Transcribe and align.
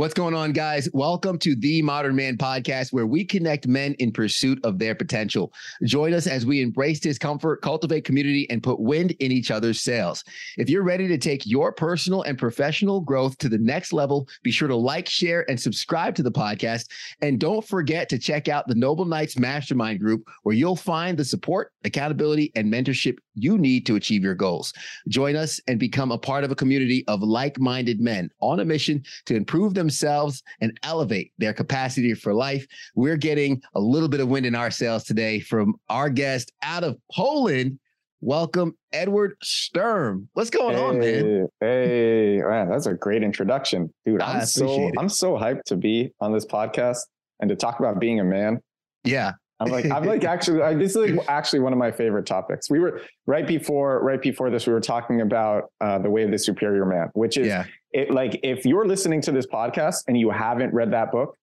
What's 0.00 0.14
going 0.14 0.32
on, 0.32 0.52
guys? 0.52 0.88
Welcome 0.94 1.38
to 1.40 1.54
the 1.54 1.82
Modern 1.82 2.16
Man 2.16 2.38
podcast, 2.38 2.90
where 2.90 3.06
we 3.06 3.22
connect 3.22 3.68
men 3.68 3.92
in 3.98 4.12
pursuit 4.12 4.58
of 4.64 4.78
their 4.78 4.94
potential. 4.94 5.52
Join 5.84 6.14
us 6.14 6.26
as 6.26 6.46
we 6.46 6.62
embrace 6.62 7.00
discomfort, 7.00 7.60
cultivate 7.60 8.06
community, 8.06 8.48
and 8.48 8.62
put 8.62 8.80
wind 8.80 9.10
in 9.20 9.30
each 9.30 9.50
other's 9.50 9.82
sails. 9.82 10.24
If 10.56 10.70
you're 10.70 10.84
ready 10.84 11.06
to 11.06 11.18
take 11.18 11.44
your 11.44 11.70
personal 11.70 12.22
and 12.22 12.38
professional 12.38 13.02
growth 13.02 13.36
to 13.40 13.50
the 13.50 13.58
next 13.58 13.92
level, 13.92 14.26
be 14.42 14.50
sure 14.50 14.68
to 14.68 14.74
like, 14.74 15.06
share, 15.06 15.44
and 15.50 15.60
subscribe 15.60 16.14
to 16.14 16.22
the 16.22 16.32
podcast. 16.32 16.86
And 17.20 17.38
don't 17.38 17.62
forget 17.62 18.08
to 18.08 18.18
check 18.18 18.48
out 18.48 18.68
the 18.68 18.74
Noble 18.74 19.04
Knights 19.04 19.38
Mastermind 19.38 20.00
Group, 20.00 20.26
where 20.44 20.54
you'll 20.54 20.76
find 20.76 21.18
the 21.18 21.26
support, 21.26 21.72
accountability, 21.84 22.52
and 22.54 22.72
mentorship 22.72 23.18
you 23.42 23.58
need 23.58 23.86
to 23.86 23.96
achieve 23.96 24.22
your 24.22 24.34
goals. 24.34 24.72
Join 25.08 25.36
us 25.36 25.60
and 25.66 25.78
become 25.78 26.12
a 26.12 26.18
part 26.18 26.44
of 26.44 26.50
a 26.50 26.54
community 26.54 27.04
of 27.08 27.22
like 27.22 27.58
minded 27.58 28.00
men 28.00 28.30
on 28.40 28.60
a 28.60 28.64
mission 28.64 29.02
to 29.26 29.34
improve 29.34 29.74
themselves 29.74 30.42
and 30.60 30.78
elevate 30.82 31.32
their 31.38 31.52
capacity 31.52 32.14
for 32.14 32.34
life. 32.34 32.66
We're 32.94 33.16
getting 33.16 33.62
a 33.74 33.80
little 33.80 34.08
bit 34.08 34.20
of 34.20 34.28
wind 34.28 34.46
in 34.46 34.54
our 34.54 34.70
sails 34.70 35.04
today 35.04 35.40
from 35.40 35.74
our 35.88 36.10
guest 36.10 36.52
out 36.62 36.84
of 36.84 36.96
Poland. 37.12 37.78
Welcome, 38.22 38.76
Edward 38.92 39.34
Sturm. 39.42 40.28
What's 40.34 40.50
going 40.50 40.76
hey, 40.76 40.82
on, 40.82 40.98
man? 40.98 41.48
Hey, 41.60 42.42
man, 42.46 42.68
that's 42.68 42.84
a 42.84 42.92
great 42.92 43.22
introduction, 43.22 43.92
dude. 44.04 44.20
I'm 44.20 44.44
so 44.44 44.88
it. 44.88 44.94
I'm 44.98 45.08
so 45.08 45.38
hyped 45.38 45.62
to 45.66 45.76
be 45.76 46.12
on 46.20 46.32
this 46.32 46.44
podcast 46.44 46.98
and 47.40 47.48
to 47.48 47.56
talk 47.56 47.80
about 47.80 47.98
being 47.98 48.20
a 48.20 48.24
man. 48.24 48.60
Yeah, 49.04 49.32
I'm 49.60 49.70
like, 49.70 49.90
I'm 49.90 50.04
like, 50.04 50.24
actually, 50.36 50.62
I, 50.62 50.74
this 50.74 50.96
is 50.96 50.96
like 50.96 51.28
actually 51.28 51.60
one 51.60 51.72
of 51.72 51.78
my 51.78 51.90
favorite 51.90 52.26
topics. 52.26 52.70
We 52.70 52.78
were 52.78 53.02
right 53.26 53.46
before, 53.46 54.02
right 54.02 54.20
before 54.20 54.50
this, 54.50 54.66
we 54.66 54.72
were 54.72 54.80
talking 54.80 55.20
about 55.20 55.70
uh, 55.80 55.98
the 55.98 56.10
way 56.10 56.22
of 56.22 56.30
the 56.30 56.38
superior 56.38 56.86
man, 56.86 57.10
which 57.12 57.36
is 57.36 57.46
yeah. 57.46 57.66
it, 57.92 58.10
like, 58.10 58.40
if 58.42 58.64
you're 58.64 58.86
listening 58.86 59.20
to 59.22 59.32
this 59.32 59.46
podcast 59.46 60.04
and 60.08 60.18
you 60.18 60.30
haven't 60.30 60.72
read 60.72 60.92
that 60.92 61.12
book, 61.12 61.36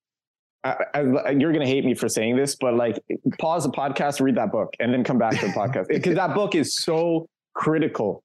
I, 0.63 0.75
I, 0.95 1.29
you're 1.31 1.53
going 1.53 1.65
to 1.65 1.71
hate 1.71 1.85
me 1.85 1.93
for 1.93 2.09
saying 2.09 2.35
this, 2.35 2.55
but 2.55 2.73
like, 2.73 2.99
pause 3.39 3.63
the 3.63 3.71
podcast, 3.71 4.19
read 4.19 4.35
that 4.35 4.52
book, 4.52 4.73
and 4.79 4.93
then 4.93 5.03
come 5.03 5.17
back 5.17 5.39
to 5.39 5.47
the 5.47 5.53
podcast 5.53 5.87
because 5.87 6.15
that 6.15 6.33
book 6.33 6.55
is 6.55 6.75
so 6.75 7.29
critical 7.53 8.23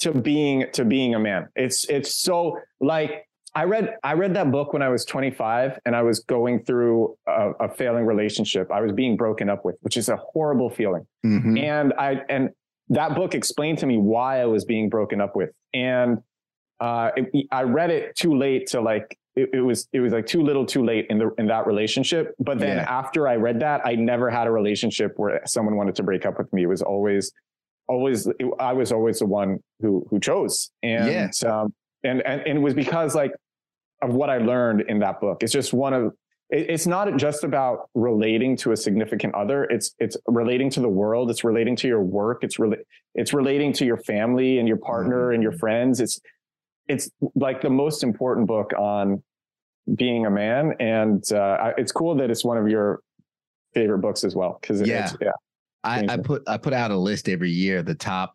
to 0.00 0.12
being 0.12 0.66
to 0.72 0.84
being 0.84 1.14
a 1.14 1.18
man. 1.18 1.48
It's 1.54 1.88
it's 1.88 2.20
so 2.20 2.58
like 2.80 3.26
I 3.54 3.64
read 3.64 3.94
I 4.02 4.14
read 4.14 4.34
that 4.34 4.50
book 4.50 4.72
when 4.72 4.82
I 4.82 4.88
was 4.88 5.04
25 5.04 5.78
and 5.84 5.94
I 5.94 6.02
was 6.02 6.20
going 6.20 6.64
through 6.64 7.16
a, 7.28 7.50
a 7.60 7.68
failing 7.68 8.04
relationship. 8.04 8.70
I 8.72 8.80
was 8.80 8.92
being 8.92 9.16
broken 9.16 9.48
up 9.48 9.64
with, 9.64 9.76
which 9.82 9.96
is 9.96 10.08
a 10.08 10.16
horrible 10.16 10.70
feeling. 10.70 11.06
Mm-hmm. 11.24 11.58
And 11.58 11.92
I 11.98 12.20
and 12.28 12.50
that 12.88 13.14
book 13.14 13.34
explained 13.34 13.78
to 13.78 13.86
me 13.86 13.96
why 13.96 14.40
I 14.40 14.46
was 14.46 14.64
being 14.64 14.88
broken 14.88 15.20
up 15.20 15.36
with. 15.36 15.50
And 15.72 16.18
uh, 16.80 17.10
it, 17.16 17.46
I 17.52 17.62
read 17.62 17.90
it 17.90 18.16
too 18.16 18.36
late 18.36 18.66
to 18.68 18.80
like 18.80 19.16
it, 19.36 19.50
it, 19.52 19.60
was 19.60 19.88
it 19.92 20.00
was 20.00 20.12
like 20.12 20.26
too 20.26 20.42
little 20.42 20.66
too 20.66 20.84
late 20.84 21.06
in 21.08 21.18
the 21.18 21.30
in 21.38 21.46
that 21.46 21.66
relationship. 21.66 22.34
But 22.40 22.58
then 22.58 22.78
yeah. 22.78 22.86
after 22.88 23.28
I 23.28 23.36
read 23.36 23.60
that, 23.60 23.82
I 23.84 23.94
never 23.94 24.30
had 24.30 24.48
a 24.48 24.50
relationship 24.50 25.12
where 25.16 25.40
someone 25.46 25.76
wanted 25.76 25.94
to 25.96 26.02
break 26.02 26.26
up 26.26 26.38
with 26.38 26.52
me. 26.52 26.64
It 26.64 26.68
was 26.68 26.82
always 26.82 27.32
always 27.88 28.28
I 28.58 28.72
was 28.72 28.90
always 28.90 29.20
the 29.20 29.26
one 29.26 29.58
who 29.80 30.06
who 30.10 30.18
chose. 30.18 30.70
And 30.82 31.10
yeah. 31.10 31.50
um, 31.50 31.72
and, 32.02 32.20
and 32.26 32.42
and 32.42 32.58
it 32.58 32.60
was 32.60 32.74
because 32.74 33.14
like 33.14 33.32
of 34.04 34.14
what 34.14 34.30
I 34.30 34.38
learned 34.38 34.82
in 34.88 34.98
that 35.00 35.20
book. 35.20 35.42
It's 35.42 35.52
just 35.52 35.72
one 35.72 35.94
of 35.94 36.12
it's 36.50 36.86
not 36.86 37.16
just 37.16 37.42
about 37.42 37.88
relating 37.94 38.56
to 38.58 38.72
a 38.72 38.76
significant 38.76 39.34
other. 39.34 39.64
It's 39.64 39.94
it's 39.98 40.16
relating 40.26 40.70
to 40.70 40.80
the 40.80 40.88
world. 40.88 41.30
It's 41.30 41.42
relating 41.42 41.74
to 41.76 41.88
your 41.88 42.02
work. 42.02 42.44
It's 42.44 42.58
really 42.58 42.76
it's 43.14 43.32
relating 43.32 43.72
to 43.74 43.86
your 43.86 43.96
family 43.96 44.58
and 44.58 44.68
your 44.68 44.76
partner 44.76 45.26
mm-hmm. 45.26 45.34
and 45.34 45.42
your 45.42 45.52
friends. 45.52 46.00
It's 46.00 46.20
it's 46.86 47.10
like 47.34 47.62
the 47.62 47.70
most 47.70 48.02
important 48.02 48.46
book 48.46 48.72
on 48.78 49.22
being 49.94 50.26
a 50.26 50.30
man, 50.30 50.74
and 50.80 51.24
uh, 51.32 51.72
it's 51.78 51.92
cool 51.92 52.14
that 52.16 52.30
it's 52.30 52.44
one 52.44 52.58
of 52.58 52.68
your 52.68 53.00
favorite 53.72 54.00
books 54.00 54.22
as 54.22 54.36
well. 54.36 54.58
Because 54.60 54.82
yeah, 54.82 55.10
yeah, 55.20 55.30
I, 55.82 56.06
I 56.08 56.16
put 56.18 56.42
I 56.46 56.58
put 56.58 56.74
out 56.74 56.90
a 56.90 56.96
list 56.96 57.28
every 57.28 57.50
year 57.50 57.82
the 57.82 57.94
top 57.94 58.34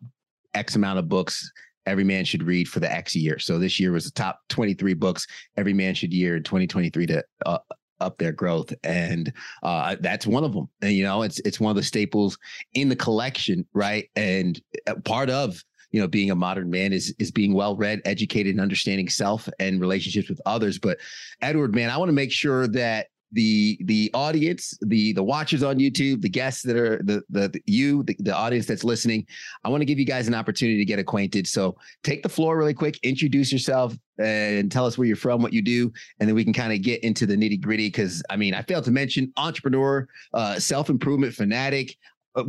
X 0.52 0.74
amount 0.74 0.98
of 0.98 1.08
books 1.08 1.50
every 1.86 2.04
man 2.04 2.24
should 2.24 2.42
read 2.42 2.68
for 2.68 2.80
the 2.80 2.92
X 2.92 3.14
year. 3.14 3.38
So 3.38 3.58
this 3.58 3.80
year 3.80 3.92
was 3.92 4.04
the 4.04 4.10
top 4.10 4.40
23 4.48 4.94
books 4.94 5.26
every 5.56 5.72
man 5.72 5.94
should 5.94 6.12
year 6.12 6.36
in 6.36 6.42
2023 6.42 7.06
to 7.06 7.24
uh, 7.46 7.58
up 8.00 8.18
their 8.18 8.32
growth. 8.32 8.72
And 8.82 9.32
uh, 9.62 9.96
that's 10.00 10.26
one 10.26 10.44
of 10.44 10.54
them. 10.54 10.68
And 10.82 10.92
you 10.92 11.04
know 11.04 11.22
it's 11.22 11.38
it's 11.40 11.60
one 11.60 11.70
of 11.70 11.76
the 11.76 11.82
staples 11.82 12.38
in 12.74 12.88
the 12.88 12.96
collection 12.96 13.66
right? 13.72 14.10
And 14.16 14.60
uh, 14.86 14.94
part 15.04 15.30
of 15.30 15.62
you 15.90 16.00
know 16.00 16.08
being 16.08 16.30
a 16.30 16.34
modern 16.34 16.70
man 16.70 16.92
is 16.92 17.14
is 17.18 17.30
being 17.30 17.52
well 17.52 17.76
read 17.76 18.00
educated 18.04 18.52
and 18.52 18.60
understanding 18.60 19.08
self 19.08 19.48
and 19.58 19.80
relationships 19.80 20.28
with 20.28 20.40
others. 20.46 20.78
But 20.78 20.98
edward 21.42 21.74
man 21.74 21.90
i 21.90 21.96
want 21.96 22.08
to 22.08 22.14
make 22.14 22.32
sure 22.32 22.68
that 22.68 23.08
the 23.32 23.78
the 23.84 24.10
audience, 24.14 24.76
the 24.82 25.12
the 25.12 25.22
watchers 25.22 25.62
on 25.62 25.78
YouTube, 25.78 26.20
the 26.20 26.28
guests 26.28 26.62
that 26.62 26.76
are 26.76 27.00
the 27.04 27.22
the, 27.30 27.48
the 27.48 27.62
you, 27.66 28.02
the, 28.04 28.16
the 28.18 28.34
audience 28.34 28.66
that's 28.66 28.84
listening. 28.84 29.26
I 29.64 29.68
want 29.68 29.80
to 29.80 29.84
give 29.84 29.98
you 29.98 30.04
guys 30.04 30.28
an 30.28 30.34
opportunity 30.34 30.78
to 30.78 30.84
get 30.84 30.98
acquainted. 30.98 31.46
So 31.46 31.76
take 32.02 32.22
the 32.22 32.28
floor 32.28 32.56
really 32.56 32.74
quick, 32.74 32.98
introduce 33.02 33.52
yourself, 33.52 33.96
and 34.18 34.70
tell 34.70 34.86
us 34.86 34.98
where 34.98 35.06
you're 35.06 35.16
from, 35.16 35.42
what 35.42 35.52
you 35.52 35.62
do, 35.62 35.92
and 36.18 36.28
then 36.28 36.34
we 36.34 36.44
can 36.44 36.52
kind 36.52 36.72
of 36.72 36.82
get 36.82 37.02
into 37.04 37.26
the 37.26 37.36
nitty 37.36 37.60
gritty. 37.60 37.88
Because 37.88 38.22
I 38.30 38.36
mean, 38.36 38.54
I 38.54 38.62
failed 38.62 38.84
to 38.84 38.90
mention 38.90 39.32
entrepreneur, 39.36 40.08
uh, 40.34 40.58
self 40.58 40.90
improvement 40.90 41.34
fanatic, 41.34 41.96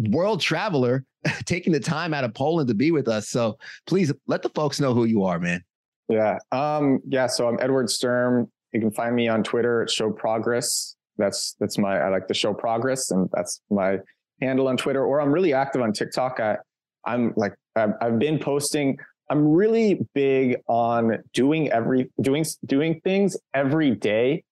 world 0.09 0.41
traveler, 0.41 1.05
taking 1.45 1.73
the 1.73 1.79
time 1.79 2.13
out 2.13 2.23
of 2.23 2.33
Poland 2.33 2.67
to 2.69 2.75
be 2.75 2.91
with 2.91 3.07
us. 3.07 3.29
So 3.29 3.57
please 3.85 4.11
let 4.27 4.41
the 4.41 4.49
folks 4.49 4.79
know 4.79 4.93
who 4.93 5.05
you 5.05 5.23
are, 5.23 5.39
man. 5.39 5.63
Yeah. 6.09 6.37
Um, 6.51 6.99
yeah. 7.07 7.27
So 7.27 7.47
I'm 7.47 7.57
Edward 7.61 7.89
Sturm. 7.89 8.51
You 8.73 8.79
can 8.79 8.91
find 8.91 9.15
me 9.15 9.27
on 9.27 9.43
Twitter 9.43 9.81
at 9.81 9.89
Show 9.89 10.11
Progress. 10.11 10.95
That's 11.17 11.55
that's 11.59 11.77
my 11.77 11.99
I 11.99 12.09
like 12.09 12.27
the 12.27 12.33
Show 12.33 12.53
Progress, 12.53 13.11
and 13.11 13.29
that's 13.33 13.61
my 13.69 13.99
handle 14.41 14.67
on 14.67 14.77
Twitter. 14.77 15.03
Or 15.03 15.21
I'm 15.21 15.31
really 15.31 15.53
active 15.53 15.81
on 15.81 15.93
TikTok. 15.93 16.39
I 16.39 16.57
I'm 17.05 17.33
like 17.35 17.53
I've, 17.75 17.93
I've 18.01 18.19
been 18.19 18.39
posting. 18.39 18.97
I'm 19.29 19.47
really 19.47 20.05
big 20.13 20.57
on 20.67 21.19
doing 21.33 21.71
every 21.71 22.09
doing 22.21 22.45
doing 22.65 23.01
things 23.03 23.37
every 23.53 23.91
day 23.91 24.43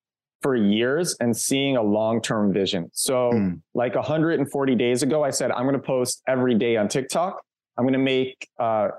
for 0.42 0.56
years 0.56 1.18
and 1.20 1.36
seeing 1.36 1.76
a 1.76 1.82
long-term 1.82 2.54
vision. 2.54 2.90
So 2.94 3.32
mm. 3.34 3.62
like 3.74 3.96
140 3.96 4.76
days 4.76 5.04
ago, 5.04 5.24
I 5.24 5.32
said 5.32 5.52
I'm 5.52 5.64
going 5.64 5.74
to 5.74 5.86
post 5.86 6.22
every 6.28 6.56
day 6.56 6.78
on 6.78 6.88
TikTok. 6.88 7.42
I'm 7.78 7.84
going 7.84 7.94
to 7.94 8.00
make 8.00 8.48
uh, 8.58 8.90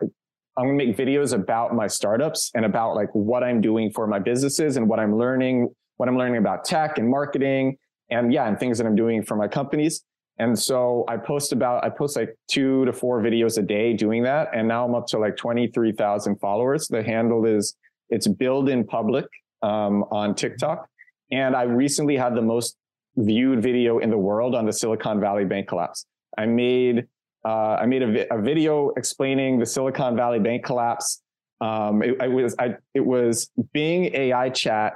I'm 0.56 0.66
going 0.66 0.78
to 0.78 0.86
make 0.86 0.96
videos 0.96 1.32
about 1.32 1.74
my 1.74 1.86
startups 1.86 2.50
and 2.54 2.64
about 2.64 2.94
like 2.94 3.08
what 3.12 3.42
I'm 3.42 3.60
doing 3.60 3.90
for 3.90 4.06
my 4.06 4.18
businesses 4.18 4.76
and 4.76 4.88
what 4.88 4.98
I'm 4.98 5.16
learning, 5.16 5.72
what 5.96 6.08
I'm 6.08 6.18
learning 6.18 6.38
about 6.38 6.64
tech 6.64 6.98
and 6.98 7.08
marketing 7.08 7.76
and 8.10 8.32
yeah, 8.32 8.48
and 8.48 8.58
things 8.58 8.78
that 8.78 8.86
I'm 8.86 8.96
doing 8.96 9.22
for 9.22 9.36
my 9.36 9.48
companies. 9.48 10.02
And 10.38 10.58
so 10.58 11.04
I 11.06 11.18
post 11.18 11.52
about, 11.52 11.84
I 11.84 11.90
post 11.90 12.16
like 12.16 12.34
two 12.48 12.84
to 12.86 12.92
four 12.92 13.22
videos 13.22 13.58
a 13.58 13.62
day 13.62 13.92
doing 13.92 14.22
that. 14.24 14.48
And 14.54 14.66
now 14.66 14.86
I'm 14.86 14.94
up 14.94 15.06
to 15.08 15.18
like 15.18 15.36
23,000 15.36 16.36
followers. 16.40 16.88
The 16.88 17.02
handle 17.02 17.44
is, 17.44 17.76
it's 18.08 18.26
build 18.26 18.68
in 18.68 18.86
public 18.86 19.26
um, 19.62 20.04
on 20.10 20.34
TikTok. 20.34 20.88
And 21.30 21.54
I 21.54 21.62
recently 21.62 22.16
had 22.16 22.34
the 22.34 22.42
most 22.42 22.76
viewed 23.16 23.62
video 23.62 23.98
in 23.98 24.10
the 24.10 24.18
world 24.18 24.54
on 24.54 24.66
the 24.66 24.72
Silicon 24.72 25.20
Valley 25.20 25.44
bank 25.44 25.68
collapse. 25.68 26.06
I 26.38 26.46
made 26.46 27.06
uh, 27.44 27.76
I 27.80 27.86
made 27.86 28.02
a, 28.02 28.12
vi- 28.12 28.26
a, 28.30 28.40
video 28.40 28.90
explaining 28.96 29.58
the 29.58 29.66
Silicon 29.66 30.16
Valley 30.16 30.38
bank 30.38 30.64
collapse. 30.64 31.22
Um, 31.60 32.02
it, 32.02 32.20
it, 32.20 32.30
was 32.30 32.54
I, 32.58 32.76
it 32.94 33.04
was 33.04 33.50
Bing 33.72 34.14
AI 34.14 34.50
chat 34.50 34.94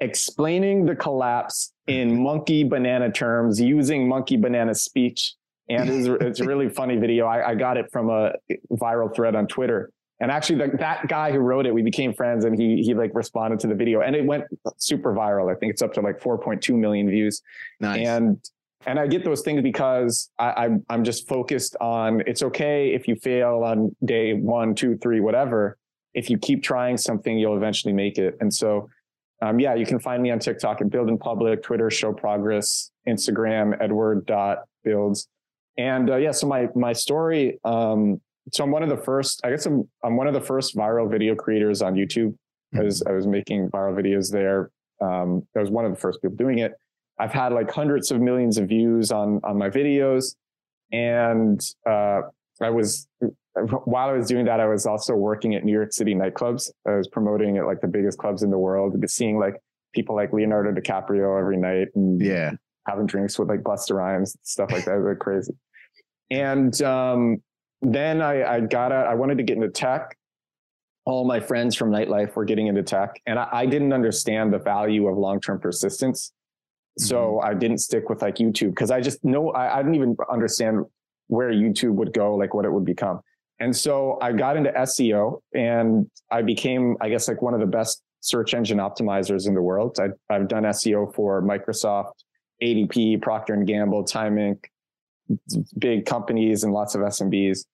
explaining 0.00 0.86
the 0.86 0.96
collapse 0.96 1.72
in 1.86 2.22
monkey 2.22 2.64
banana 2.64 3.10
terms 3.10 3.60
using 3.60 4.08
monkey 4.08 4.36
banana 4.36 4.74
speech. 4.74 5.34
And 5.68 5.88
it's, 5.90 6.06
it's 6.24 6.40
a 6.40 6.44
really 6.44 6.68
funny 6.68 6.96
video. 6.96 7.26
I, 7.26 7.50
I, 7.50 7.54
got 7.54 7.76
it 7.76 7.90
from 7.92 8.08
a 8.08 8.32
viral 8.72 9.14
thread 9.14 9.34
on 9.34 9.46
Twitter. 9.46 9.90
And 10.20 10.30
actually, 10.30 10.66
the, 10.66 10.76
that 10.78 11.08
guy 11.08 11.32
who 11.32 11.38
wrote 11.38 11.64
it, 11.66 11.72
we 11.72 11.80
became 11.80 12.12
friends, 12.12 12.44
and 12.44 12.60
he 12.60 12.82
he 12.82 12.92
like 12.92 13.10
responded 13.14 13.58
to 13.60 13.68
the 13.68 13.74
video, 13.74 14.02
and 14.02 14.14
it 14.14 14.26
went 14.26 14.44
super 14.76 15.14
viral. 15.14 15.50
I 15.50 15.58
think 15.58 15.72
it's 15.72 15.80
up 15.80 15.94
to 15.94 16.02
like 16.02 16.20
4.2 16.20 16.74
million 16.74 17.08
views. 17.08 17.40
Nice. 17.80 18.06
And 18.06 18.50
and 18.86 18.98
I 18.98 19.06
get 19.06 19.24
those 19.24 19.42
things 19.42 19.62
because 19.62 20.30
I, 20.38 20.52
I'm 20.64 20.84
I'm 20.88 21.04
just 21.04 21.28
focused 21.28 21.76
on 21.80 22.22
it's 22.26 22.42
okay 22.42 22.94
if 22.94 23.06
you 23.06 23.16
fail 23.16 23.62
on 23.64 23.94
day 24.04 24.32
one, 24.32 24.74
two, 24.74 24.96
three, 24.96 25.20
whatever. 25.20 25.76
If 26.14 26.30
you 26.30 26.38
keep 26.38 26.62
trying 26.62 26.96
something, 26.96 27.38
you'll 27.38 27.56
eventually 27.56 27.92
make 27.92 28.18
it. 28.18 28.36
And 28.40 28.52
so, 28.52 28.88
um, 29.42 29.60
yeah, 29.60 29.74
you 29.74 29.86
can 29.86 30.00
find 30.00 30.22
me 30.22 30.30
on 30.30 30.38
TikTok 30.38 30.80
at 30.80 30.90
Build 30.90 31.08
in 31.08 31.18
Public, 31.18 31.62
Twitter 31.62 31.90
Show 31.90 32.12
Progress, 32.12 32.90
Instagram 33.06 33.76
Edward 33.80 34.26
dot 34.26 34.60
Builds, 34.82 35.28
and 35.76 36.10
uh, 36.10 36.16
yeah. 36.16 36.32
So 36.32 36.46
my 36.46 36.68
my 36.74 36.92
story. 36.92 37.58
Um, 37.64 38.20
so 38.52 38.64
I'm 38.64 38.70
one 38.70 38.82
of 38.82 38.88
the 38.88 38.96
first. 38.96 39.42
I 39.44 39.50
guess 39.50 39.66
I'm 39.66 39.88
I'm 40.02 40.16
one 40.16 40.26
of 40.26 40.34
the 40.34 40.40
first 40.40 40.74
viral 40.74 41.10
video 41.10 41.34
creators 41.34 41.82
on 41.82 41.94
YouTube. 41.94 42.30
Mm-hmm. 42.74 42.80
I 42.80 42.82
was 42.82 43.02
I 43.02 43.12
was 43.12 43.26
making 43.26 43.68
viral 43.68 43.94
videos 43.94 44.32
there. 44.32 44.70
Um, 45.02 45.46
I 45.54 45.60
was 45.60 45.70
one 45.70 45.84
of 45.84 45.92
the 45.92 46.00
first 46.00 46.22
people 46.22 46.36
doing 46.36 46.58
it 46.58 46.72
I've 47.20 47.32
had 47.32 47.52
like 47.52 47.70
hundreds 47.70 48.10
of 48.10 48.20
millions 48.20 48.56
of 48.58 48.68
views 48.68 49.12
on 49.12 49.40
on 49.44 49.58
my 49.58 49.68
videos, 49.68 50.34
and 50.90 51.60
uh, 51.88 52.22
I 52.62 52.70
was 52.70 53.06
while 53.84 54.08
I 54.08 54.12
was 54.12 54.26
doing 54.28 54.44
that, 54.46 54.60
I 54.60 54.66
was 54.66 54.86
also 54.86 55.14
working 55.14 55.54
at 55.54 55.64
New 55.64 55.72
York 55.72 55.92
City 55.92 56.14
nightclubs. 56.14 56.70
I 56.86 56.96
was 56.96 57.08
promoting 57.08 57.58
at 57.58 57.66
like 57.66 57.80
the 57.80 57.88
biggest 57.88 58.18
clubs 58.18 58.42
in 58.42 58.50
the 58.50 58.58
world, 58.58 58.96
seeing 59.08 59.38
like 59.38 59.54
people 59.92 60.14
like 60.14 60.32
Leonardo 60.32 60.72
DiCaprio 60.72 61.38
every 61.38 61.56
night 61.56 61.88
and 61.94 62.20
Yeah. 62.20 62.52
having 62.86 63.06
drinks 63.06 63.38
with 63.38 63.48
like 63.48 63.60
Busta 63.62 63.94
Rhymes, 63.94 64.36
stuff 64.44 64.70
like 64.70 64.84
that. 64.84 64.94
It 64.94 64.98
was 64.98 65.06
like 65.08 65.18
crazy. 65.18 65.52
And 66.30 66.80
um, 66.82 67.42
then 67.82 68.22
I, 68.22 68.44
I 68.54 68.60
got 68.60 68.92
out, 68.92 69.08
I 69.08 69.14
wanted 69.14 69.38
to 69.38 69.42
get 69.44 69.56
into 69.56 69.68
tech. 69.68 70.16
All 71.04 71.26
my 71.26 71.40
friends 71.40 71.74
from 71.74 71.90
nightlife 71.90 72.36
were 72.36 72.44
getting 72.44 72.68
into 72.68 72.82
tech, 72.84 73.20
and 73.26 73.38
I, 73.38 73.48
I 73.52 73.66
didn't 73.66 73.92
understand 73.92 74.52
the 74.52 74.58
value 74.58 75.08
of 75.08 75.18
long 75.18 75.40
term 75.40 75.58
persistence. 75.58 76.32
So 77.00 77.40
I 77.40 77.54
didn't 77.54 77.78
stick 77.78 78.08
with 78.08 78.22
like 78.22 78.36
YouTube 78.36 78.70
because 78.70 78.90
I 78.90 79.00
just 79.00 79.24
know 79.24 79.50
I, 79.50 79.78
I 79.78 79.82
didn't 79.82 79.94
even 79.94 80.16
understand 80.30 80.84
where 81.28 81.50
YouTube 81.50 81.94
would 81.94 82.12
go, 82.12 82.34
like 82.34 82.54
what 82.54 82.64
it 82.64 82.72
would 82.72 82.84
become. 82.84 83.20
And 83.58 83.74
so 83.76 84.18
I 84.20 84.32
got 84.32 84.56
into 84.56 84.70
SEO 84.70 85.40
and 85.54 86.10
I 86.30 86.42
became, 86.42 86.96
I 87.00 87.08
guess, 87.08 87.28
like 87.28 87.42
one 87.42 87.54
of 87.54 87.60
the 87.60 87.66
best 87.66 88.02
search 88.20 88.54
engine 88.54 88.78
optimizers 88.78 89.46
in 89.46 89.54
the 89.54 89.62
world. 89.62 89.98
I, 90.00 90.08
I've 90.34 90.48
done 90.48 90.64
SEO 90.64 91.14
for 91.14 91.42
Microsoft, 91.42 92.12
ADP, 92.62 93.22
Procter 93.22 93.54
and 93.54 93.66
Gamble, 93.66 94.04
Time 94.04 94.36
Inc., 94.36 94.64
big 95.78 96.06
companies 96.06 96.64
and 96.64 96.72
lots 96.72 96.94
of 96.94 97.02
SMBs. 97.02 97.64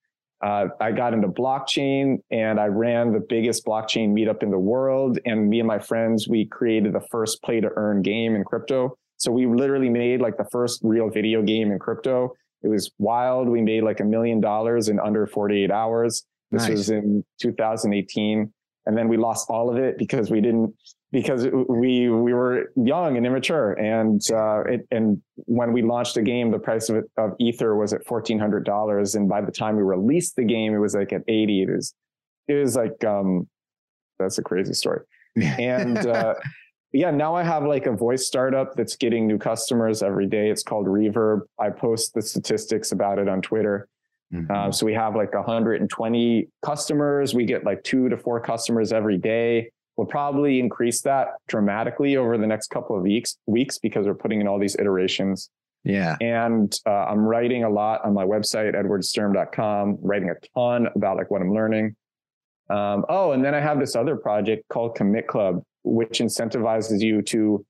Uh, 0.44 0.66
I 0.80 0.92
got 0.92 1.14
into 1.14 1.28
blockchain 1.28 2.18
and 2.30 2.60
I 2.60 2.66
ran 2.66 3.12
the 3.12 3.24
biggest 3.26 3.64
blockchain 3.64 4.10
meetup 4.10 4.42
in 4.42 4.50
the 4.50 4.58
world. 4.58 5.18
And 5.24 5.48
me 5.48 5.60
and 5.60 5.66
my 5.66 5.78
friends, 5.78 6.28
we 6.28 6.46
created 6.46 6.92
the 6.92 7.04
first 7.10 7.42
play 7.42 7.60
to 7.60 7.70
earn 7.74 8.02
game 8.02 8.36
in 8.36 8.44
crypto. 8.44 8.98
So 9.18 9.32
we 9.32 9.46
literally 9.46 9.88
made 9.88 10.20
like 10.20 10.36
the 10.36 10.46
first 10.50 10.80
real 10.82 11.08
video 11.08 11.42
game 11.42 11.72
in 11.72 11.78
crypto. 11.78 12.34
It 12.62 12.68
was 12.68 12.90
wild. 12.98 13.48
We 13.48 13.62
made 13.62 13.82
like 13.82 14.00
a 14.00 14.04
million 14.04 14.40
dollars 14.40 14.88
in 14.88 14.98
under 15.00 15.26
48 15.26 15.70
hours. 15.70 16.24
This 16.50 16.62
Nice. 16.62 16.70
was 16.70 16.90
in 16.90 17.24
2018. 17.40 18.52
And 18.86 18.96
then 18.96 19.08
we 19.08 19.16
lost 19.16 19.50
all 19.50 19.68
of 19.68 19.76
it 19.78 19.98
because 19.98 20.30
we 20.30 20.40
didn't, 20.40 20.72
because 21.10 21.46
we, 21.68 22.08
we 22.08 22.32
were 22.32 22.72
young 22.76 23.16
and 23.16 23.26
immature. 23.26 23.72
And, 23.72 24.20
uh, 24.30 24.62
it, 24.64 24.86
and 24.92 25.20
when 25.46 25.72
we 25.72 25.82
launched 25.82 26.14
the 26.14 26.22
game, 26.22 26.52
the 26.52 26.58
price 26.58 26.88
of 26.88 26.96
it, 26.96 27.04
of 27.16 27.32
Ether 27.40 27.74
was 27.74 27.92
at 27.92 28.06
$1,400. 28.06 29.16
And 29.16 29.28
by 29.28 29.40
the 29.40 29.50
time 29.50 29.76
we 29.76 29.82
released 29.82 30.36
the 30.36 30.44
game, 30.44 30.72
it 30.72 30.78
was 30.78 30.94
like 30.94 31.12
at 31.12 31.22
80. 31.26 31.62
It 31.62 31.70
was, 31.70 31.94
it 32.46 32.54
was 32.54 32.76
like, 32.76 33.02
um, 33.04 33.48
that's 34.18 34.38
a 34.38 34.42
crazy 34.42 34.72
story. 34.72 35.00
And, 35.36 35.98
uh, 35.98 36.34
yeah, 36.96 37.10
now 37.10 37.34
I 37.34 37.42
have 37.42 37.64
like 37.64 37.86
a 37.86 37.92
voice 37.92 38.26
startup 38.26 38.74
that's 38.74 38.96
getting 38.96 39.26
new 39.26 39.38
customers 39.38 40.02
every 40.02 40.26
day. 40.26 40.50
It's 40.50 40.62
called 40.62 40.86
Reverb. 40.86 41.40
I 41.58 41.70
post 41.70 42.14
the 42.14 42.22
statistics 42.22 42.92
about 42.92 43.18
it 43.18 43.28
on 43.28 43.42
Twitter. 43.42 43.88
Mhm. 44.32 44.50
Uh, 44.50 44.72
so 44.72 44.84
we 44.86 44.94
have 44.94 45.14
like 45.14 45.32
120 45.34 46.48
customers. 46.64 47.34
We 47.34 47.44
get 47.44 47.64
like 47.64 47.82
two 47.84 48.08
to 48.08 48.16
four 48.16 48.40
customers 48.40 48.92
every 48.92 49.18
day. 49.18 49.70
We'll 49.96 50.06
probably 50.06 50.58
increase 50.58 51.00
that 51.02 51.28
dramatically 51.48 52.16
over 52.16 52.36
the 52.36 52.46
next 52.46 52.68
couple 52.68 52.96
of 52.96 53.02
weeks, 53.02 53.38
weeks 53.46 53.78
because 53.78 54.06
we're 54.06 54.14
putting 54.14 54.40
in 54.40 54.48
all 54.48 54.58
these 54.58 54.76
iterations. 54.76 55.50
yeah. 55.84 56.16
And 56.20 56.76
uh, 56.84 56.90
I'm 56.90 57.20
writing 57.20 57.62
a 57.64 57.70
lot 57.70 58.04
on 58.04 58.12
my 58.12 58.24
website, 58.24 58.74
edwardsturm.com, 58.74 59.98
writing 60.02 60.30
a 60.30 60.34
ton 60.54 60.88
about 60.96 61.16
like 61.16 61.30
what 61.30 61.40
I'm 61.40 61.52
learning. 61.54 61.94
Um, 62.68 63.04
oh, 63.08 63.30
and 63.32 63.44
then 63.44 63.54
I 63.54 63.60
have 63.60 63.78
this 63.78 63.94
other 63.94 64.16
project 64.16 64.64
called 64.68 64.96
Commit 64.96 65.28
Club, 65.28 65.62
which 65.86 66.18
incentivizes 66.18 67.00
you 67.00 67.22
to 67.22 67.64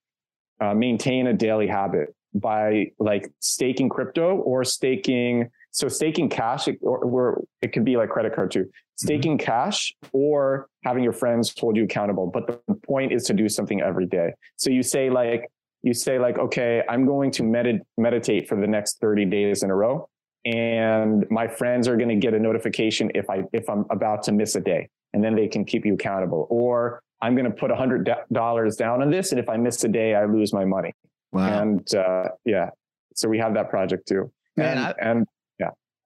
uh, 0.61 0.75
maintain 0.75 1.27
a 1.27 1.35
daily 1.35 1.67
habit 1.67 2.15
by 2.35 2.87
like 2.99 3.31
staking 3.41 3.89
crypto 3.89 4.37
or 4.39 4.65
staking. 4.65 5.49
So 5.71 5.89
staking 5.89 6.29
cash, 6.31 6.67
it- 6.69 6.79
or, 6.83 6.99
or 7.05 7.45
it 7.63 7.73
could 7.73 7.85
be 7.85 7.97
like 7.97 8.09
credit 8.09 8.35
card 8.35 8.51
too. 8.51 8.67
Staking 8.97 9.37
cash 9.37 9.95
or 10.13 10.69
having 10.85 11.05
your 11.05 11.13
friends 11.13 11.53
hold 11.59 11.77
you 11.77 11.85
accountable. 11.85 12.27
But 12.27 12.47
the 12.47 12.75
point 12.75 13.13
is 13.13 13.25
to 13.25 13.35
do 13.35 13.49
something 13.49 13.83
every 13.83 14.07
day. 14.07 14.33
So 14.57 14.71
you 14.71 14.83
say 14.83 15.11
like, 15.11 15.51
you 15.83 15.93
say 15.93 16.19
like, 16.19 16.39
okay, 16.39 16.83
I'm 16.89 17.05
going 17.07 17.31
to 17.33 17.43
medit- 17.43 17.81
meditate 17.99 18.49
for 18.49 18.59
the 18.59 18.67
next 18.67 18.99
30 19.01 19.27
days 19.27 19.63
in 19.63 19.71
a 19.71 19.75
row. 19.75 20.09
And 20.47 21.27
my 21.31 21.47
friends 21.49 21.89
are 21.89 21.97
going 21.97 22.09
to 22.09 22.17
get 22.17 22.33
a 22.33 22.39
notification 22.39 23.11
if 23.15 23.29
I, 23.29 23.43
if 23.53 23.69
I'm 23.69 23.85
about 23.91 24.23
to 24.25 24.33
miss 24.33 24.55
a 24.55 24.61
day 24.61 24.89
and 25.13 25.23
then 25.23 25.35
they 25.35 25.49
can 25.49 25.65
keep 25.65 25.85
you 25.85 25.95
accountable. 25.95 26.47
Or 26.51 27.03
I'm 27.23 27.35
going 27.35 27.45
to 27.47 27.51
put 27.51 27.71
a 27.71 27.77
hundred 27.77 28.09
dollars 28.33 28.77
down 28.77 29.03
on 29.03 29.11
this. 29.11 29.31
And 29.33 29.39
if 29.41 29.49
I 29.49 29.57
miss 29.57 29.83
a 29.85 29.89
day, 29.89 30.15
I 30.15 30.25
lose 30.27 30.53
my 30.53 30.65
money. 30.65 30.93
Wow. 31.33 31.63
And, 31.63 31.95
uh, 31.95 32.29
yeah, 32.45 32.71
so 33.15 33.29
we 33.29 33.39
have 33.39 33.55
that 33.55 33.71
project 33.71 34.07
too. 34.09 34.31
Man, 34.57 34.77
and, 34.79 34.81
I- 34.87 34.95
and 35.01 35.27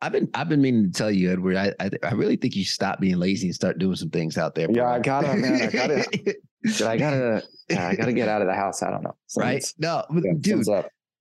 I've 0.03 0.13
been 0.13 0.31
I've 0.33 0.49
been 0.49 0.63
meaning 0.63 0.85
to 0.91 0.91
tell 0.99 1.11
you, 1.11 1.31
Edward. 1.31 1.57
I 1.57 1.75
I, 1.79 1.91
I 2.03 2.13
really 2.13 2.37
think 2.37 2.57
you 2.57 2.65
should 2.65 2.73
stop 2.73 3.01
being 3.01 3.19
lazy 3.19 3.49
and 3.49 3.55
start 3.55 3.79
doing 3.79 3.97
some 3.97 4.09
things 4.09 4.39
out 4.39 4.55
there. 4.55 4.67
yeah. 4.71 4.89
I 4.89 4.99
gotta, 4.99 5.37
man, 5.37 5.61
I 5.61 5.67
gotta, 5.67 6.07
I 6.89 6.97
gotta, 6.97 7.43
I 7.79 7.97
gotta 7.97 8.13
get 8.15 8.27
out 8.27 8.41
of 8.41 8.49
the 8.49 8.55
house. 8.55 8.83
I 8.83 8.91
don't 8.91 9.03
know. 9.03 9.15
right? 9.37 9.63
No, 9.79 10.03
yeah, 10.11 10.33
dude, 10.41 10.65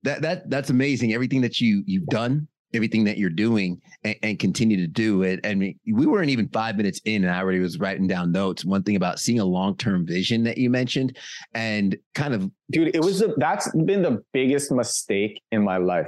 that 0.04 0.22
that 0.22 0.50
that's 0.50 0.70
amazing. 0.70 1.12
Everything 1.14 1.42
that 1.42 1.60
you 1.60 1.84
you've 1.86 2.06
done, 2.06 2.48
everything 2.74 3.04
that 3.06 3.18
you're 3.18 3.30
doing, 3.30 3.82
and, 4.04 4.16
and 4.24 4.40
continue 4.40 4.78
to 4.78 4.88
do 4.88 5.24
it. 5.24 5.46
I 5.46 5.56
mean, 5.56 5.80
we 5.92 6.06
weren't 6.06 6.30
even 6.30 6.48
five 6.50 6.78
minutes 6.78 7.02
in, 7.06 7.24
and 7.24 7.34
I 7.34 7.40
already 7.40 7.60
was 7.60 7.80
writing 7.80 8.08
down 8.08 8.32
notes. 8.32 8.66
One 8.66 8.84
thing 8.84 8.96
about 8.96 9.20
seeing 9.20 9.40
a 9.40 9.46
long 9.46 9.76
term 9.78 10.06
vision 10.06 10.44
that 10.44 10.58
you 10.58 10.70
mentioned, 10.70 11.18
and 11.54 11.96
kind 12.16 12.34
of 12.34 12.50
dude 12.72 12.96
it 12.96 13.04
was 13.04 13.20
the, 13.20 13.34
that's 13.38 13.72
been 13.74 14.02
the 14.02 14.24
biggest 14.34 14.72
mistake 14.72 15.42
in 15.52 15.64
my 15.64 15.78
life 15.78 16.08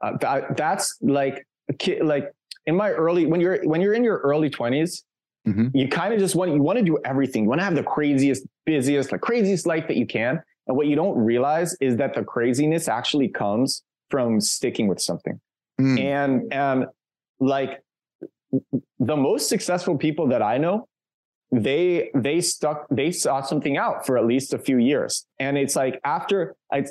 uh, 0.00 0.12
that, 0.20 0.56
that's 0.56 0.96
like 1.02 1.46
like 2.02 2.30
in 2.66 2.76
my 2.76 2.90
early 2.90 3.26
when 3.26 3.40
you're 3.40 3.62
when 3.64 3.80
you're 3.80 3.94
in 3.94 4.04
your 4.04 4.18
early 4.18 4.50
20s 4.50 5.02
Mhm. 5.48 5.70
you 5.72 5.88
kind 5.88 6.12
of 6.12 6.20
just 6.20 6.34
want 6.36 6.52
you 6.52 6.62
want 6.62 6.78
to 6.78 6.84
do 6.84 6.98
everything 7.02 7.44
you 7.44 7.48
want 7.48 7.60
to 7.62 7.64
have 7.64 7.74
the 7.74 7.82
craziest 7.82 8.46
busiest 8.66 9.10
like 9.10 9.22
craziest 9.22 9.66
life 9.66 9.88
that 9.88 9.96
you 9.96 10.06
can 10.06 10.38
and 10.66 10.76
what 10.76 10.86
you 10.86 10.94
don't 10.94 11.16
realize 11.16 11.74
is 11.80 11.96
that 11.96 12.12
the 12.14 12.22
craziness 12.22 12.88
actually 12.88 13.26
comes 13.26 13.82
from 14.10 14.38
sticking 14.38 14.86
with 14.86 15.00
something 15.00 15.40
Mm. 15.80 16.00
and 16.00 16.52
and 16.52 16.86
like 17.40 17.82
the 18.98 19.16
most 19.16 19.48
successful 19.48 19.96
people 19.96 20.28
that 20.28 20.42
I 20.42 20.58
know, 20.58 20.88
they 21.52 22.10
they 22.14 22.40
stuck 22.40 22.86
they 22.90 23.10
saw 23.10 23.40
something 23.42 23.76
out 23.76 24.06
for 24.06 24.18
at 24.18 24.26
least 24.26 24.52
a 24.54 24.58
few 24.58 24.78
years, 24.78 25.26
and 25.38 25.56
it's 25.58 25.76
like 25.76 26.00
after 26.04 26.54
I 26.72 26.84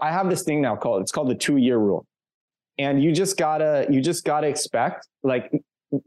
I 0.00 0.10
have 0.12 0.30
this 0.30 0.42
thing 0.42 0.62
now 0.62 0.76
called 0.76 1.02
it's 1.02 1.12
called 1.12 1.28
the 1.28 1.34
two 1.34 1.56
year 1.56 1.78
rule, 1.78 2.06
and 2.78 3.02
you 3.02 3.12
just 3.12 3.36
gotta 3.36 3.86
you 3.90 4.00
just 4.00 4.24
gotta 4.24 4.46
expect 4.46 5.08
like 5.22 5.50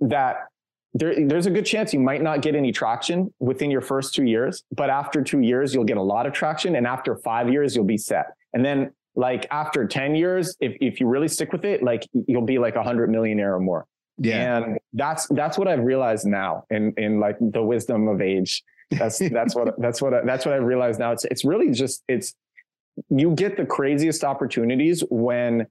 that. 0.02 0.48
There, 0.96 1.28
there's 1.28 1.46
a 1.46 1.52
good 1.52 1.68
chance 1.68 1.94
you 1.94 2.00
might 2.00 2.24
not 2.24 2.42
get 2.42 2.56
any 2.56 2.72
traction 2.72 3.32
within 3.40 3.70
your 3.70 3.82
first 3.82 4.16
two 4.16 4.24
years, 4.24 4.64
but 4.76 4.90
after 4.90 5.22
two 5.22 5.42
years, 5.42 5.72
you'll 5.72 5.84
get 5.84 5.98
a 5.98 6.02
lot 6.02 6.26
of 6.26 6.34
traction. 6.34 6.76
And 6.78 6.88
after 6.88 7.16
five 7.18 7.48
years, 7.48 7.76
you'll 7.76 7.86
be 7.86 8.00
set. 8.00 8.34
And 8.54 8.66
then 8.66 8.92
like 9.20 9.46
after 9.52 9.86
10 9.86 10.16
years, 10.16 10.56
if, 10.62 10.78
if 10.80 11.02
you 11.02 11.08
really 11.08 11.28
stick 11.28 11.52
with 11.52 11.66
it, 11.66 11.84
like 11.84 12.08
you'll 12.26 12.42
be 12.46 12.58
like 12.58 12.76
a 12.78 12.84
hundred 12.84 13.10
millionaire 13.10 13.54
or 13.54 13.60
more. 13.60 13.86
yeah, 14.18 14.58
And 14.64 14.80
that's, 14.94 15.28
that's 15.28 15.58
what 15.58 15.68
I've 15.68 15.84
realized 15.84 16.26
now 16.26 16.64
in, 16.70 16.94
in 16.96 17.20
like 17.20 17.36
the 17.42 17.62
wisdom 17.62 18.08
of 18.08 18.22
age. 18.22 18.64
That's, 18.92 19.20
that's 19.38 19.54
what, 19.56 19.76
that's 19.78 20.02
what, 20.02 20.14
that's 20.26 20.46
what 20.46 20.54
I've 20.56 20.64
realized 20.64 21.00
now. 21.02 21.12
It's, 21.12 21.26
it's 21.26 21.44
really 21.44 21.72
just, 21.72 22.02
it's, 22.08 22.34
you 23.10 23.32
get 23.36 23.58
the 23.58 23.66
craziest 23.66 24.24
opportunities 24.24 25.04
when, 25.10 25.68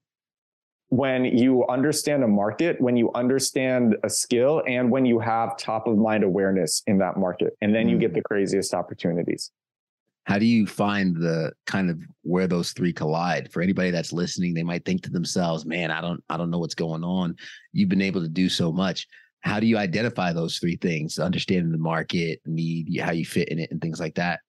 when 0.91 1.25
you 1.25 1.67
understand 1.69 2.25
a 2.25 2.29
market, 2.29 2.79
when 2.83 2.99
you 2.99 3.11
understand 3.15 3.97
a 4.05 4.11
skill 4.11 4.63
and 4.67 4.91
when 4.91 5.07
you 5.07 5.21
have 5.21 5.57
top 5.57 5.87
of 5.87 5.97
mind 5.97 6.23
awareness 6.23 6.83
in 6.87 6.99
that 6.99 7.17
market. 7.17 7.57
And 7.63 7.75
then 7.75 7.89
you 7.89 7.97
Mm. 7.97 8.01
get 8.01 8.13
the 8.15 8.23
craziest 8.23 8.75
opportunities. 8.75 9.51
How 10.29 10.39
do 10.39 10.45
you 10.45 10.67
find 10.67 11.17
the 11.17 11.53
kind 11.67 11.89
of 11.89 11.99
where 12.21 12.47
those 12.47 12.73
three 12.73 12.93
collide? 12.93 13.51
For 13.51 13.63
anybody 13.63 13.91
that's 13.91 14.13
listening, 14.13 14.53
they 14.53 14.63
might 14.63 14.85
think 14.85 15.03
to 15.05 15.11
themselves, 15.11 15.65
"Man, 15.65 15.91
I 15.91 16.03
don't 16.03 16.23
I 16.29 16.37
don't 16.37 16.51
know 16.51 16.59
what's 16.59 16.75
going 16.75 17.03
on." 17.03 17.35
You've 17.73 17.89
been 17.89 18.03
able 18.03 18.21
to 18.21 18.29
do 18.29 18.51
so 18.51 18.71
much. 18.71 19.09
How 19.41 19.59
do 19.59 19.67
you 19.67 19.79
identify 19.79 20.35
those 20.35 20.59
three 20.59 20.77
things? 20.77 21.19
Understanding 21.19 21.73
the 21.73 21.79
market, 21.79 22.43
need, 22.45 22.95
how 23.01 23.13
you 23.13 23.25
fit 23.25 23.49
in 23.49 23.59
it, 23.59 23.71
and 23.71 23.81
things 23.81 24.01
like 24.01 24.17
that. 24.17 24.41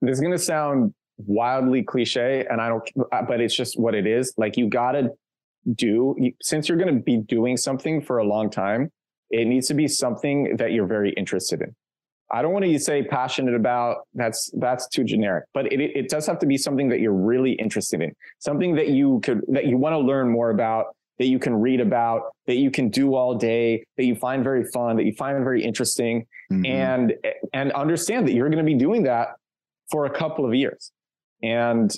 this 0.00 0.14
is 0.14 0.20
going 0.20 0.32
to 0.32 0.38
sound 0.38 0.92
wildly 1.18 1.84
cliche 1.84 2.44
and 2.50 2.60
I 2.60 2.68
don't, 2.68 2.82
uh, 3.12 3.22
but 3.22 3.40
it's 3.40 3.54
just 3.54 3.78
what 3.78 3.94
it 3.94 4.08
is. 4.08 4.34
Like 4.36 4.56
you 4.56 4.68
got 4.68 4.92
to 4.92 5.10
do, 5.76 6.16
since 6.42 6.68
you're 6.68 6.78
going 6.78 6.92
to 6.92 7.00
be 7.00 7.18
doing 7.18 7.56
something 7.56 8.02
for 8.02 8.18
a 8.18 8.24
long 8.24 8.50
time, 8.50 8.90
it 9.30 9.44
needs 9.46 9.68
to 9.68 9.74
be 9.74 9.86
something 9.86 10.56
that 10.56 10.72
you're 10.72 10.88
very 10.88 11.12
interested 11.12 11.62
in. 11.62 11.76
I 12.32 12.42
don't 12.42 12.52
want 12.52 12.64
to 12.64 12.78
say 12.78 13.02
passionate 13.02 13.54
about. 13.54 14.06
That's 14.14 14.50
that's 14.54 14.88
too 14.88 15.04
generic, 15.04 15.44
but 15.52 15.72
it 15.72 15.80
it 15.80 16.08
does 16.08 16.26
have 16.26 16.38
to 16.40 16.46
be 16.46 16.56
something 16.56 16.88
that 16.88 17.00
you're 17.00 17.12
really 17.12 17.52
interested 17.52 18.00
in, 18.00 18.14
something 18.38 18.74
that 18.76 18.88
you 18.88 19.20
could 19.20 19.42
that 19.48 19.66
you 19.66 19.76
want 19.76 19.92
to 19.94 19.98
learn 19.98 20.28
more 20.30 20.50
about, 20.50 20.96
that 21.18 21.26
you 21.26 21.38
can 21.38 21.54
read 21.54 21.80
about, 21.80 22.22
that 22.46 22.56
you 22.56 22.70
can 22.70 22.88
do 22.88 23.14
all 23.14 23.34
day, 23.34 23.84
that 23.96 24.04
you 24.04 24.14
find 24.16 24.42
very 24.42 24.64
fun, 24.72 24.96
that 24.96 25.04
you 25.04 25.12
find 25.12 25.42
very 25.44 25.62
interesting, 25.62 26.26
Mhm. 26.50 26.66
and 26.66 27.14
and 27.52 27.72
understand 27.72 28.26
that 28.26 28.32
you're 28.34 28.48
going 28.48 28.64
to 28.64 28.70
be 28.72 28.78
doing 28.78 29.02
that 29.04 29.28
for 29.90 30.06
a 30.06 30.10
couple 30.10 30.46
of 30.46 30.54
years 30.54 30.92
and 31.42 31.94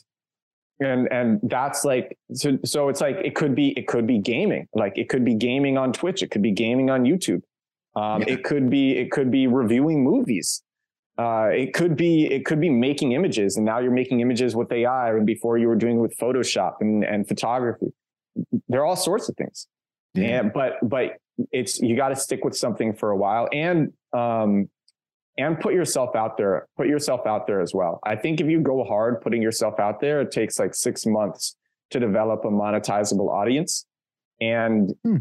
and 0.80 1.10
and 1.12 1.40
that's 1.44 1.84
like 1.84 2.18
so 2.32 2.58
so 2.64 2.88
it's 2.88 3.00
like 3.00 3.16
it 3.24 3.34
could 3.34 3.54
be 3.54 3.68
it 3.78 3.86
could 3.86 4.06
be 4.06 4.18
gaming 4.18 4.66
like 4.74 4.98
it 4.98 5.08
could 5.08 5.24
be 5.24 5.34
gaming 5.34 5.78
on 5.78 5.92
twitch 5.92 6.22
it 6.22 6.30
could 6.30 6.42
be 6.42 6.50
gaming 6.50 6.90
on 6.90 7.04
youtube 7.04 7.42
Um, 7.96 8.22
yeah. 8.22 8.34
It 8.34 8.44
could 8.44 8.70
be 8.70 8.96
it 8.96 9.10
could 9.10 9.30
be 9.30 9.46
reviewing 9.46 10.04
movies. 10.04 10.62
Uh, 11.18 11.48
it 11.50 11.72
could 11.72 11.96
be 11.96 12.26
it 12.26 12.44
could 12.44 12.60
be 12.60 12.68
making 12.68 13.12
images, 13.12 13.56
and 13.56 13.64
now 13.64 13.78
you're 13.78 13.90
making 13.90 14.20
images 14.20 14.54
with 14.54 14.70
AI, 14.70 15.10
and 15.10 15.26
before 15.26 15.56
you 15.56 15.66
were 15.66 15.76
doing 15.76 15.96
it 15.96 16.00
with 16.00 16.16
Photoshop 16.18 16.74
and, 16.80 17.02
and 17.04 17.26
photography. 17.26 17.86
There 18.68 18.82
are 18.82 18.84
all 18.84 18.96
sorts 18.96 19.30
of 19.30 19.36
things. 19.36 19.66
Yeah. 20.12 20.40
And, 20.40 20.52
but 20.52 20.74
but 20.82 21.12
it's 21.52 21.80
you 21.80 21.96
got 21.96 22.10
to 22.10 22.16
stick 22.16 22.44
with 22.44 22.54
something 22.54 22.94
for 22.94 23.10
a 23.10 23.16
while, 23.16 23.48
and 23.50 23.92
um, 24.12 24.68
and 25.38 25.58
put 25.58 25.72
yourself 25.72 26.14
out 26.14 26.36
there. 26.36 26.68
Put 26.76 26.86
yourself 26.86 27.26
out 27.26 27.46
there 27.46 27.62
as 27.62 27.72
well. 27.74 27.98
I 28.04 28.16
think 28.16 28.40
if 28.40 28.46
you 28.46 28.60
go 28.60 28.84
hard 28.84 29.22
putting 29.22 29.40
yourself 29.40 29.80
out 29.80 30.00
there, 30.00 30.20
it 30.20 30.30
takes 30.30 30.58
like 30.58 30.74
six 30.74 31.06
months 31.06 31.56
to 31.90 32.00
develop 32.00 32.44
a 32.44 32.48
monetizable 32.48 33.30
audience, 33.30 33.86
and 34.38 34.92
hmm. 35.02 35.16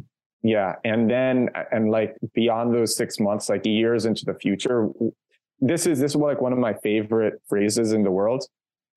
Yeah, 0.46 0.76
and 0.84 1.10
then 1.10 1.50
and 1.72 1.90
like 1.90 2.16
beyond 2.36 2.72
those 2.72 2.96
six 2.96 3.20
months, 3.20 3.50
like 3.50 3.66
years 3.66 4.06
into 4.06 4.26
the 4.26 4.36
future, 4.36 4.90
this 5.60 5.88
is 5.88 5.98
this 6.00 6.12
is 6.12 6.16
like 6.16 6.40
one 6.40 6.54
of 6.54 6.60
my 6.60 6.76
favorite 6.76 7.42
phrases 7.50 7.94
in 7.94 8.04
the 8.04 8.12
world 8.12 8.46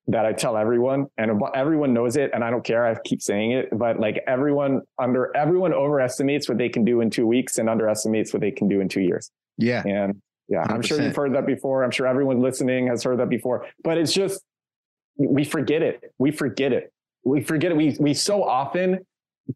that 0.09 0.26
I 0.26 0.35
tell 0.35 0.59
everyone, 0.59 1.07
and 1.17 1.40
everyone 1.55 1.95
knows 1.95 2.19
it, 2.19 2.33
and 2.35 2.45
I 2.45 2.50
don't 2.50 2.62
care. 2.62 2.85
I 2.85 2.95
keep 3.02 3.23
saying 3.23 3.52
it, 3.52 3.71
but 3.73 3.99
like 3.99 4.23
everyone 4.26 4.83
under 4.99 5.35
everyone 5.35 5.73
overestimates 5.73 6.50
what 6.50 6.59
they 6.59 6.69
can 6.69 6.85
do 6.85 7.00
in 7.00 7.09
two 7.09 7.26
weeks 7.26 7.57
and 7.57 7.71
underestimates 7.71 8.35
what 8.35 8.43
they 8.43 8.50
can 8.50 8.69
do 8.69 8.83
in 8.83 8.88
two 8.90 9.00
years. 9.00 9.31
Yeah, 9.57 9.83
and 9.87 10.21
yeah, 10.49 10.67
i 10.69 10.75
am 10.75 10.83
sure 10.83 11.00
you've 11.00 11.17
heard 11.17 11.35
that 11.35 11.47
before. 11.47 11.83
I'm 11.83 11.90
sure 11.90 12.07
everyone 12.07 12.43
listening 12.43 12.88
has 12.88 13.02
heard 13.02 13.21
that 13.21 13.31
before. 13.31 13.64
But 13.83 13.97
it's 13.97 14.12
just 14.12 14.43
we 15.17 15.45
forget 15.45 15.81
it. 15.81 16.12
We 16.19 16.31
forget 16.31 16.75
it. 16.75 16.93
We 17.25 17.40
forget 17.40 17.73
it. 17.73 17.76
We 17.78 17.97
we 17.99 18.12
so 18.12 18.45
often 18.45 18.99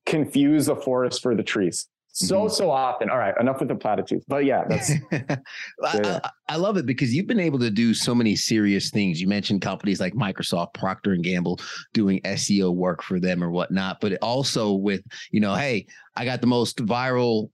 confuse 0.07 0.67
the 0.67 0.77
forest 0.77 1.23
for 1.23 1.35
the 1.35 1.43
trees 1.43 1.89
so 2.13 2.41
mm-hmm. 2.41 2.53
so 2.53 2.71
often 2.71 3.09
all 3.09 3.19
right 3.19 3.35
enough 3.41 3.59
with 3.59 3.69
the 3.69 3.75
platitudes 3.75 4.25
but 4.29 4.45
yeah 4.45 4.65
that's 4.69 4.93
yeah. 5.13 5.37
I, 5.83 6.31
I, 6.51 6.57
love 6.57 6.77
it 6.77 6.85
because 6.85 7.15
you've 7.15 7.27
been 7.27 7.41
able 7.41 7.59
to 7.61 7.71
do 7.71 7.95
so 7.95 8.15
many 8.15 8.37
serious 8.37 8.91
things 8.91 9.21
you 9.21 9.27
mentioned 9.27 9.63
companies 9.63 9.99
like 9.99 10.13
microsoft 10.13 10.75
procter 10.75 11.13
and 11.13 11.25
gamble 11.25 11.59
doing 11.95 12.21
seo 12.23 12.73
work 12.75 13.03
for 13.03 13.19
them 13.19 13.43
or 13.43 13.51
whatnot 13.51 13.99
but 14.01 14.19
also 14.21 14.73
with 14.73 15.03
you 15.31 15.41
know 15.41 15.55
hey 15.55 15.87
i 16.15 16.25
got 16.25 16.43
the 16.43 16.47
most 16.47 16.85
viral 16.85 17.49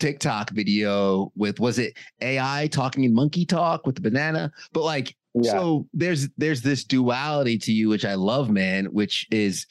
tiktok 0.00 0.50
video 0.50 1.30
with 1.36 1.60
was 1.60 1.78
it 1.78 1.96
ai 2.22 2.66
talking 2.72 3.04
in 3.04 3.14
monkey 3.14 3.46
talk 3.46 3.86
with 3.86 3.94
the 3.94 4.00
banana 4.00 4.50
but 4.72 4.82
like 4.82 5.14
yeah. 5.34 5.52
so 5.52 5.86
there's 5.94 6.28
there's 6.36 6.60
this 6.60 6.82
duality 6.82 7.56
to 7.56 7.72
you 7.72 7.88
which 7.88 8.04
i 8.04 8.14
love 8.14 8.50
man 8.50 8.86
which 8.86 9.28
is 9.30 9.66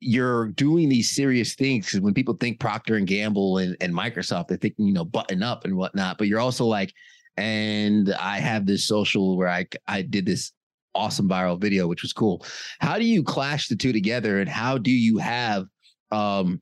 you're 0.00 0.48
doing 0.48 0.88
these 0.88 1.10
serious 1.10 1.54
things 1.54 1.86
because 1.86 2.00
when 2.00 2.14
people 2.14 2.34
think 2.34 2.58
Procter 2.58 2.96
and 2.96 3.06
Gamble 3.06 3.58
and, 3.58 3.76
and 3.80 3.94
Microsoft, 3.94 4.48
they 4.48 4.56
think 4.56 4.74
you 4.78 4.92
know 4.92 5.04
button 5.04 5.42
up 5.42 5.64
and 5.64 5.76
whatnot. 5.76 6.18
But 6.18 6.26
you're 6.26 6.40
also 6.40 6.64
like, 6.64 6.92
and 7.36 8.12
I 8.14 8.38
have 8.38 8.66
this 8.66 8.86
social 8.86 9.36
where 9.36 9.48
I 9.48 9.66
I 9.86 10.02
did 10.02 10.26
this 10.26 10.52
awesome 10.94 11.28
viral 11.28 11.60
video, 11.60 11.86
which 11.86 12.02
was 12.02 12.12
cool. 12.12 12.44
How 12.80 12.98
do 12.98 13.04
you 13.04 13.22
clash 13.22 13.68
the 13.68 13.76
two 13.76 13.92
together, 13.92 14.40
and 14.40 14.48
how 14.48 14.78
do 14.78 14.90
you 14.90 15.18
have, 15.18 15.66
um, 16.10 16.60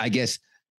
I 0.00 0.08
guess, 0.08 0.38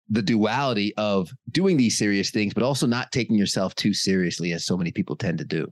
the 0.09 0.23
duality 0.23 0.95
of 0.97 1.31
doing 1.51 1.77
these 1.77 1.99
serious 1.99 2.31
things, 2.31 2.55
but 2.55 2.63
also 2.63 2.87
not 2.87 3.13
taking 3.13 3.37
yourself 3.37 3.75
too 3.75 3.93
seriously, 3.93 4.53
as 4.53 4.65
so 4.65 4.77
many 4.77 4.91
people 4.91 5.17
tend 5.17 5.39
to 5.39 5.45
do? 5.45 5.69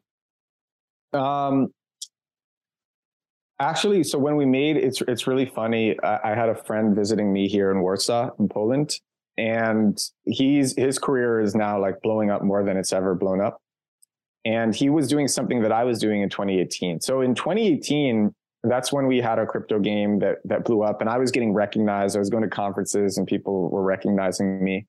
Um, 1.19 1.69
Actually, 3.59 4.05
so 4.05 4.19
when 4.19 4.37
we 4.37 4.45
made 4.45 4.77
it's 4.77 5.01
it's 5.09 5.27
really 5.27 5.47
funny. 5.47 5.99
I, 6.01 6.33
I, 6.33 6.35
had 6.35 6.51
a 6.51 6.55
friend 6.55 6.95
visiting 6.95 7.33
me 7.33 7.49
here 7.49 7.71
in 7.71 7.81
Warsaw, 7.81 8.31
in 8.39 8.49
Poland, 8.49 9.01
and 9.39 9.99
he's 10.25 10.77
his 10.77 10.99
career 10.99 11.41
is 11.41 11.55
now 11.55 11.81
like 11.81 12.03
blowing 12.03 12.31
up 12.31 12.43
more 12.43 12.63
than 12.65 12.77
it's 12.77 12.93
ever 12.93 13.15
blown 13.15 13.41
up. 13.41 13.59
And 14.45 14.75
he 14.75 14.91
was 14.91 15.09
doing 15.09 15.27
something 15.27 15.63
that 15.63 15.73
I 15.73 15.85
was 15.85 15.99
doing 15.99 16.21
in 16.21 16.29
2018. 16.29 17.01
So 17.01 17.23
in 17.23 17.35
2018, 17.35 18.33
that's 18.63 18.93
when 18.93 19.07
we 19.07 19.21
had 19.21 19.39
a 19.39 19.47
crypto 19.47 19.79
game 19.79 20.19
that 20.19 20.37
that 20.45 20.65
blew 20.65 20.83
up, 20.83 21.01
and 21.01 21.09
I 21.09 21.17
was 21.17 21.31
getting 21.31 21.55
recognized. 21.55 22.15
I 22.15 22.19
was 22.19 22.29
going 22.29 22.43
to 22.43 22.51
conferences, 22.51 23.17
and 23.17 23.27
people 23.27 23.71
were 23.71 23.83
recognizing 23.83 24.63
me. 24.63 24.87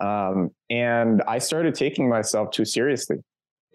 Um, 0.00 0.50
and 0.68 1.22
I 1.26 1.38
started 1.38 1.74
taking 1.74 2.08
myself 2.08 2.50
too 2.50 2.66
seriously. 2.66 3.16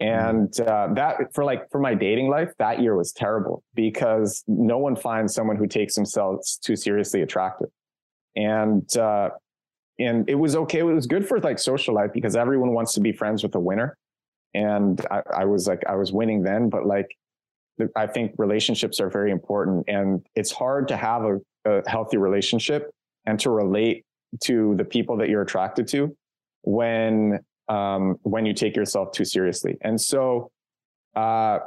Mm-hmm. 0.00 0.28
And 0.28 0.60
uh, 0.60 0.88
that 0.94 1.34
for 1.34 1.44
like 1.44 1.70
for 1.70 1.78
my 1.78 1.94
dating 1.94 2.30
life, 2.30 2.50
that 2.58 2.80
year 2.80 2.96
was 2.96 3.12
terrible 3.12 3.62
because 3.74 4.42
no 4.46 4.78
one 4.78 4.96
finds 4.96 5.34
someone 5.34 5.56
who 5.56 5.66
takes 5.66 5.94
themselves 5.94 6.58
too 6.58 6.76
seriously 6.76 7.22
attractive. 7.22 7.68
And 8.36 8.96
uh, 8.96 9.30
and 9.98 10.28
it 10.28 10.36
was 10.36 10.56
okay. 10.56 10.78
It 10.78 10.84
was 10.84 11.06
good 11.06 11.28
for 11.28 11.38
like 11.40 11.58
social 11.58 11.94
life 11.94 12.10
because 12.14 12.34
everyone 12.34 12.72
wants 12.72 12.94
to 12.94 13.00
be 13.00 13.12
friends 13.12 13.42
with 13.42 13.54
a 13.54 13.60
winner. 13.60 13.96
And 14.54 15.04
I, 15.10 15.22
I 15.38 15.44
was 15.44 15.68
like, 15.68 15.82
I 15.86 15.94
was 15.94 16.12
winning 16.12 16.42
then, 16.42 16.70
but 16.70 16.86
like, 16.86 17.14
I 17.96 18.06
think 18.06 18.32
relationships 18.36 19.00
are 19.00 19.08
very 19.08 19.30
important, 19.30 19.84
and 19.88 20.26
it's 20.34 20.52
hard 20.52 20.88
to 20.88 20.96
have 20.96 21.22
a, 21.22 21.38
a 21.64 21.88
healthy 21.88 22.16
relationship 22.18 22.90
and 23.26 23.38
to 23.40 23.50
relate 23.50 24.04
to 24.44 24.74
the 24.76 24.84
people 24.84 25.16
that 25.18 25.28
you're 25.28 25.42
attracted 25.42 25.88
to 25.88 26.14
when 26.62 27.40
um, 27.70 28.16
when 28.22 28.44
you 28.44 28.52
take 28.52 28.76
yourself 28.76 29.12
too 29.12 29.24
seriously. 29.24 29.76
And 29.80 29.98
so, 29.98 30.50
uh, 31.14 31.60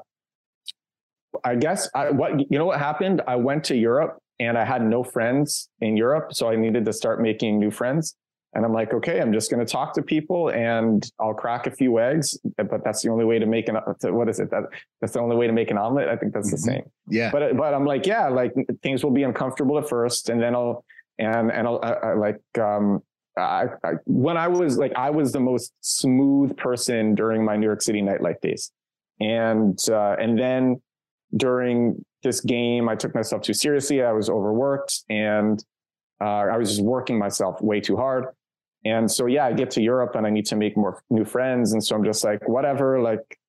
I 1.44 1.56
guess 1.56 1.90
I, 1.96 2.12
what 2.12 2.40
you 2.40 2.60
know 2.60 2.66
what 2.66 2.80
happened. 2.80 3.22
I 3.26 3.38
went 3.38 3.64
to 3.66 3.76
Europe 3.76 4.20
and 4.40 4.58
I 4.58 4.66
had 4.66 4.84
no 4.84 5.04
friends 5.04 5.70
in 5.82 5.98
Europe, 5.98 6.34
so 6.34 6.50
I 6.50 6.56
needed 6.56 6.86
to 6.86 6.94
start 6.94 7.22
making 7.22 7.60
new 7.60 7.72
friends. 7.72 8.16
And 8.56 8.64
I'm 8.64 8.74
like, 8.74 8.94
okay, 8.94 9.20
I'm 9.20 9.34
just 9.34 9.50
going 9.50 9.66
to 9.66 9.72
talk 9.72 9.96
to 9.96 10.04
people 10.04 10.50
and 10.50 11.04
I'll 11.20 11.34
crack 11.34 11.66
a 11.66 11.72
few 11.72 12.00
eggs, 12.00 12.38
but 12.56 12.84
that's 12.84 13.02
the 13.02 13.10
only 13.10 13.26
way 13.26 13.40
to 13.40 13.48
make 13.48 13.68
an 13.68 13.78
what 14.04 14.30
is 14.30 14.40
it? 14.40 14.52
That 14.52 14.66
that's 15.02 15.14
the 15.14 15.22
only 15.22 15.36
way 15.36 15.48
to 15.48 15.54
make 15.54 15.72
an 15.72 15.78
omelet. 15.80 16.08
I 16.08 16.18
think 16.18 16.34
that's 16.34 16.52
the 16.52 16.58
mm-hmm. 16.58 16.82
same. 16.82 16.92
Yeah. 17.08 17.32
But 17.32 17.58
but 17.58 17.74
I'm 17.74 17.86
like, 17.86 18.06
yeah, 18.06 18.28
like 18.28 18.54
things 18.84 19.04
will 19.04 19.12
be 19.12 19.24
uncomfortable 19.24 19.80
at 19.80 19.90
first, 19.90 20.30
and 20.30 20.40
then 20.40 20.54
I'll 20.54 20.86
and 21.18 21.52
and 21.52 21.68
I'll 21.68 21.80
I, 21.82 21.92
I 21.94 22.14
like 22.14 22.42
um 22.60 23.02
I, 23.38 23.66
I, 23.84 23.92
when 24.06 24.38
I 24.38 24.48
was 24.48 24.78
like, 24.78 24.94
I 24.96 25.10
was 25.10 25.32
the 25.32 25.40
most 25.40 25.74
smooth 25.82 26.56
person 26.58 27.16
during 27.16 27.44
my 27.44 27.56
New 27.56 27.66
York 27.66 27.82
City 27.82 28.02
nightlife 28.02 28.40
days. 28.42 28.72
And, 29.20 29.80
uh, 29.90 30.16
and 30.20 30.38
then 30.38 30.82
during 31.36 32.04
this 32.22 32.42
game, 32.42 32.90
I 32.90 32.96
took 32.96 33.16
myself 33.16 33.42
too 33.42 33.54
seriously. 33.54 34.04
I 34.04 34.12
was 34.12 34.30
overworked 34.30 35.04
and, 35.10 35.64
uh, 36.22 36.46
I 36.54 36.58
was 36.58 36.70
just 36.70 36.84
working 36.84 37.18
myself 37.18 37.62
way 37.62 37.80
too 37.82 37.98
hard. 37.98 38.26
And 38.86 39.10
so, 39.10 39.26
yeah, 39.26 39.46
I 39.46 39.54
get 39.54 39.72
to 39.72 39.82
Europe 39.82 40.16
and 40.16 40.28
I 40.28 40.30
need 40.30 40.46
to 40.48 40.56
make 40.56 40.76
more 40.76 41.02
new 41.10 41.26
friends. 41.26 41.74
And 41.74 41.84
so 41.84 41.96
I'm 41.96 42.04
just 42.04 42.24
like, 42.24 42.48
whatever, 42.48 43.02
like, 43.02 43.40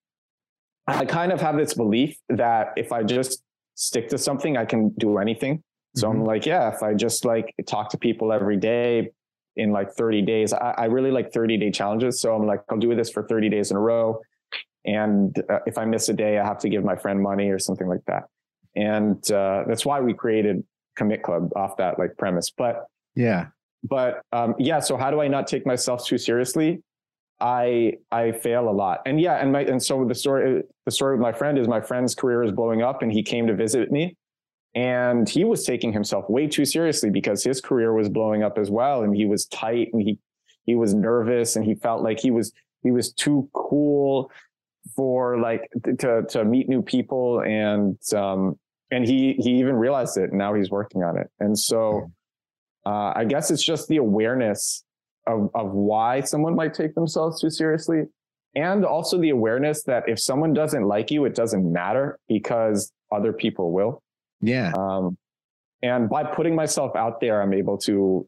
I 0.87 1.05
kind 1.05 1.33
of 1.33 1.41
have 1.41 1.57
this 1.57 1.75
belief 1.75 2.17
that 2.29 2.73
if 2.77 2.93
I 2.93 3.03
just 3.03 3.43
stick 3.75 4.09
to 4.11 4.19
something, 4.19 4.57
I 4.57 4.65
can 4.65 4.91
do 4.99 5.19
anything. 5.19 5.63
So 5.97 6.09
mm-hmm. 6.09 6.21
I'm 6.21 6.25
like, 6.25 6.47
yeah, 6.47 6.75
if 6.75 6.83
I 6.83 6.95
just 6.95 7.25
like 7.25 7.55
talk 7.67 7.91
to 7.91 7.99
people 7.99 8.33
every 8.33 8.57
day, 8.57 9.11
in 9.57 9.73
like 9.73 9.93
30 9.93 10.23
days. 10.23 10.53
I, 10.53 10.75
I, 10.77 10.85
really 10.87 11.11
like 11.11 11.33
30 11.33 11.57
day 11.59 11.71
challenges. 11.71 12.21
So 12.21 12.35
I'm 12.35 12.47
like, 12.47 12.61
I'll 12.71 12.79
do 12.79 12.95
this 12.95 13.11
for 13.11 13.23
30 13.27 13.49
days 13.49 13.71
in 13.71 13.77
a 13.77 13.81
row. 13.81 14.21
And 14.85 15.41
uh, 15.49 15.61
if 15.67 15.79
I 15.79 15.85
miss 15.85 16.09
a 16.09 16.13
day, 16.13 16.39
I 16.39 16.45
have 16.45 16.59
to 16.59 16.69
give 16.69 16.85
my 16.85 16.97
friend 16.97 17.21
money 17.21 17.51
or 17.51 17.59
something 17.59 17.89
like 17.89 18.05
that. 18.07 18.25
And 18.77 19.19
uh, 19.31 19.65
that's 19.67 19.87
why 19.87 20.01
we 20.01 20.13
created 20.13 20.65
Commit 20.97 21.23
Club 21.23 21.51
off 21.57 21.77
that 21.79 21.99
like 21.99 22.17
premise. 22.19 22.51
But 22.51 22.87
yeah, 23.15 23.47
but 23.83 24.23
um, 24.33 24.55
yeah. 24.59 24.81
So 24.81 24.97
how 24.97 25.11
do 25.11 25.21
I 25.21 25.29
not 25.29 25.47
take 25.47 25.65
myself 25.65 26.05
too 26.05 26.19
seriously? 26.19 26.83
I 27.41 27.95
I 28.11 28.33
fail 28.33 28.69
a 28.69 28.73
lot. 28.73 29.01
And 29.07 29.21
yeah, 29.21 29.35
and 29.35 29.53
my 29.53 29.61
and 29.61 29.83
so 29.83 30.05
the 30.05 30.15
story 30.15 30.63
the 30.85 30.91
story 30.91 31.15
with 31.15 31.23
my 31.23 31.33
friend 31.33 31.59
is 31.59 31.69
my 31.69 31.81
friend's 31.81 32.15
career 32.15 32.43
is 32.43 32.53
blowing 32.53 32.83
up, 32.83 33.03
and 33.03 33.13
he 33.13 33.23
came 33.23 33.47
to 33.47 33.55
visit 33.55 33.91
me 33.93 34.17
and 34.75 35.29
he 35.29 35.45
was 35.45 35.65
taking 35.65 35.93
himself 35.93 36.29
way 36.29 36.49
too 36.49 36.65
seriously 36.65 37.11
because 37.11 37.45
his 37.45 37.61
career 37.61 37.93
was 37.93 38.09
blowing 38.09 38.43
up 38.43 38.59
as 38.59 38.71
well. 38.71 39.03
And 39.03 39.15
he 39.15 39.25
was 39.25 39.47
tight 39.47 39.91
and 39.93 40.03
he, 40.03 40.19
he 40.65 40.75
was 40.75 40.95
nervous 40.95 41.55
and 41.55 41.65
he 41.65 41.75
felt 41.77 42.03
like 42.03 42.19
he 42.19 42.31
was, 42.31 42.53
he 42.83 42.91
was 42.91 43.13
too 43.13 43.49
cool 43.53 44.31
for 44.97 45.39
like 45.39 45.71
to, 45.99 46.25
to 46.29 46.45
meet 46.45 46.69
new 46.69 46.83
people. 46.83 47.41
And, 47.41 47.99
um, 48.15 48.59
and 48.91 49.07
he, 49.07 49.35
he 49.35 49.59
even 49.61 49.77
realized 49.77 50.17
it 50.17 50.31
and 50.31 50.39
now 50.39 50.55
he's 50.55 50.71
working 50.71 51.05
on 51.05 51.19
it. 51.19 51.31
And 51.39 51.57
so, 51.57 52.11
uh, 52.85 53.13
I 53.15 53.25
guess 53.25 53.51
it's 53.51 53.65
just 53.65 53.89
the 53.89 53.99
awareness 53.99 54.85
of, 55.27 55.51
of 55.55 55.71
why 55.71 56.21
someone 56.21 56.55
might 56.55 56.75
take 56.75 56.95
themselves 56.95 57.41
too 57.41 57.49
seriously. 57.49 58.03
And 58.57 58.85
also 58.85 59.19
the 59.19 59.31
awareness 59.31 59.85
that 59.85 60.09
if 60.09 60.21
someone 60.21 60.53
doesn't 60.53 60.85
like 60.85 61.11
you, 61.11 61.25
it 61.25 61.35
doesn't 61.35 61.73
matter 61.73 62.19
because 62.29 62.93
other 63.11 63.33
people 63.33 63.73
will. 63.73 64.03
Yeah. 64.45 64.73
Um, 64.77 65.17
and 65.83 66.09
by 66.09 66.25
putting 66.25 66.55
myself 66.55 66.97
out 66.97 67.21
there, 67.21 67.43
I'm 67.43 67.53
able 67.53 67.79
to 67.79 68.27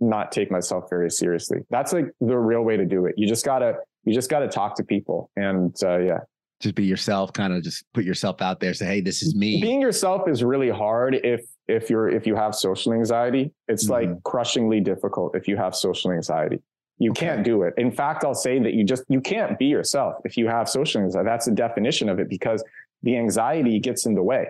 not 0.00 0.32
take 0.32 0.50
myself 0.50 0.88
very 0.88 1.10
seriously. 1.10 1.58
That's 1.70 1.92
like 1.92 2.06
the 2.20 2.38
real 2.38 2.62
way 2.62 2.76
to 2.76 2.86
do 2.86 3.06
it. 3.06 3.14
You 3.16 3.26
just 3.26 3.44
gotta, 3.44 3.74
you 4.04 4.14
just 4.14 4.30
gotta 4.30 4.48
talk 4.48 4.76
to 4.76 4.84
people, 4.84 5.30
and 5.36 5.74
uh, 5.82 5.98
yeah, 5.98 6.18
just 6.60 6.74
be 6.74 6.84
yourself. 6.84 7.32
Kind 7.32 7.52
of 7.52 7.62
just 7.62 7.84
put 7.92 8.04
yourself 8.04 8.40
out 8.40 8.60
there. 8.60 8.72
Say, 8.72 8.86
hey, 8.86 9.00
this 9.00 9.22
is 9.22 9.34
me. 9.34 9.60
Being 9.60 9.80
yourself 9.80 10.28
is 10.28 10.42
really 10.42 10.70
hard 10.70 11.14
if 11.14 11.44
if 11.68 11.90
you're 11.90 12.08
if 12.08 12.26
you 12.26 12.34
have 12.34 12.54
social 12.54 12.92
anxiety. 12.92 13.52
It's 13.68 13.84
mm-hmm. 13.84 14.10
like 14.10 14.22
crushingly 14.22 14.80
difficult 14.80 15.36
if 15.36 15.48
you 15.48 15.56
have 15.56 15.74
social 15.74 16.12
anxiety. 16.12 16.62
You 16.98 17.10
okay. 17.10 17.26
can't 17.26 17.44
do 17.44 17.62
it. 17.62 17.74
In 17.76 17.92
fact, 17.92 18.24
I'll 18.24 18.34
say 18.34 18.58
that 18.58 18.72
you 18.72 18.84
just 18.84 19.04
you 19.08 19.20
can't 19.20 19.58
be 19.58 19.66
yourself 19.66 20.14
if 20.24 20.36
you 20.38 20.48
have 20.48 20.68
social 20.68 21.02
anxiety. 21.02 21.26
That's 21.26 21.44
the 21.44 21.52
definition 21.52 22.08
of 22.08 22.18
it 22.18 22.30
because 22.30 22.64
the 23.02 23.18
anxiety 23.18 23.78
gets 23.78 24.06
in 24.06 24.14
the 24.14 24.22
way. 24.22 24.46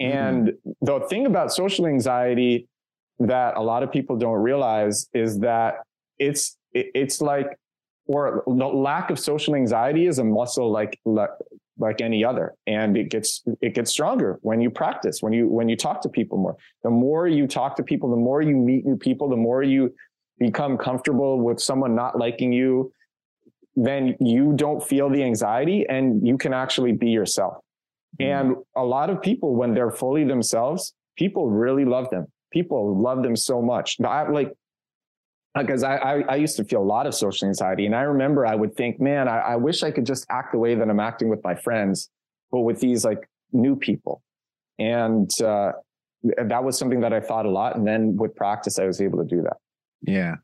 Mm-hmm. 0.00 0.18
And 0.18 0.48
mm-hmm. 0.48 0.70
the 0.80 1.06
thing 1.08 1.26
about 1.26 1.52
social 1.52 1.86
anxiety 1.86 2.68
that 3.18 3.56
a 3.56 3.62
lot 3.62 3.82
of 3.82 3.90
people 3.90 4.16
don't 4.16 4.40
realize 4.40 5.08
is 5.12 5.40
that 5.40 5.78
it's 6.18 6.56
it's 6.72 7.20
like 7.20 7.46
or 8.06 8.42
the 8.46 8.66
lack 8.66 9.10
of 9.10 9.18
social 9.18 9.54
anxiety 9.54 10.06
is 10.06 10.18
a 10.18 10.24
muscle 10.24 10.70
like 10.70 10.98
like 11.80 12.00
any 12.00 12.24
other 12.24 12.54
and 12.66 12.96
it 12.96 13.10
gets 13.10 13.42
it 13.60 13.74
gets 13.74 13.90
stronger 13.90 14.38
when 14.42 14.60
you 14.60 14.70
practice 14.70 15.20
when 15.20 15.32
you 15.32 15.48
when 15.48 15.68
you 15.68 15.76
talk 15.76 16.00
to 16.00 16.08
people 16.08 16.38
more 16.38 16.56
the 16.82 16.90
more 16.90 17.26
you 17.26 17.46
talk 17.46 17.74
to 17.76 17.82
people 17.82 18.10
the 18.10 18.16
more 18.16 18.42
you 18.42 18.56
meet 18.56 18.84
new 18.84 18.96
people 18.96 19.28
the 19.28 19.36
more 19.36 19.62
you 19.62 19.92
become 20.38 20.76
comfortable 20.76 21.40
with 21.40 21.60
someone 21.60 21.94
not 21.94 22.18
liking 22.18 22.52
you 22.52 22.92
then 23.78 24.16
you 24.18 24.52
don't 24.56 24.82
feel 24.82 25.08
the 25.08 25.22
anxiety 25.22 25.86
and 25.88 26.26
you 26.26 26.36
can 26.36 26.52
actually 26.52 26.92
be 26.92 27.10
yourself. 27.10 27.58
And 28.20 28.54
a 28.76 28.84
lot 28.84 29.10
of 29.10 29.20
people 29.22 29.54
when 29.54 29.74
they're 29.74 29.90
fully 29.90 30.24
themselves 30.24 30.94
people 31.18 31.50
really 31.50 31.84
love 31.84 32.08
them. 32.10 32.26
People 32.50 32.98
love 32.98 33.22
them 33.22 33.36
so 33.36 33.60
much. 33.60 34.00
I, 34.00 34.30
like 34.30 34.52
because 35.58 35.82
I, 35.82 35.96
I, 35.96 36.20
I 36.20 36.36
used 36.36 36.56
to 36.56 36.64
feel 36.64 36.80
a 36.80 36.84
lot 36.84 37.06
of 37.06 37.14
social 37.14 37.48
anxiety, 37.48 37.84
and 37.84 37.94
I 37.94 38.02
remember 38.02 38.46
I 38.46 38.54
would 38.54 38.76
think, 38.76 39.00
man, 39.00 39.28
I, 39.28 39.38
I 39.38 39.56
wish 39.56 39.82
I 39.82 39.90
could 39.90 40.06
just 40.06 40.24
act 40.30 40.52
the 40.52 40.58
way 40.58 40.74
that 40.76 40.88
I'm 40.88 41.00
acting 41.00 41.28
with 41.28 41.42
my 41.42 41.56
friends, 41.56 42.10
but 42.50 42.60
with 42.60 42.80
these 42.80 43.04
like 43.04 43.28
new 43.52 43.74
people, 43.74 44.22
and 44.78 45.30
uh, 45.42 45.72
that 46.44 46.62
was 46.64 46.78
something 46.78 47.00
that 47.00 47.12
I 47.12 47.20
thought 47.20 47.44
a 47.44 47.50
lot. 47.50 47.76
And 47.76 47.86
then 47.86 48.16
with 48.16 48.36
practice, 48.36 48.78
I 48.78 48.86
was 48.86 49.00
able 49.00 49.18
to 49.18 49.24
do 49.24 49.42
that. 49.42 49.56
Yeah, 50.02 50.36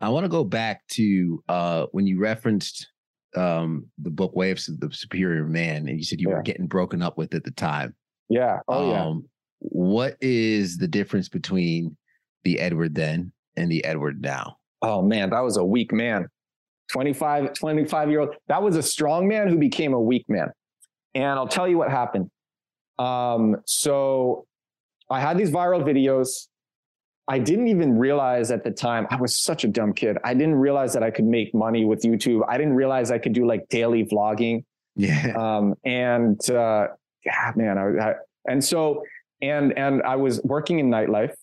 I 0.00 0.08
want 0.08 0.24
to 0.24 0.30
go 0.30 0.44
back 0.44 0.86
to 0.92 1.44
uh, 1.48 1.86
when 1.92 2.06
you 2.06 2.18
referenced 2.18 2.88
um, 3.36 3.86
the 3.98 4.10
book 4.10 4.34
Waves 4.34 4.68
of 4.68 4.80
the 4.80 4.90
Superior 4.92 5.44
Man, 5.44 5.88
and 5.88 5.98
you 5.98 6.04
said 6.04 6.20
you 6.20 6.28
yeah. 6.28 6.36
were 6.36 6.42
getting 6.42 6.66
broken 6.66 7.02
up 7.02 7.18
with 7.18 7.34
at 7.34 7.44
the 7.44 7.50
time. 7.50 7.94
Yeah. 8.28 8.60
Oh 8.68 8.94
um, 8.94 9.16
yeah. 9.16 9.28
What 9.60 10.16
is 10.20 10.76
the 10.78 10.88
difference 10.88 11.28
between 11.28 11.96
the 12.44 12.60
Edward 12.60 12.94
then 12.94 13.32
and 13.56 13.70
the 13.70 13.84
Edward 13.84 14.20
now? 14.20 14.58
Oh 14.82 15.02
man, 15.02 15.30
that 15.30 15.40
was 15.40 15.56
a 15.56 15.64
weak 15.64 15.92
man. 15.92 16.28
25, 16.92 17.54
25 17.54 18.10
year 18.10 18.20
old. 18.20 18.34
That 18.48 18.62
was 18.62 18.76
a 18.76 18.82
strong 18.82 19.26
man 19.26 19.48
who 19.48 19.56
became 19.56 19.94
a 19.94 20.00
weak 20.00 20.26
man. 20.28 20.48
And 21.14 21.38
I'll 21.38 21.48
tell 21.48 21.66
you 21.66 21.78
what 21.78 21.90
happened. 21.90 22.30
Um, 22.98 23.56
so 23.66 24.46
I 25.10 25.20
had 25.20 25.38
these 25.38 25.50
viral 25.50 25.82
videos. 25.82 26.48
I 27.26 27.38
didn't 27.38 27.68
even 27.68 27.98
realize 27.98 28.50
at 28.50 28.64
the 28.64 28.70
time, 28.70 29.06
I 29.10 29.16
was 29.16 29.36
such 29.36 29.64
a 29.64 29.68
dumb 29.68 29.92
kid. 29.94 30.18
I 30.24 30.34
didn't 30.34 30.56
realize 30.56 30.92
that 30.92 31.02
I 31.02 31.10
could 31.10 31.24
make 31.24 31.54
money 31.54 31.84
with 31.84 32.02
YouTube. 32.02 32.42
I 32.48 32.58
didn't 32.58 32.74
realize 32.74 33.10
I 33.10 33.18
could 33.18 33.32
do 33.32 33.46
like 33.46 33.68
daily 33.68 34.04
vlogging. 34.04 34.64
Yeah. 34.96 35.32
Um, 35.36 35.74
and 35.84 36.38
uh, 36.50 36.88
yeah, 37.24 37.52
man, 37.56 37.78
I, 37.78 38.10
I, 38.10 38.14
and 38.46 38.62
so, 38.62 39.04
and, 39.40 39.76
and 39.78 40.02
I 40.02 40.16
was 40.16 40.42
working 40.42 40.78
in 40.78 40.90
nightlife 40.90 41.34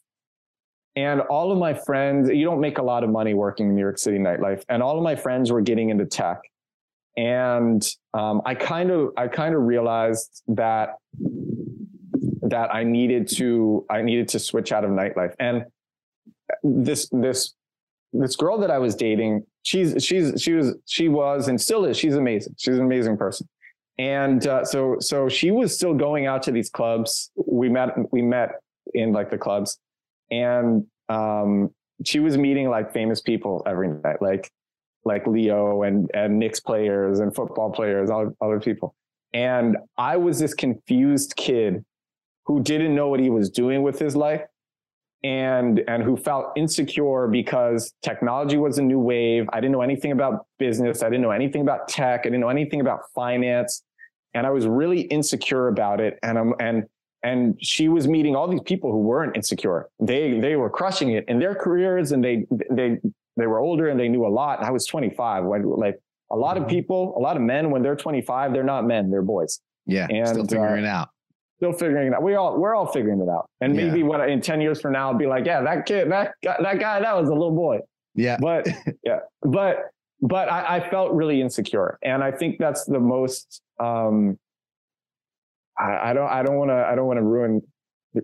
and 0.95 1.21
all 1.21 1.51
of 1.51 1.57
my 1.57 1.73
friends, 1.73 2.29
you 2.29 2.43
don't 2.43 2.59
make 2.59 2.77
a 2.77 2.83
lot 2.83 3.03
of 3.03 3.09
money 3.09 3.33
working 3.33 3.67
in 3.67 3.75
New 3.75 3.81
York 3.81 3.97
City 3.97 4.17
nightlife. 4.17 4.63
And 4.67 4.83
all 4.83 4.97
of 4.97 5.03
my 5.03 5.15
friends 5.15 5.51
were 5.51 5.61
getting 5.61 5.89
into 5.89 6.05
tech. 6.05 6.41
And 7.15 7.85
um, 8.13 8.41
I 8.45 8.55
kind 8.55 8.91
of, 8.91 9.09
I 9.17 9.27
kind 9.27 9.55
of 9.55 9.61
realized 9.61 10.43
that 10.49 10.95
that 12.51 12.73
I 12.73 12.83
needed 12.83 13.27
to, 13.37 13.85
I 13.89 14.01
needed 14.01 14.29
to 14.29 14.39
switch 14.39 14.71
out 14.71 14.83
of 14.83 14.91
nightlife. 14.91 15.33
And 15.39 15.65
this, 16.63 17.09
this, 17.11 17.53
this 18.13 18.35
girl 18.35 18.57
that 18.59 18.71
I 18.71 18.77
was 18.77 18.95
dating, 18.95 19.45
she's, 19.63 20.03
she's, 20.03 20.41
she 20.41 20.53
was, 20.53 20.75
she 20.85 21.09
was, 21.09 21.47
and 21.47 21.59
still 21.59 21.85
is. 21.85 21.97
She's 21.97 22.15
amazing. 22.15 22.55
She's 22.57 22.75
an 22.75 22.85
amazing 22.85 23.17
person. 23.17 23.49
And 23.97 24.45
uh, 24.47 24.63
so, 24.65 24.97
so 24.99 25.27
she 25.27 25.51
was 25.51 25.75
still 25.75 25.93
going 25.93 26.27
out 26.27 26.43
to 26.43 26.51
these 26.51 26.69
clubs. 26.69 27.31
We 27.35 27.69
met, 27.69 27.89
we 28.11 28.21
met 28.21 28.51
in 28.93 29.11
like 29.11 29.29
the 29.31 29.37
clubs 29.37 29.79
and 30.31 30.85
um, 31.09 31.69
she 32.05 32.19
was 32.19 32.37
meeting 32.37 32.69
like 32.69 32.93
famous 32.93 33.21
people 33.21 33.61
every 33.67 33.89
night, 33.89 34.21
like 34.21 34.49
like 35.03 35.27
Leo 35.27 35.83
and 35.83 36.09
and 36.13 36.39
Knicks 36.39 36.59
players 36.59 37.19
and 37.19 37.35
football 37.35 37.71
players, 37.71 38.09
all 38.09 38.31
other 38.41 38.59
people. 38.59 38.95
And 39.33 39.77
I 39.97 40.17
was 40.17 40.39
this 40.39 40.53
confused 40.53 41.35
kid 41.35 41.85
who 42.45 42.61
didn't 42.61 42.95
know 42.95 43.07
what 43.07 43.19
he 43.19 43.29
was 43.29 43.49
doing 43.49 43.83
with 43.83 43.99
his 43.99 44.15
life 44.15 44.41
and 45.23 45.81
and 45.87 46.03
who 46.03 46.17
felt 46.17 46.47
insecure 46.55 47.27
because 47.27 47.93
technology 48.01 48.57
was 48.57 48.77
a 48.77 48.81
new 48.81 48.99
wave. 48.99 49.47
I 49.53 49.59
didn't 49.59 49.73
know 49.73 49.81
anything 49.81 50.11
about 50.11 50.47
business. 50.57 51.03
I 51.03 51.09
didn't 51.09 51.21
know 51.21 51.31
anything 51.31 51.61
about 51.61 51.87
tech. 51.87 52.21
I 52.21 52.23
didn't 52.23 52.41
know 52.41 52.49
anything 52.49 52.81
about 52.81 53.01
finance. 53.13 53.83
And 54.33 54.47
I 54.47 54.49
was 54.49 54.65
really 54.65 55.01
insecure 55.01 55.67
about 55.67 55.99
it. 55.99 56.17
And 56.23 56.39
I'm 56.39 56.53
and 56.59 56.85
and 57.23 57.55
she 57.61 57.87
was 57.87 58.07
meeting 58.07 58.35
all 58.35 58.47
these 58.47 58.61
people 58.61 58.91
who 58.91 58.99
weren't 58.99 59.35
insecure. 59.35 59.89
They 59.99 60.39
they 60.39 60.55
were 60.55 60.69
crushing 60.69 61.11
it 61.11 61.25
in 61.27 61.39
their 61.39 61.53
careers, 61.53 62.11
and 62.13 62.23
they 62.23 62.45
they 62.71 62.97
they 63.37 63.47
were 63.47 63.59
older 63.59 63.89
and 63.89 63.99
they 63.99 64.07
knew 64.07 64.25
a 64.25 64.29
lot. 64.29 64.63
I 64.63 64.71
was 64.71 64.85
25. 64.87 65.43
When 65.43 65.63
like 65.63 65.99
a 66.31 66.35
lot 66.35 66.57
of 66.57 66.63
mm-hmm. 66.63 66.71
people, 66.71 67.13
a 67.15 67.19
lot 67.19 67.35
of 67.35 67.43
men, 67.43 67.69
when 67.69 67.83
they're 67.83 67.95
25, 67.95 68.53
they're 68.53 68.63
not 68.63 68.85
men, 68.85 69.11
they're 69.11 69.21
boys. 69.21 69.59
Yeah, 69.85 70.07
and 70.09 70.27
still 70.27 70.45
figuring 70.45 70.85
uh, 70.85 70.87
it 70.87 70.89
out. 70.89 71.09
Still 71.61 71.73
figuring 71.73 72.07
it 72.07 72.15
out. 72.15 72.23
We 72.23 72.33
all 72.33 72.59
we're 72.59 72.73
all 72.73 72.87
figuring 72.87 73.21
it 73.21 73.29
out. 73.29 73.47
And 73.61 73.75
maybe 73.75 73.99
yeah. 73.99 74.05
what 74.05 74.27
in 74.27 74.41
10 74.41 74.61
years 74.61 74.81
from 74.81 74.93
now, 74.93 75.11
I'll 75.11 75.17
be 75.17 75.27
like, 75.27 75.45
yeah, 75.45 75.61
that 75.61 75.85
kid, 75.85 76.11
that 76.11 76.33
that 76.41 76.79
guy, 76.79 76.99
that 76.99 77.15
was 77.15 77.29
a 77.29 77.33
little 77.33 77.55
boy. 77.55 77.81
Yeah. 78.15 78.37
But 78.41 78.67
yeah, 79.03 79.19
but 79.43 79.91
but 80.21 80.51
I, 80.51 80.77
I 80.77 80.89
felt 80.89 81.13
really 81.13 81.39
insecure, 81.39 81.99
and 82.03 82.23
I 82.23 82.31
think 82.31 82.57
that's 82.57 82.85
the 82.85 82.99
most 82.99 83.61
um, 83.79 84.39
I, 85.79 86.09
I 86.09 86.13
don't 86.13 86.29
I 86.29 86.43
don't 86.43 86.57
want 86.57 86.69
to 86.69 86.75
I 86.75 86.95
don't 86.95 87.07
want 87.07 87.17
to 87.17 87.23
ruin 87.23 87.61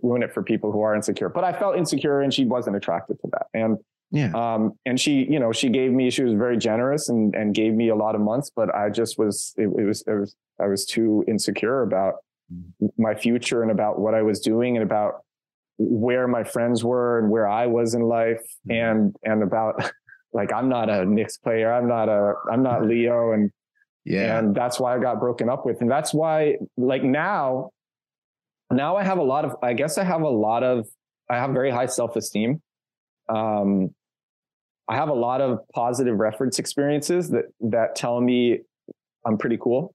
ruin 0.02 0.22
it 0.22 0.32
for 0.32 0.42
people 0.42 0.70
who 0.70 0.80
are 0.80 0.94
insecure. 0.94 1.28
But 1.28 1.44
I 1.44 1.52
felt 1.52 1.76
insecure, 1.76 2.20
and 2.20 2.32
she 2.32 2.44
wasn't 2.44 2.76
attracted 2.76 3.20
to 3.20 3.28
that. 3.32 3.46
And 3.54 3.78
yeah, 4.10 4.32
um, 4.34 4.72
and 4.86 5.00
she 5.00 5.26
you 5.30 5.40
know 5.40 5.52
she 5.52 5.68
gave 5.68 5.92
me 5.92 6.10
she 6.10 6.22
was 6.22 6.34
very 6.34 6.56
generous 6.56 7.08
and 7.08 7.34
and 7.34 7.54
gave 7.54 7.74
me 7.74 7.88
a 7.88 7.96
lot 7.96 8.14
of 8.14 8.20
months, 8.20 8.50
but 8.54 8.74
I 8.74 8.90
just 8.90 9.18
was 9.18 9.54
it, 9.56 9.68
it 9.78 9.84
was 9.84 10.02
it 10.06 10.12
was 10.12 10.34
I 10.60 10.66
was 10.66 10.84
too 10.84 11.24
insecure 11.26 11.82
about. 11.82 12.14
My 12.96 13.14
future 13.14 13.62
and 13.62 13.70
about 13.70 13.98
what 13.98 14.14
I 14.14 14.22
was 14.22 14.40
doing 14.40 14.76
and 14.76 14.82
about 14.84 15.22
where 15.78 16.26
my 16.26 16.44
friends 16.44 16.82
were 16.82 17.18
and 17.18 17.30
where 17.30 17.46
I 17.48 17.66
was 17.66 17.94
in 17.94 18.02
life 18.02 18.42
mm-hmm. 18.68 18.72
and 18.72 19.16
and 19.22 19.42
about 19.42 19.90
like 20.32 20.52
I'm 20.52 20.68
not 20.68 20.90
a 20.90 21.04
Knicks 21.04 21.36
player, 21.38 21.72
I'm 21.72 21.88
not 21.88 22.08
a 22.08 22.34
I'm 22.50 22.62
not 22.62 22.84
Leo 22.84 23.32
and 23.32 23.50
yeah. 24.08 24.38
And 24.38 24.54
that's 24.54 24.80
why 24.80 24.96
I 24.96 24.98
got 24.98 25.20
broken 25.20 25.50
up 25.50 25.66
with. 25.66 25.82
And 25.82 25.90
that's 25.90 26.14
why, 26.14 26.56
like 26.78 27.02
now, 27.02 27.70
now 28.72 28.96
I 28.96 29.04
have 29.04 29.18
a 29.18 29.22
lot 29.22 29.44
of, 29.44 29.56
I 29.62 29.74
guess 29.74 29.98
I 29.98 30.04
have 30.04 30.22
a 30.22 30.28
lot 30.28 30.62
of, 30.62 30.88
I 31.28 31.36
have 31.36 31.50
very 31.50 31.70
high 31.70 31.86
self 31.86 32.16
esteem. 32.16 32.62
Um, 33.28 33.94
I 34.88 34.96
have 34.96 35.10
a 35.10 35.14
lot 35.14 35.42
of 35.42 35.58
positive 35.74 36.18
reference 36.18 36.58
experiences 36.58 37.28
that, 37.30 37.44
that 37.60 37.96
tell 37.96 38.18
me 38.18 38.60
I'm 39.26 39.36
pretty 39.36 39.58
cool. 39.60 39.94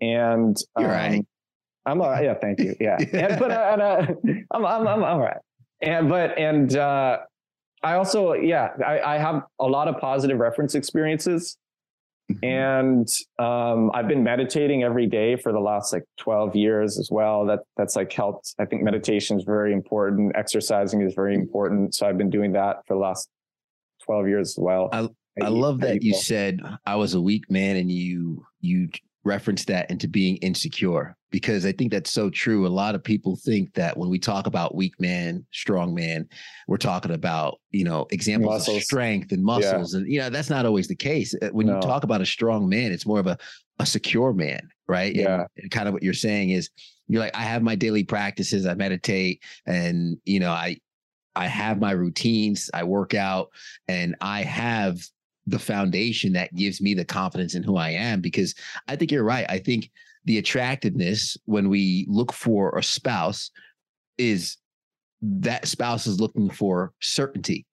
And, 0.00 0.56
You're 0.78 0.88
um, 0.88 0.90
right. 0.90 1.26
I'm 1.86 2.00
all 2.00 2.10
right. 2.10 2.24
Yeah. 2.24 2.34
Thank 2.34 2.60
you. 2.60 2.74
Yeah. 2.80 2.96
and, 2.98 3.38
but, 3.38 3.50
uh, 3.50 3.70
and, 3.72 3.82
uh, 3.82 4.06
I'm, 4.50 4.64
I'm, 4.64 4.88
I'm 4.88 5.04
all 5.04 5.20
right. 5.20 5.38
And, 5.80 6.08
but, 6.08 6.38
and, 6.38 6.76
uh, 6.76 7.18
I 7.82 7.94
also, 7.94 8.34
yeah, 8.34 8.68
I, 8.86 9.00
I 9.00 9.18
have 9.18 9.42
a 9.58 9.66
lot 9.66 9.88
of 9.88 9.98
positive 9.98 10.38
reference 10.38 10.76
experiences 10.76 11.58
Mm-hmm. 12.30 12.44
And 12.44 13.08
um, 13.38 13.90
I've 13.94 14.08
been 14.08 14.22
meditating 14.22 14.82
every 14.82 15.06
day 15.06 15.36
for 15.36 15.52
the 15.52 15.58
last 15.58 15.92
like 15.92 16.04
12 16.18 16.56
years 16.56 16.98
as 16.98 17.08
well. 17.10 17.44
That 17.46 17.60
that's 17.76 17.96
like 17.96 18.12
helped. 18.12 18.54
I 18.58 18.64
think 18.64 18.82
meditation 18.82 19.38
is 19.38 19.44
very 19.44 19.72
important. 19.72 20.32
Exercising 20.36 21.02
is 21.02 21.14
very 21.14 21.34
important. 21.34 21.94
So 21.94 22.06
I've 22.06 22.18
been 22.18 22.30
doing 22.30 22.52
that 22.52 22.78
for 22.86 22.94
the 22.94 23.00
last 23.00 23.28
12 24.04 24.28
years 24.28 24.50
as 24.50 24.58
well. 24.58 24.88
I, 24.92 25.08
I, 25.40 25.46
I 25.46 25.48
love 25.48 25.80
that 25.80 25.94
people. 25.94 26.08
you 26.08 26.14
said 26.14 26.60
I 26.86 26.96
was 26.96 27.14
a 27.14 27.20
weak 27.20 27.50
man 27.50 27.76
and 27.76 27.90
you 27.90 28.44
you 28.60 28.88
referenced 29.24 29.68
that 29.68 29.90
into 29.90 30.08
being 30.08 30.36
insecure 30.36 31.16
because 31.32 31.66
I 31.66 31.72
think 31.72 31.90
that's 31.90 32.12
so 32.12 32.30
true. 32.30 32.66
A 32.66 32.68
lot 32.68 32.94
of 32.94 33.02
people 33.02 33.34
think 33.34 33.72
that 33.74 33.96
when 33.96 34.10
we 34.10 34.18
talk 34.18 34.46
about 34.46 34.76
weak 34.76 34.92
man, 35.00 35.44
strong 35.50 35.94
man, 35.94 36.28
we're 36.68 36.76
talking 36.76 37.10
about, 37.10 37.58
you 37.70 37.82
know, 37.82 38.06
examples 38.10 38.52
muscles. 38.52 38.76
of 38.76 38.82
strength 38.84 39.32
and 39.32 39.42
muscles. 39.42 39.94
Yeah. 39.94 40.00
And, 40.00 40.12
you 40.12 40.20
know, 40.20 40.30
that's 40.30 40.50
not 40.50 40.66
always 40.66 40.86
the 40.86 40.94
case. 40.94 41.34
Uh, 41.42 41.48
when 41.48 41.66
no. 41.66 41.76
you 41.76 41.80
talk 41.80 42.04
about 42.04 42.20
a 42.20 42.26
strong 42.26 42.68
man, 42.68 42.92
it's 42.92 43.06
more 43.06 43.18
of 43.18 43.26
a, 43.26 43.38
a 43.78 43.86
secure 43.86 44.34
man, 44.34 44.68
right? 44.86 45.14
Yeah. 45.16 45.40
And, 45.40 45.46
and 45.56 45.70
kind 45.70 45.88
of 45.88 45.94
what 45.94 46.02
you're 46.02 46.12
saying 46.12 46.50
is 46.50 46.68
you're 47.08 47.22
like, 47.22 47.34
I 47.34 47.42
have 47.42 47.62
my 47.62 47.74
daily 47.74 48.04
practices, 48.04 48.66
I 48.66 48.74
meditate 48.74 49.42
and, 49.66 50.18
you 50.24 50.38
know, 50.38 50.52
I, 50.52 50.76
I 51.34 51.46
have 51.46 51.80
my 51.80 51.92
routines, 51.92 52.70
I 52.74 52.84
work 52.84 53.14
out, 53.14 53.48
and 53.88 54.14
I 54.20 54.42
have 54.42 55.00
the 55.46 55.58
foundation 55.58 56.34
that 56.34 56.54
gives 56.54 56.82
me 56.82 56.92
the 56.92 57.06
confidence 57.06 57.54
in 57.54 57.62
who 57.62 57.78
I 57.78 57.88
am. 57.88 58.20
Because 58.20 58.54
I 58.86 58.96
think 58.96 59.10
you're 59.10 59.24
right. 59.24 59.46
I 59.48 59.58
think 59.58 59.90
the 60.24 60.38
attractiveness 60.38 61.36
when 61.46 61.68
we 61.68 62.06
look 62.08 62.32
for 62.32 62.78
a 62.78 62.82
spouse 62.82 63.50
is 64.18 64.56
that 65.20 65.66
spouse 65.66 66.06
is 66.06 66.20
looking 66.20 66.50
for 66.50 66.92
certainty. 67.00 67.66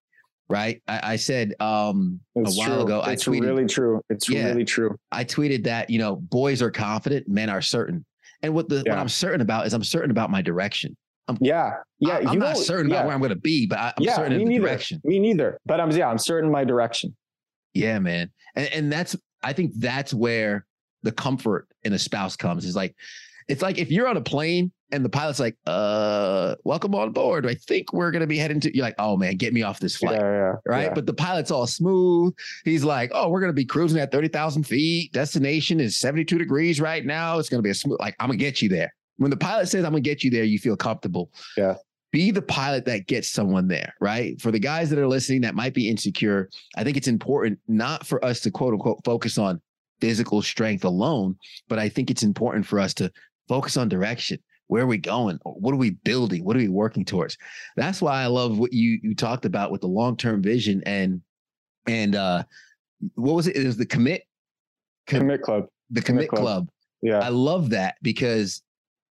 right? 0.50 0.82
I, 0.88 1.14
I 1.14 1.16
said 1.16 1.54
um, 1.60 2.20
a 2.36 2.42
while 2.42 2.68
true. 2.78 2.82
ago, 2.82 3.02
I 3.02 3.12
It's 3.14 3.26
tweeted, 3.26 3.42
really 3.42 3.66
true. 3.68 4.02
It's 4.10 4.28
Yeah. 4.28 4.48
really 4.48 4.66
true. 4.66 4.96
I 5.12 5.24
tweeted 5.24 5.64
that 5.66 5.90
you 5.92 6.00
know, 6.00 6.16
boys 6.16 6.62
are 6.64 6.72
confident, 6.72 7.28
men 7.28 7.50
are 7.52 7.62
certain. 7.62 8.04
And 8.42 8.54
what 8.56 8.68
the 8.70 8.78
what 8.88 8.98
I'm 8.98 9.10
certain 9.10 9.42
about 9.42 9.68
is 9.68 9.74
I'm 9.74 9.84
certain 9.84 10.10
about 10.12 10.32
my 10.32 10.42
direction. 10.42 10.96
Yeah. 11.40 11.74
Yeah. 12.00 12.16
I, 12.16 12.32
am 12.32 12.40
not 12.40 12.56
know- 12.56 12.62
certain 12.62 12.90
yeah. 12.90 12.96
about 12.98 13.06
where 13.06 13.14
I'm 13.14 13.22
going 13.22 13.30
to 13.30 13.36
be, 13.36 13.68
but 13.68 13.78
I, 13.78 13.88
I'm 13.96 14.04
yeah, 14.04 14.16
certain 14.16 14.38
me 14.38 14.44
of 14.44 14.48
the 14.48 14.54
neither. 14.56 14.66
direction. 14.68 15.02
Me 15.04 15.20
neither. 15.20 15.60
But 15.68 15.80
I'm 15.80 15.92
yeah, 15.92 16.08
I'm 16.10 16.18
certain 16.18 16.50
my 16.52 16.64
direction. 16.64 17.16
Yeah, 17.76 18.00
man. 18.00 18.32
And 18.56 18.68
and 18.74 18.92
that's 18.92 19.16
I 19.44 19.54
think 19.54 19.74
that's 19.76 20.14
where 20.16 20.66
the 21.04 21.12
comfort 21.12 21.68
in 21.84 21.94
a 21.94 22.00
spouse 22.00 22.36
comes. 22.36 22.66
Is 22.66 22.76
like 22.76 22.96
it's 23.50 23.62
like 23.62 23.78
if 23.78 23.92
you're 23.92 24.08
on 24.08 24.16
a 24.16 24.22
plane 24.22 24.72
and 24.92 25.04
the 25.04 25.10
pilot's 25.10 25.40
like, 25.40 25.56
uh, 25.66 26.56
welcome 26.64 26.96
on 26.96 27.12
board. 27.12 27.46
I 27.46 27.56
think 27.56 27.94
we're 27.94 28.12
gonna 28.12 28.28
be 28.28 28.38
heading 28.38 28.60
to 28.62 28.76
you're 28.76 28.86
like, 28.86 28.96
oh 29.00 29.18
man, 29.18 29.36
get 29.36 29.54
me 29.54 29.64
off 29.64 29.80
this 29.80 29.96
flight. 29.96 30.20
Yeah, 30.20 30.32
yeah. 30.32 30.54
Right. 30.66 30.84
yeah. 30.84 30.94
But 30.94 31.06
the 31.06 31.14
pilot's 31.14 31.52
all 31.52 31.68
smooth. 31.68 32.34
He's 32.64 32.84
like, 32.84 33.12
oh, 33.14 33.30
we're 33.30 33.42
gonna 33.42 33.54
be 33.54 33.66
cruising 33.66 34.00
at 34.00 34.12
30,000 34.12 34.64
feet. 34.64 35.12
Destination 35.14 35.80
is 35.80 35.98
72 35.98 36.38
degrees 36.38 36.80
right 36.80 37.06
now. 37.06 37.40
It's 37.40 37.50
gonna 37.50 37.64
be 37.64 37.72
a 37.72 37.76
smooth, 37.76 38.00
like, 38.00 38.16
I'm 38.20 38.28
gonna 38.28 38.38
get 38.38 38.62
you 38.62 38.70
there. 38.70 38.94
When 39.18 39.32
the 39.32 39.38
pilot 39.38 39.68
says 39.68 39.84
I'm 39.84 39.92
gonna 39.92 40.02
get 40.02 40.24
you 40.24 40.30
there, 40.32 40.44
you 40.44 40.60
feel 40.60 40.78
comfortable. 40.78 41.32
Yeah. 41.58 41.76
Be 42.12 42.32
the 42.32 42.42
pilot 42.42 42.86
that 42.86 43.06
gets 43.06 43.30
someone 43.30 43.68
there, 43.68 43.94
right? 44.02 44.40
For 44.42 44.52
the 44.52 44.60
guys 44.60 44.90
that 44.90 44.98
are 44.98 45.08
listening 45.08 45.42
that 45.42 45.54
might 45.54 45.76
be 45.76 45.90
insecure, 45.90 46.50
I 46.76 46.84
think 46.84 46.98
it's 46.98 47.08
important 47.08 47.60
not 47.68 48.06
for 48.06 48.24
us 48.26 48.40
to 48.42 48.52
quote 48.52 48.74
unquote 48.74 49.02
focus 49.06 49.38
on 49.38 49.62
physical 50.02 50.42
strength 50.42 50.84
alone, 50.86 51.36
but 51.68 51.80
I 51.80 51.90
think 51.90 52.10
it's 52.10 52.24
important 52.24 52.66
for 52.66 52.80
us 52.80 52.94
to 52.96 53.12
focus 53.48 53.78
on 53.78 53.90
direction. 53.90 54.40
Where 54.68 54.84
are 54.84 54.88
we 54.88 54.98
going? 54.98 55.40
What 55.44 55.74
are 55.74 55.78
we 55.78 55.92
building? 55.92 56.44
What 56.44 56.56
are 56.56 56.60
we 56.60 56.68
working 56.68 57.04
towards? 57.04 57.38
That's 57.76 58.02
why 58.02 58.22
I 58.22 58.28
love 58.28 58.60
what 58.60 58.72
you 58.72 59.00
you 59.02 59.16
talked 59.16 59.46
about 59.46 59.72
with 59.72 59.82
the 59.82 59.88
long 59.88 60.16
term 60.16 60.42
vision 60.44 60.84
and 60.86 61.22
and 61.88 62.16
uh 62.16 62.44
what 63.16 63.34
was 63.34 63.48
it? 63.48 63.56
It 63.56 63.66
was 63.66 63.78
the 63.78 63.86
commit 63.86 64.24
commit 65.08 65.42
club. 65.42 65.66
the 65.90 66.02
Commit 66.02 66.30
commit 66.30 66.30
Club. 66.30 66.42
club. 66.44 66.70
Yeah. 67.02 67.20
I 67.20 67.30
love 67.30 67.72
that 67.72 67.96
because 68.04 68.62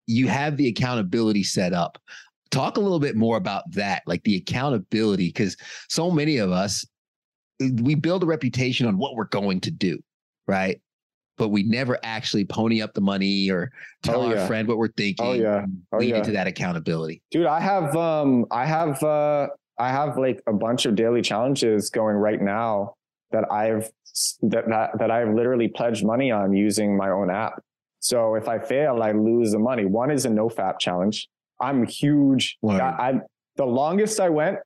you 0.06 0.26
have 0.26 0.56
the 0.56 0.68
accountability 0.68 1.44
set 1.44 1.72
up. 1.72 1.98
Talk 2.50 2.76
a 2.76 2.80
little 2.80 2.98
bit 3.00 3.16
more 3.16 3.36
about 3.36 3.64
that, 3.72 4.02
like 4.06 4.22
the 4.24 4.36
accountability, 4.36 5.28
because 5.28 5.56
so 5.88 6.10
many 6.10 6.38
of 6.38 6.50
us 6.50 6.84
we 7.82 7.94
build 7.94 8.22
a 8.22 8.26
reputation 8.26 8.86
on 8.86 8.98
what 8.98 9.14
we're 9.14 9.24
going 9.26 9.60
to 9.60 9.70
do, 9.70 9.98
right? 10.46 10.80
But 11.36 11.48
we 11.48 11.64
never 11.64 11.98
actually 12.04 12.44
pony 12.44 12.80
up 12.80 12.94
the 12.94 13.00
money 13.00 13.50
or 13.50 13.72
tell 14.02 14.22
Oh, 14.22 14.28
our 14.28 14.34
yeah. 14.36 14.46
friend 14.46 14.68
what 14.68 14.78
we're 14.78 14.88
thinking. 14.96 15.26
Oh, 15.26 15.32
yeah. 15.32 15.66
Oh, 15.92 15.98
lead 15.98 16.10
yeah. 16.10 16.16
into 16.18 16.30
that 16.32 16.46
accountability. 16.46 17.22
Dude, 17.32 17.46
I 17.46 17.60
have 17.60 17.96
um 17.96 18.46
I 18.52 18.66
have 18.66 19.02
uh 19.02 19.48
I 19.78 19.88
have 19.90 20.16
like 20.16 20.40
a 20.46 20.52
bunch 20.52 20.86
of 20.86 20.94
daily 20.94 21.22
challenges 21.22 21.90
going 21.90 22.14
right 22.16 22.40
now 22.40 22.94
that 23.32 23.50
I've 23.50 23.90
that 24.42 24.68
that, 24.68 24.90
that 25.00 25.10
I've 25.10 25.34
literally 25.34 25.66
pledged 25.66 26.04
money 26.06 26.30
on 26.30 26.52
using 26.52 26.96
my 26.96 27.10
own 27.10 27.30
app. 27.30 27.60
So 27.98 28.36
if 28.36 28.46
I 28.48 28.60
fail, 28.60 29.02
I 29.02 29.10
lose 29.10 29.50
the 29.52 29.58
money. 29.58 29.86
One 29.86 30.12
is 30.12 30.26
a 30.26 30.30
no 30.30 30.48
fap 30.48 30.78
challenge. 30.78 31.26
I'm 31.60 31.84
huge. 31.86 32.58
I, 32.64 32.78
I 32.80 33.12
the 33.56 33.64
longest 33.64 34.20
I 34.20 34.28
went 34.28 34.58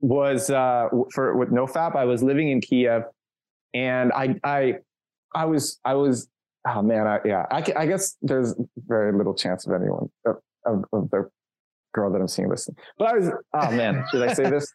was 0.00 0.50
uh 0.50 0.88
for 1.14 1.36
with 1.36 1.52
no 1.52 1.66
fap. 1.66 1.94
I 1.94 2.06
was 2.06 2.24
living 2.24 2.48
in 2.50 2.60
Kiev 2.60 3.04
and 3.72 4.10
I 4.12 4.34
I 4.42 4.74
I 5.34 5.44
was 5.44 5.78
I 5.84 5.94
was 5.94 6.28
oh 6.68 6.82
man 6.82 7.06
I, 7.06 7.18
yeah 7.24 7.46
I, 7.50 7.64
I 7.76 7.86
guess 7.86 8.16
there's 8.22 8.54
very 8.76 9.12
little 9.12 9.34
chance 9.34 9.66
of 9.66 9.72
anyone 9.72 10.08
of, 10.26 10.36
of, 10.64 10.84
of 10.92 11.10
the 11.10 11.28
girl 11.92 12.10
that 12.12 12.20
I'm 12.20 12.28
seeing 12.28 12.48
listen. 12.48 12.74
But 12.98 13.08
I 13.08 13.12
was, 13.14 13.30
oh 13.54 13.70
man, 13.72 14.04
should 14.10 14.28
I 14.28 14.32
say 14.32 14.50
this? 14.50 14.72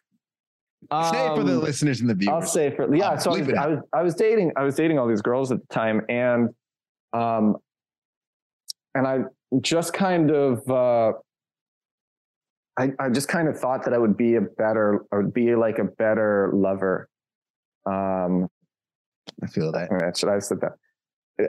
Say 1.10 1.26
it 1.26 1.36
for 1.36 1.42
the 1.42 1.54
Um, 1.54 1.60
listeners 1.60 2.00
and 2.00 2.08
the 2.08 2.14
viewers. 2.14 2.32
I'll 2.32 2.48
say 2.48 2.70
for 2.70 2.94
yeah. 2.94 3.10
I'll 3.10 3.18
So 3.18 3.34
I 3.34 3.38
was, 3.40 3.48
I 3.48 3.66
was 3.66 3.78
I 3.94 4.02
was 4.02 4.14
dating 4.14 4.52
I 4.56 4.62
was 4.62 4.76
dating 4.76 4.96
all 4.96 5.08
these 5.08 5.22
girls 5.22 5.50
at 5.50 5.58
the 5.58 5.74
time, 5.74 6.02
and 6.08 6.50
um, 7.12 7.56
and 8.94 9.04
I 9.04 9.22
just 9.60 9.92
kind 9.92 10.30
of 10.30 10.70
uh, 10.70 11.14
I 12.78 12.92
I 13.00 13.08
just 13.08 13.26
kind 13.26 13.48
of 13.48 13.58
thought 13.58 13.84
that 13.86 13.92
I 13.92 13.98
would 13.98 14.16
be 14.16 14.36
a 14.36 14.40
better 14.40 15.04
I 15.10 15.16
would 15.16 15.34
be 15.34 15.56
like 15.56 15.80
a 15.80 15.84
better 15.84 16.52
lover. 16.54 17.08
Um, 17.84 18.46
I 19.42 19.46
feel 19.46 19.72
that. 19.72 19.90
uh, 19.90 20.12
should 20.16 20.28
I 20.28 20.34
have 20.34 20.44
said 20.44 20.60
that? 20.60 20.72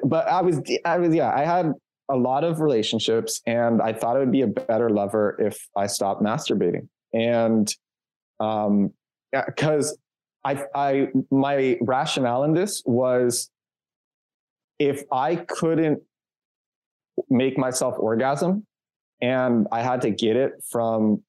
But 0.03 0.27
I 0.27 0.41
was, 0.41 0.61
I 0.85 0.97
was, 0.97 1.13
yeah, 1.13 1.31
I 1.33 1.43
had 1.45 1.73
a 2.09 2.15
lot 2.15 2.43
of 2.43 2.59
relationships 2.59 3.41
and 3.45 3.81
I 3.81 3.93
thought 3.93 4.15
I 4.15 4.19
would 4.19 4.31
be 4.31 4.41
a 4.41 4.47
better 4.47 4.89
lover 4.89 5.35
if 5.39 5.67
I 5.75 5.87
stopped 5.87 6.21
masturbating. 6.21 6.87
And, 7.13 7.73
um, 8.39 8.91
yeah, 9.33 9.45
cause 9.57 9.97
I, 10.43 10.63
I, 10.75 11.07
my 11.31 11.77
rationale 11.81 12.43
in 12.43 12.53
this 12.53 12.81
was 12.85 13.49
if 14.79 15.03
I 15.11 15.35
couldn't 15.35 16.01
make 17.29 17.57
myself 17.57 17.95
orgasm 17.97 18.65
and 19.21 19.67
I 19.71 19.81
had 19.81 20.01
to 20.01 20.11
get 20.11 20.35
it 20.35 20.53
from 20.71 21.23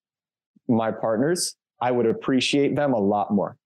my 0.69 0.93
partners, 0.93 1.57
I 1.81 1.91
would 1.91 2.07
appreciate 2.07 2.77
them 2.77 2.93
a 2.93 2.99
lot 3.01 3.33
more. 3.33 3.57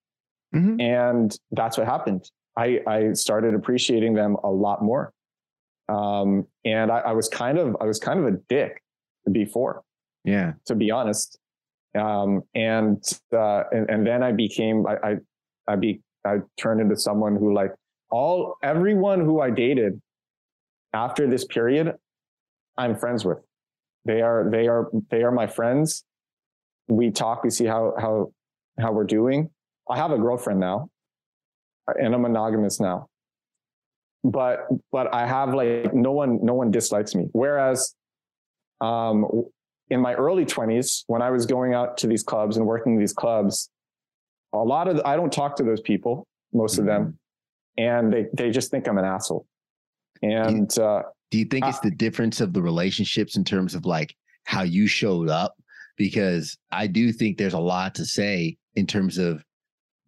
Mhm. 0.55 0.81
And 0.81 1.37
that's 1.51 1.77
what 1.77 1.87
happened. 1.87 2.31
I, 2.57 2.81
I 2.87 3.13
started 3.15 3.55
appreciating 3.55 4.15
them 4.15 4.37
a 4.45 4.51
lot 4.51 4.83
more. 4.83 5.13
Um, 5.89 6.47
and 6.65 6.91
I, 6.91 6.99
I 7.01 7.13
was 7.13 7.29
kind 7.29 7.59
of, 7.59 7.77
I 7.81 7.85
was 7.85 7.99
kind 7.99 8.21
of 8.21 8.27
a 8.27 8.37
dick 8.49 8.83
before, 9.31 9.83
Yeah. 10.25 10.53
to 10.67 10.75
be 10.75 10.91
honest. 10.91 11.39
Um, 11.99 12.43
and, 12.55 13.03
uh, 13.33 13.65
and, 13.71 13.89
and 13.91 14.07
then 14.07 14.23
I 14.23 14.33
became, 14.33 14.87
I, 14.87 14.97
I, 15.11 15.17
I 15.69 15.77
be, 15.77 16.01
I 16.25 16.39
turned 16.57 16.81
into 16.81 16.97
someone 16.97 17.37
who 17.37 17.55
like 17.55 17.73
all, 18.11 18.57
everyone 18.63 19.21
who 19.21 19.41
I 19.41 19.51
dated 19.51 20.01
after 20.93 21.29
this 21.29 21.45
period, 21.45 21.93
I'm 22.77 22.97
friends 22.97 23.25
with. 23.25 23.39
They 24.05 24.23
are, 24.23 24.49
they 24.51 24.69
are, 24.69 24.91
they 25.11 25.23
are 25.23 25.31
my 25.33 25.47
friends. 25.47 26.05
We 26.89 27.11
talk, 27.11 27.45
we 27.45 27.51
see 27.51 27.65
how, 27.67 27.95
how, 27.99 28.33
how 28.79 28.93
we're 28.93 29.05
doing. 29.05 29.51
I 29.89 29.97
have 29.97 30.11
a 30.11 30.19
girlfriend 30.19 30.61
now 30.61 30.89
and 31.87 32.15
I'm 32.15 32.23
monogamous 32.23 32.81
now. 32.81 33.09
But 34.23 34.67
but 34.91 35.13
I 35.15 35.27
have 35.27 35.55
like 35.55 35.93
no 35.93 36.13
one 36.13 36.41
no 36.43 36.55
one 36.55 36.71
dislikes 36.71 37.15
me. 37.15 37.27
Whereas 37.33 37.95
um 38.81 39.27
in 39.91 40.01
my 40.01 40.15
early 40.15 40.47
20s 40.47 41.05
when 41.09 41.21
I 41.21 41.31
was 41.31 41.45
going 41.45 41.75
out 41.75 41.99
to 41.99 42.07
these 42.07 42.23
clubs 42.23 42.57
and 42.57 42.67
working 42.67 42.99
these 42.99 43.13
clubs, 43.13 43.69
a 44.55 44.59
lot 44.59 44.89
of 44.89 44.97
the, 44.97 45.07
I 45.07 45.17
don't 45.17 45.33
talk 45.33 45.57
to 45.57 45.63
those 45.63 45.81
people, 45.81 46.27
most 46.55 46.79
of 46.79 46.87
them, 46.87 47.19
and 47.77 48.13
they 48.13 48.27
they 48.33 48.51
just 48.51 48.71
think 48.71 48.89
I'm 48.89 48.99
an 48.99 49.05
asshole. 49.05 49.47
And 50.23 50.77
uh 50.79 51.03
Do 51.31 51.39
you 51.39 51.45
think 51.45 51.67
Uh, 51.67 51.69
it's 51.69 51.81
the 51.81 51.91
difference 51.91 52.41
of 52.41 52.55
the 52.55 52.63
relationships 52.63 53.37
in 53.37 53.45
terms 53.45 53.75
of 53.75 53.85
like 53.85 54.15
how 54.45 54.63
you 54.63 54.87
showed 54.87 55.29
up? 55.29 55.55
Because 55.99 56.57
I 56.73 56.87
do 56.87 57.13
think 57.13 57.37
there's 57.37 57.53
a 57.53 57.59
lot 57.59 57.95
to 57.97 58.07
say 58.07 58.57
in 58.75 58.87
terms 58.87 59.19
of 59.19 59.45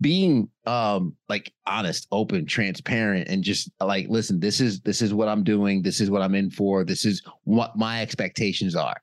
being 0.00 0.48
um 0.66 1.16
like 1.28 1.52
honest, 1.66 2.06
open, 2.12 2.46
transparent, 2.46 3.28
and 3.28 3.42
just 3.42 3.70
like, 3.80 4.08
listen, 4.08 4.40
this 4.40 4.60
is 4.60 4.80
this 4.80 5.02
is 5.02 5.14
what 5.14 5.28
I'm 5.28 5.44
doing, 5.44 5.82
this 5.82 6.00
is 6.00 6.10
what 6.10 6.22
I'm 6.22 6.34
in 6.34 6.50
for, 6.50 6.84
this 6.84 7.04
is 7.04 7.22
what 7.44 7.76
my 7.76 8.02
expectations 8.02 8.74
are 8.76 8.96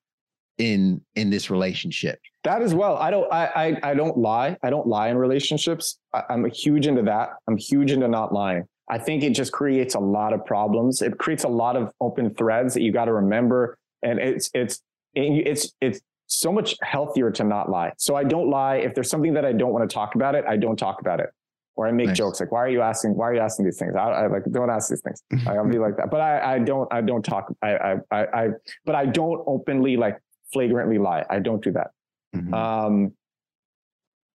in 0.57 1.01
in 1.15 1.29
this 1.29 1.49
relationship. 1.49 2.19
That 2.43 2.61
as 2.61 2.73
well. 2.73 2.97
I 2.97 3.09
don't. 3.09 3.31
I. 3.31 3.45
I, 3.45 3.91
I 3.91 3.93
don't 3.93 4.17
lie. 4.17 4.57
I 4.63 4.69
don't 4.69 4.87
lie 4.87 5.09
in 5.09 5.17
relationships. 5.17 5.99
I, 6.13 6.23
I'm 6.29 6.45
huge 6.51 6.87
into 6.87 7.01
that. 7.03 7.29
I'm 7.47 7.57
huge 7.57 7.91
into 7.91 8.07
not 8.07 8.33
lying. 8.33 8.65
I 8.89 8.97
think 8.97 9.23
it 9.23 9.31
just 9.31 9.51
creates 9.51 9.95
a 9.95 9.99
lot 9.99 10.33
of 10.33 10.45
problems. 10.45 11.01
It 11.01 11.17
creates 11.17 11.45
a 11.45 11.49
lot 11.49 11.75
of 11.75 11.91
open 12.01 12.33
threads 12.35 12.73
that 12.73 12.81
you 12.81 12.91
got 12.91 13.05
to 13.05 13.13
remember, 13.13 13.77
and 14.01 14.19
it's 14.19 14.49
it's 14.53 14.81
it's 15.15 15.73
it's 15.79 16.01
so 16.39 16.51
much 16.51 16.75
healthier 16.81 17.31
to 17.31 17.43
not 17.43 17.69
lie. 17.69 17.91
So 17.97 18.15
I 18.15 18.23
don't 18.23 18.49
lie. 18.49 18.77
If 18.77 18.93
there's 18.95 19.09
something 19.09 19.33
that 19.35 19.45
I 19.45 19.51
don't 19.53 19.71
want 19.73 19.89
to 19.89 19.93
talk 19.93 20.15
about 20.15 20.35
it, 20.35 20.43
I 20.47 20.57
don't 20.57 20.77
talk 20.77 20.99
about 21.01 21.19
it, 21.19 21.29
or 21.75 21.87
I 21.87 21.91
make 21.91 22.07
Nice. 22.07 22.17
jokes 22.17 22.39
like, 22.39 22.51
"Why 22.51 22.61
are 22.63 22.69
you 22.69 22.81
asking? 22.81 23.15
Why 23.15 23.29
are 23.29 23.33
you 23.35 23.39
asking 23.41 23.65
these 23.65 23.77
things?" 23.77 23.93
I, 23.95 24.01
I 24.01 24.27
like 24.27 24.43
don't 24.51 24.69
ask 24.69 24.89
these 24.89 25.01
things. 25.01 25.21
I'll 25.47 25.67
be 25.69 25.77
like 25.79 25.97
that. 25.97 26.09
But 26.11 26.21
I 26.21 26.55
I 26.55 26.59
don't 26.59 26.91
I 26.93 27.01
don't 27.01 27.23
talk. 27.23 27.53
I 27.61 27.75
I 27.75 27.95
I, 28.11 28.25
I 28.43 28.47
but 28.85 28.95
I 28.95 29.05
don't 29.05 29.41
openly 29.47 29.97
like 29.97 30.17
flagrantly 30.51 30.97
lie. 30.97 31.23
I 31.29 31.39
don't 31.39 31.63
do 31.63 31.71
that. 31.73 31.91
Mhm. 32.35 32.53
Um, 32.53 33.11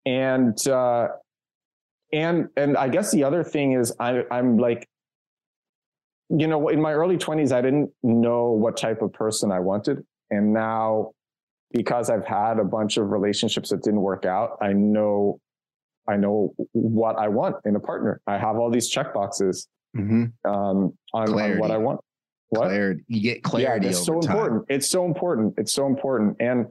and 0.07 0.69
uh, 0.69 1.09
and 2.13 2.49
and 2.57 2.77
I 2.77 2.89
guess 2.89 3.11
the 3.11 3.25
other 3.25 3.43
thing 3.45 3.73
is 3.73 3.95
I 4.01 4.23
I'm 4.31 4.57
like, 4.59 4.89
you 6.31 6.47
know, 6.47 6.69
in 6.69 6.81
my 6.81 6.93
early 6.93 7.19
twenties, 7.19 7.53
I 7.53 7.61
didn't 7.61 7.91
know 8.03 8.51
what 8.53 8.77
type 8.77 9.03
of 9.03 9.13
person 9.13 9.51
I 9.53 9.61
wanted, 9.61 10.05
and 10.31 10.53
now 10.53 11.13
because 11.73 12.11
I've 12.11 12.25
had 12.25 12.59
a 12.59 12.65
bunch 12.65 12.97
of 12.97 13.11
relationships 13.11 13.71
that 13.71 13.83
didn't 13.83 14.01
work 14.01 14.25
out, 14.25 14.59
I 14.61 14.73
know 14.73 15.41
I 16.09 16.17
know 16.17 16.55
what 16.73 17.17
I 17.19 17.29
want 17.29 17.57
in 17.67 17.77
a 17.77 17.81
partner. 17.81 18.21
I 18.27 18.39
have 18.39 18.57
all 18.57 18.71
these 18.71 18.89
check 18.89 19.13
boxes 19.13 19.69
Mhm. 19.97 20.33
um, 20.45 20.95
on, 21.13 21.29
on 21.29 21.59
what 21.59 21.71
I 21.71 21.77
want. 21.77 22.01
What? 22.51 22.63
Clarity. 22.69 23.05
You 23.09 23.21
get 23.21 23.43
clarity 23.43 23.87
yeah, 23.87 23.91
it's 23.91 24.05
so 24.07 24.21
time. 24.21 24.31
important. 24.37 24.65
It's 24.71 24.89
so 24.89 25.05
important. 25.05 25.55
It's 25.59 25.73
so 25.75 25.87
important. 25.87 26.37
And 26.41 26.67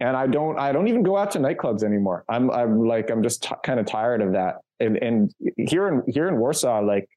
and 0.00 0.14
I 0.16 0.26
don't 0.26 0.58
I 0.58 0.72
don't 0.72 0.88
even 0.88 1.02
go 1.02 1.16
out 1.16 1.30
to 1.32 1.38
nightclubs 1.38 1.82
anymore. 1.84 2.24
I'm 2.28 2.50
I'm 2.50 2.84
like 2.86 3.10
I'm 3.10 3.22
just 3.22 3.42
t- 3.44 3.54
kind 3.64 3.80
of 3.80 3.86
tired 3.86 4.20
of 4.20 4.32
that. 4.32 4.56
And 4.80 4.96
and 4.98 5.32
here 5.56 5.88
in 5.88 6.02
here 6.06 6.28
in 6.28 6.36
Warsaw, 6.36 6.80
like, 6.80 7.08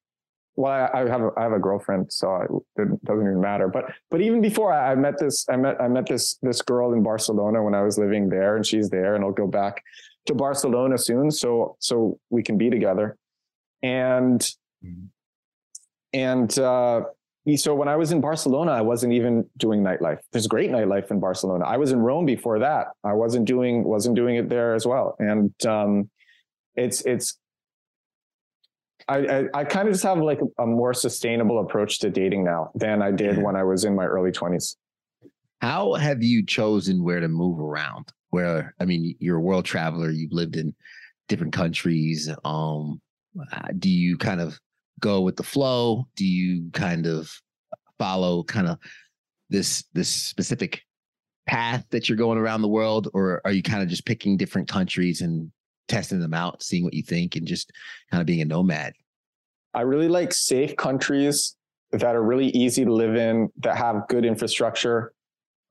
well, 0.56 0.72
I, 0.72 1.02
I 1.02 1.10
have 1.10 1.22
a, 1.22 1.32
I 1.38 1.44
have 1.44 1.52
a 1.52 1.60
girlfriend, 1.60 2.12
so 2.12 2.63
it 2.78 3.04
doesn't 3.04 3.22
even 3.22 3.41
matter. 3.41 3.68
But 3.68 3.91
but 4.10 4.22
even 4.22 4.41
before 4.41 4.72
I, 4.72 4.91
I 4.91 4.96
met 4.96 5.18
this 5.20 5.46
I 5.50 5.58
met 5.58 5.80
I 5.82 5.88
met 5.88 6.08
this 6.08 6.38
this 6.41 6.62
girl 6.62 6.94
in 6.94 7.04
Barcelona 7.04 7.63
when 7.63 7.76
I 7.76 7.82
was 7.82 7.98
living 7.98 8.30
there, 8.30 8.56
and 8.56 8.65
she's 8.65 8.89
there, 8.89 9.15
and 9.15 9.24
I'll 9.24 9.32
go 9.32 9.48
back 9.48 9.84
to 10.28 10.34
Barcelona 10.34 10.98
soon, 10.98 11.30
so 11.32 11.76
so 11.80 12.20
we 12.30 12.41
can 12.41 12.58
be 12.58 12.70
together. 12.70 13.18
And 13.84 14.39
mm-hmm. 14.84 15.06
and 16.13 16.60
uh, 16.60 17.02
so 17.56 17.76
when 17.76 17.88
I 17.88 17.96
was 17.96 18.12
in 18.12 18.22
Barcelona, 18.22 18.72
I 18.72 18.82
wasn't 18.82 19.13
even 19.13 19.48
doing 19.58 19.84
nightlife. 19.84 20.20
There's 20.32 20.48
great 20.48 20.72
nightlife 20.72 21.12
in 21.12 21.20
Barcelona. 21.20 21.65
I 21.65 21.78
was 21.78 21.91
in 21.91 22.00
Rome 22.00 22.26
before 22.26 22.60
that. 22.60 22.88
I 23.04 23.13
wasn't 23.13 23.46
doing 23.46 23.84
wasn't 23.84 24.15
doing 24.15 24.38
it 24.38 24.50
there 24.50 24.74
as 24.74 24.88
well. 24.88 25.15
And 25.20 25.54
um, 25.65 26.10
it's 26.76 27.02
it's 27.02 27.38
I, 29.08 29.18
I, 29.18 29.44
I 29.54 29.63
kind 29.63 29.88
of 29.88 29.94
just 29.94 30.04
have 30.04 30.18
like 30.20 30.39
a, 30.60 30.65
more 30.65 30.94
sustainable 30.94 31.60
approach 31.60 32.00
to 32.00 32.10
dating 32.10 32.44
now 32.44 32.72
than 32.76 33.02
I 33.02 33.12
did 33.12 33.41
when 33.41 33.56
I 33.56 33.63
was 33.63 33.86
in 33.86 33.96
my 33.96 34.06
early 34.06 34.32
20s. 34.32 34.76
How 35.62 35.94
have 35.94 36.24
you 36.24 36.46
chosen 36.46 37.04
where 37.04 37.20
to 37.20 37.28
move 37.28 37.60
around? 37.60 38.12
Where 38.30 38.74
I 38.80 38.86
mean, 38.86 39.15
you're 39.20 39.38
a 39.38 39.41
world 39.41 39.65
traveler. 39.65 40.10
You've 40.10 40.34
lived 40.34 40.56
in 40.56 40.76
different 41.28 41.54
countries. 41.54 42.30
Um, 42.44 43.02
uh, 43.52 43.68
do 43.78 43.89
you 43.89 44.18
kind 44.18 44.41
of 44.41 44.60
go 45.00 45.22
with 45.22 45.36
the 45.36 45.44
flow? 45.44 46.08
Do 46.15 46.26
you 46.26 46.70
kind 46.72 47.06
of 47.06 47.32
follow 47.98 48.44
kind 48.44 48.68
of 48.68 48.80
this 49.50 49.84
this 49.94 50.10
specific 50.10 50.82
path 51.48 51.86
that 51.91 52.10
you're 52.10 52.18
going 52.18 52.38
around 52.38 52.62
the 52.62 52.68
world, 52.68 53.10
or 53.13 53.41
are 53.46 53.52
you 53.52 53.63
kind 53.63 53.84
of 53.84 53.89
just 53.89 54.06
picking 54.06 54.38
different 54.38 54.68
countries 54.68 55.22
and 55.22 55.52
testing 55.88 56.19
them 56.19 56.34
out, 56.34 56.63
seeing 56.63 56.84
what 56.84 56.93
you 56.93 57.04
think, 57.04 57.36
and 57.36 57.48
just 57.48 57.71
kind 58.12 58.21
of 58.21 58.28
being 58.28 58.41
a 58.41 58.45
nomad? 58.45 58.93
I 59.74 59.82
really 59.82 60.08
like 60.08 60.34
safe 60.34 60.76
countries 60.76 61.56
that 61.91 62.15
are 62.15 62.24
really 62.24 62.48
easy 62.48 62.86
to 62.86 62.93
live 62.93 63.15
in, 63.15 63.50
that 63.60 63.78
have 63.78 64.08
good 64.08 64.26
infrastructure. 64.26 65.13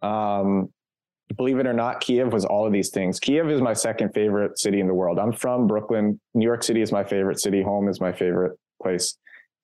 Um, 0.03 0.69
believe 1.37 1.59
it 1.59 1.67
or 1.67 1.73
not, 1.73 2.01
Kiev 2.01 2.33
was 2.33 2.45
all 2.45 2.67
of 2.67 2.73
these 2.73 2.91
things. 2.91 3.19
Kiev 3.19 3.51
is 3.51 3.61
my 3.61 3.73
second 3.73 4.13
favorite 4.13 4.59
city 4.59 4.81
in 4.81 4.87
the 4.87 4.95
world. 4.95 5.19
I'm 5.19 5.33
from 5.33 5.67
Brooklyn. 5.67 6.21
New 6.35 6.45
York 6.45 6.63
City 6.63 6.83
is 6.83 6.93
my 6.93 7.05
favorite 7.05 7.41
city. 7.41 7.63
Home 7.63 7.89
is 7.89 8.01
my 8.01 8.13
favorite 8.13 8.59
place. 8.83 9.17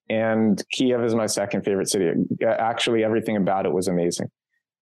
And 0.08 0.62
Kiev 0.72 1.04
is 1.04 1.14
my 1.14 1.26
second 1.26 1.62
favorite 1.62 1.88
city. 1.88 2.10
Actually, 2.44 3.04
everything 3.04 3.36
about 3.36 3.66
it 3.66 3.72
was 3.72 3.86
amazing. 3.88 4.28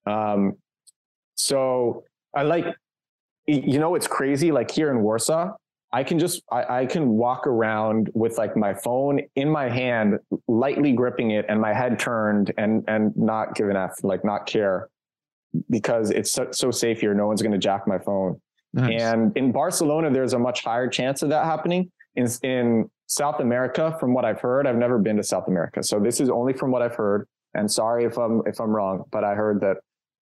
Um, 0.05 0.53
so 1.35 2.03
I 2.33 2.43
like, 2.43 2.65
you 3.47 3.79
know, 3.79 3.95
it's 3.95 4.07
crazy. 4.07 4.51
Like 4.51 4.69
here 4.69 4.91
in 4.91 5.01
Warsaw, 5.01 5.53
I 5.91 6.03
can 6.03 6.19
just 6.19 6.43
I, 6.51 6.81
I, 6.81 6.85
can 6.85 7.09
walk 7.09 7.47
around 7.47 8.11
with 8.13 8.37
like 8.37 8.55
my 8.55 8.73
phone 8.73 9.21
in 9.35 9.49
my 9.49 9.69
hand, 9.69 10.19
lightly 10.47 10.93
gripping 10.93 11.31
it, 11.31 11.45
and 11.49 11.59
my 11.59 11.73
head 11.73 11.99
turned, 11.99 12.53
and 12.57 12.83
and 12.87 13.15
not 13.17 13.55
give 13.55 13.69
an 13.69 13.75
f, 13.75 14.03
like 14.03 14.23
not 14.23 14.45
care, 14.45 14.89
because 15.69 16.11
it's 16.11 16.31
so, 16.31 16.49
so 16.51 16.69
safe 16.69 17.01
here. 17.01 17.15
No 17.15 17.25
one's 17.25 17.41
going 17.41 17.53
to 17.53 17.57
jack 17.57 17.87
my 17.87 17.97
phone. 17.97 18.39
Nice. 18.73 19.01
And 19.01 19.35
in 19.35 19.51
Barcelona, 19.51 20.11
there's 20.11 20.33
a 20.33 20.39
much 20.39 20.63
higher 20.63 20.87
chance 20.87 21.23
of 21.23 21.29
that 21.29 21.45
happening. 21.45 21.91
In 22.15 22.27
in 22.43 22.89
South 23.07 23.39
America, 23.39 23.97
from 23.99 24.13
what 24.13 24.25
I've 24.25 24.39
heard, 24.39 24.67
I've 24.67 24.77
never 24.77 24.99
been 24.99 25.17
to 25.17 25.23
South 25.23 25.47
America, 25.47 25.81
so 25.81 25.99
this 25.99 26.21
is 26.21 26.29
only 26.29 26.53
from 26.53 26.69
what 26.69 26.83
I've 26.83 26.95
heard. 26.95 27.27
And 27.55 27.71
sorry 27.71 28.05
if 28.05 28.15
I'm 28.15 28.43
if 28.45 28.59
I'm 28.61 28.69
wrong, 28.69 29.05
but 29.11 29.23
I 29.23 29.33
heard 29.33 29.59
that 29.61 29.77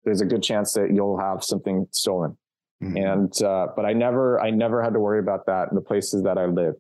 there's 0.05 0.21
a 0.21 0.27
good 0.27 0.43
chance 0.43 0.75
that 0.75 0.93
you'll 0.93 1.19
have 1.19 1.43
something 1.43 1.87
stolen. 1.91 2.37
Mm-hmm. 2.83 2.97
And 2.97 3.43
uh, 3.43 3.69
but 3.75 3.85
I 3.85 3.93
never 3.93 4.41
I 4.41 4.51
never 4.51 4.83
had 4.83 4.93
to 4.95 5.01
worry 5.01 5.21
about 5.21 5.47
that 5.47 5.69
in 5.71 5.75
the 5.75 5.81
places 5.81 6.23
that 6.25 6.39
I 6.39 6.47
live. 6.47 6.75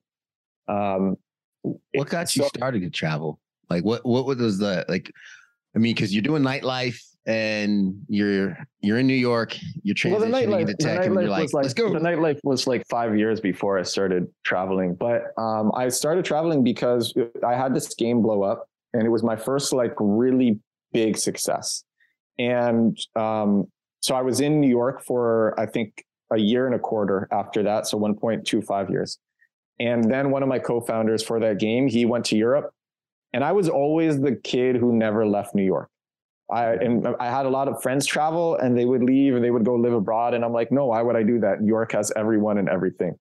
Um, 0.68 1.16
what 1.62 2.08
got 2.08 2.34
you 2.36 2.44
started 2.44 2.82
to 2.82 2.90
travel? 2.90 3.40
Like 3.70 3.84
what 3.84 4.04
what 4.04 4.26
was 4.26 4.58
the 4.58 4.84
like? 4.88 5.10
I 5.74 5.78
mean, 5.78 5.94
because 5.94 6.14
you're 6.14 6.22
doing 6.22 6.42
nightlife 6.42 7.00
and 7.26 8.02
you're 8.08 8.58
you're 8.80 8.98
in 8.98 9.06
New 9.06 9.14
York, 9.14 9.56
you're 9.82 9.94
transitioning 9.94 10.10
well, 10.10 10.20
the 10.20 10.26
nightlife, 10.26 10.60
into 10.62 10.74
tech, 10.74 11.06
and 11.06 11.14
you're 11.14 11.28
like, 11.28 11.52
like, 11.52 11.64
let's 11.64 11.74
go. 11.74 11.92
The 11.92 11.98
nightlife 11.98 12.38
was 12.42 12.66
like 12.66 12.86
five 12.88 13.16
years 13.16 13.40
before 13.40 13.78
I 13.78 13.82
started 13.82 14.26
traveling, 14.44 14.94
but 14.94 15.32
um, 15.38 15.72
I 15.74 15.88
started 15.88 16.24
traveling 16.24 16.62
because 16.62 17.14
I 17.46 17.54
had 17.54 17.74
this 17.74 17.94
game 17.94 18.20
blow 18.20 18.42
up, 18.42 18.68
and 18.92 19.04
it 19.04 19.10
was 19.10 19.22
my 19.22 19.36
first 19.36 19.72
like 19.72 19.94
really 19.98 20.58
big 20.92 21.16
success. 21.16 21.84
And 22.38 22.98
um, 23.16 23.70
so 24.04 24.14
I 24.14 24.20
was 24.20 24.40
in 24.40 24.60
New 24.60 24.68
York 24.68 25.02
for 25.02 25.58
I 25.58 25.64
think 25.64 26.04
a 26.30 26.36
year 26.36 26.66
and 26.66 26.74
a 26.74 26.78
quarter 26.78 27.26
after 27.32 27.62
that, 27.62 27.86
so 27.86 27.98
1.25 27.98 28.90
years. 28.90 29.18
And 29.80 30.12
then 30.12 30.30
one 30.30 30.42
of 30.42 30.48
my 30.48 30.58
co-founders 30.58 31.22
for 31.22 31.40
that 31.40 31.58
game, 31.58 31.88
he 31.88 32.04
went 32.04 32.26
to 32.26 32.36
Europe, 32.36 32.74
and 33.32 33.42
I 33.42 33.52
was 33.52 33.70
always 33.70 34.20
the 34.20 34.36
kid 34.36 34.76
who 34.76 34.92
never 34.92 35.26
left 35.26 35.54
New 35.54 35.64
York. 35.64 35.88
I 36.52 36.74
and 36.74 37.08
I 37.18 37.30
had 37.30 37.46
a 37.46 37.48
lot 37.48 37.66
of 37.66 37.80
friends 37.80 38.04
travel 38.04 38.56
and 38.56 38.76
they 38.76 38.84
would 38.84 39.02
leave 39.02 39.36
and 39.36 39.42
they 39.42 39.50
would 39.50 39.64
go 39.64 39.74
live 39.74 39.94
abroad. 39.94 40.34
And 40.34 40.44
I'm 40.44 40.52
like, 40.52 40.70
no, 40.70 40.84
why 40.88 41.00
would 41.00 41.16
I 41.16 41.22
do 41.22 41.40
that? 41.40 41.62
New 41.62 41.68
York 41.68 41.92
has 41.92 42.12
everyone 42.14 42.58
and 42.58 42.68
everything. 42.68 43.14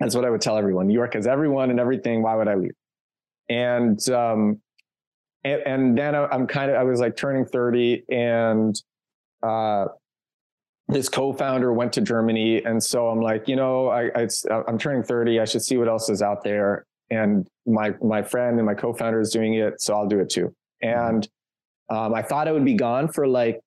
That's 0.00 0.14
what 0.14 0.26
I 0.26 0.30
would 0.30 0.42
tell 0.42 0.58
everyone. 0.58 0.88
New 0.88 0.94
York 1.02 1.14
has 1.14 1.26
everyone 1.26 1.70
and 1.70 1.80
everything. 1.80 2.22
Why 2.22 2.34
would 2.36 2.46
I 2.46 2.56
leave? 2.56 2.76
And 3.48 3.98
um, 4.10 4.60
and, 5.44 5.62
and 5.64 5.98
then 5.98 6.14
I'm 6.14 6.46
kind 6.46 6.70
of 6.70 6.76
I 6.76 6.82
was 6.82 7.00
like 7.00 7.16
turning 7.16 7.46
30 7.46 8.04
and 8.10 8.78
uh 9.42 9.86
his 10.92 11.08
co-founder 11.08 11.72
went 11.72 11.92
to 11.92 12.00
Germany. 12.00 12.64
And 12.64 12.82
so 12.82 13.08
I'm 13.08 13.20
like, 13.20 13.46
you 13.46 13.56
know, 13.56 13.88
I, 13.88 14.10
I 14.14 14.28
I'm 14.66 14.78
turning 14.78 15.02
30. 15.02 15.40
I 15.40 15.44
should 15.44 15.62
see 15.62 15.76
what 15.76 15.88
else 15.88 16.08
is 16.08 16.22
out 16.22 16.42
there. 16.42 16.86
And 17.10 17.46
my 17.66 17.94
my 18.02 18.22
friend 18.22 18.58
and 18.58 18.66
my 18.66 18.74
co-founder 18.74 19.20
is 19.20 19.30
doing 19.30 19.54
it, 19.54 19.80
so 19.80 19.94
I'll 19.94 20.06
do 20.06 20.20
it 20.20 20.28
too. 20.28 20.54
And 20.82 21.26
um, 21.90 22.14
I 22.14 22.22
thought 22.22 22.48
I 22.48 22.52
would 22.52 22.64
be 22.64 22.74
gone 22.74 23.08
for 23.08 23.26
like 23.26 23.60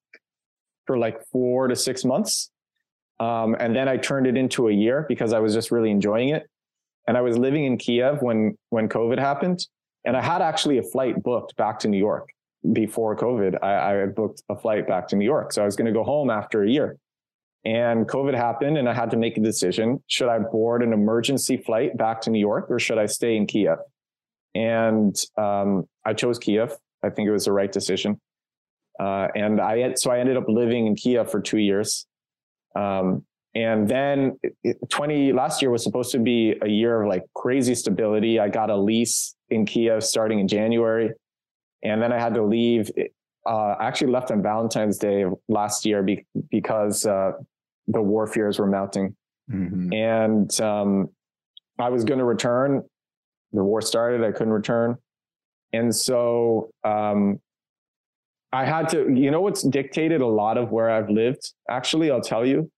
for 0.86 0.98
like 0.98 1.26
four 1.32 1.68
to 1.68 1.76
six 1.76 2.06
months, 2.06 2.52
um, 3.20 3.56
and 3.60 3.76
then 3.76 3.88
I 3.88 3.98
turned 3.98 4.28
it 4.28 4.38
into 4.38 4.68
a 4.68 4.72
year 4.72 5.06
because 5.10 5.34
I 5.34 5.40
was 5.40 5.56
just 5.56 5.72
really 5.72 5.90
enjoying 5.90 6.30
it. 6.30 6.48
And 7.08 7.18
I 7.18 7.22
was 7.22 7.36
living 7.36 7.66
in 7.66 7.78
Kiev 7.78 8.22
when 8.22 8.56
when 8.70 8.88
COVID 8.88 9.18
happened, 9.18 9.66
and 10.06 10.16
I 10.16 10.22
had 10.22 10.44
actually 10.44 10.78
a 10.78 10.84
flight 10.84 11.24
booked 11.24 11.56
back 11.56 11.80
to 11.80 11.88
New 11.88 11.98
York 11.98 12.30
before 12.74 13.16
COVID. 13.16 13.64
I, 13.64 14.04
I 14.04 14.06
booked 14.06 14.44
a 14.50 14.56
flight 14.56 14.88
back 14.88 15.08
to 15.10 15.16
New 15.16 15.26
York, 15.26 15.54
so 15.54 15.62
I 15.62 15.66
was 15.66 15.76
going 15.76 15.88
to 15.88 15.94
go 15.94 16.04
home 16.04 16.30
after 16.30 16.64
a 16.64 16.70
year. 16.70 16.98
And 17.64 18.08
COVID 18.08 18.36
happened, 18.36 18.78
and 18.78 18.90
I 18.90 18.94
had 18.94 19.12
to 19.12 19.18
make 19.18 19.38
a 19.38 19.42
decision: 19.42 20.04
should 20.08 20.30
I 20.30 20.40
board 20.40 20.84
an 20.84 20.94
emergency 20.94 21.58
flight 21.58 21.98
back 21.98 22.22
to 22.22 22.30
New 22.30 22.40
York, 22.40 22.68
or 22.70 22.80
should 22.80 22.98
I 22.98 23.06
stay 23.06 23.36
in 23.36 23.46
Kiev? 23.46 23.78
And 24.56 25.16
um, 25.38 25.86
I 26.06 26.14
chose 26.14 26.40
Kiev 26.40 26.78
I 27.04 27.10
think 27.10 27.28
it 27.28 27.32
was 27.32 27.46
the 27.46 27.52
right 27.52 27.72
decision. 27.72 28.20
Uh, 29.00 29.28
and 29.36 29.60
I 29.60 29.80
had, 29.80 30.00
so 30.00 30.12
I 30.12 30.20
ended 30.20 30.38
up 30.38 30.46
living 30.48 30.88
in 30.88 30.96
Kiev 30.96 31.32
for 31.32 31.42
two 31.42 31.58
years. 31.58 32.06
Um, 32.76 33.26
and 33.54 33.88
then 33.88 34.40
20 34.90 35.34
last 35.34 35.62
year 35.62 35.72
was 35.72 35.84
supposed 35.84 36.12
to 36.12 36.20
be 36.20 36.56
a 36.62 36.70
year 36.70 37.02
of 37.02 37.10
like 37.10 37.24
crazy 37.36 37.76
stability. 37.76 38.40
I 38.40 38.48
got 38.48 38.70
a 38.70 38.78
lease 38.78 39.36
in 39.50 39.66
Kiev 39.66 40.04
starting 40.04 40.40
in 40.40 40.48
January. 40.48 41.12
And 41.84 42.02
then 42.02 42.12
I 42.14 42.20
had 42.20 42.34
to 42.36 42.44
leave. 42.44 42.92
Uh, 43.46 43.76
I 43.80 43.88
actually 43.88 44.12
left 44.12 44.32
on 44.32 44.42
Valentine's 44.42 44.98
Day 44.98 45.26
last 45.48 45.86
year 45.86 46.04
be, 46.04 46.26
because 46.50 47.06
uh, 47.06 47.32
the 47.88 48.02
war 48.02 48.28
fears 48.28 48.60
were 48.60 48.68
mounting. 48.68 49.16
Mm-hmm. 49.52 49.94
And 49.94 50.62
um, 50.62 51.10
I 51.80 51.90
was 51.90 52.04
going 52.04 52.20
to 52.20 52.26
return. 52.26 52.84
The 53.54 53.64
war 53.64 53.82
started. 53.82 54.24
I 54.24 54.32
couldn't 54.32 54.54
return. 54.54 54.98
And 55.74 55.94
so 55.96 56.72
um, 56.84 57.40
I 58.54 58.66
had 58.66 58.90
to, 58.90 59.12
you 59.14 59.32
know, 59.32 59.42
what's 59.42 59.64
dictated 59.64 60.22
a 60.22 60.28
lot 60.28 60.58
of 60.58 60.72
where 60.72 60.90
I've 60.90 61.10
lived? 61.10 61.54
Actually, 61.70 62.12
I'll 62.12 62.22
tell 62.22 62.46
you, 62.46 62.72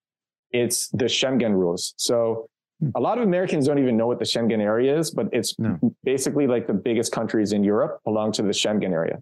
it's 0.51 0.87
the 0.89 1.05
Schengen 1.05 1.53
rules. 1.53 1.93
So. 1.97 2.47
A 2.95 2.99
lot 2.99 3.17
of 3.17 3.23
Americans 3.23 3.67
don't 3.67 3.79
even 3.79 3.97
know 3.97 4.07
what 4.07 4.19
the 4.19 4.25
Schengen 4.25 4.59
area 4.59 4.97
is, 4.97 5.11
but 5.11 5.27
it's 5.31 5.57
no. 5.59 5.77
basically 6.03 6.47
like 6.47 6.67
the 6.67 6.73
biggest 6.73 7.11
countries 7.11 7.51
in 7.53 7.63
Europe 7.63 7.99
belong 8.03 8.31
to 8.33 8.41
the 8.41 8.49
Schengen 8.49 8.91
area. 8.91 9.19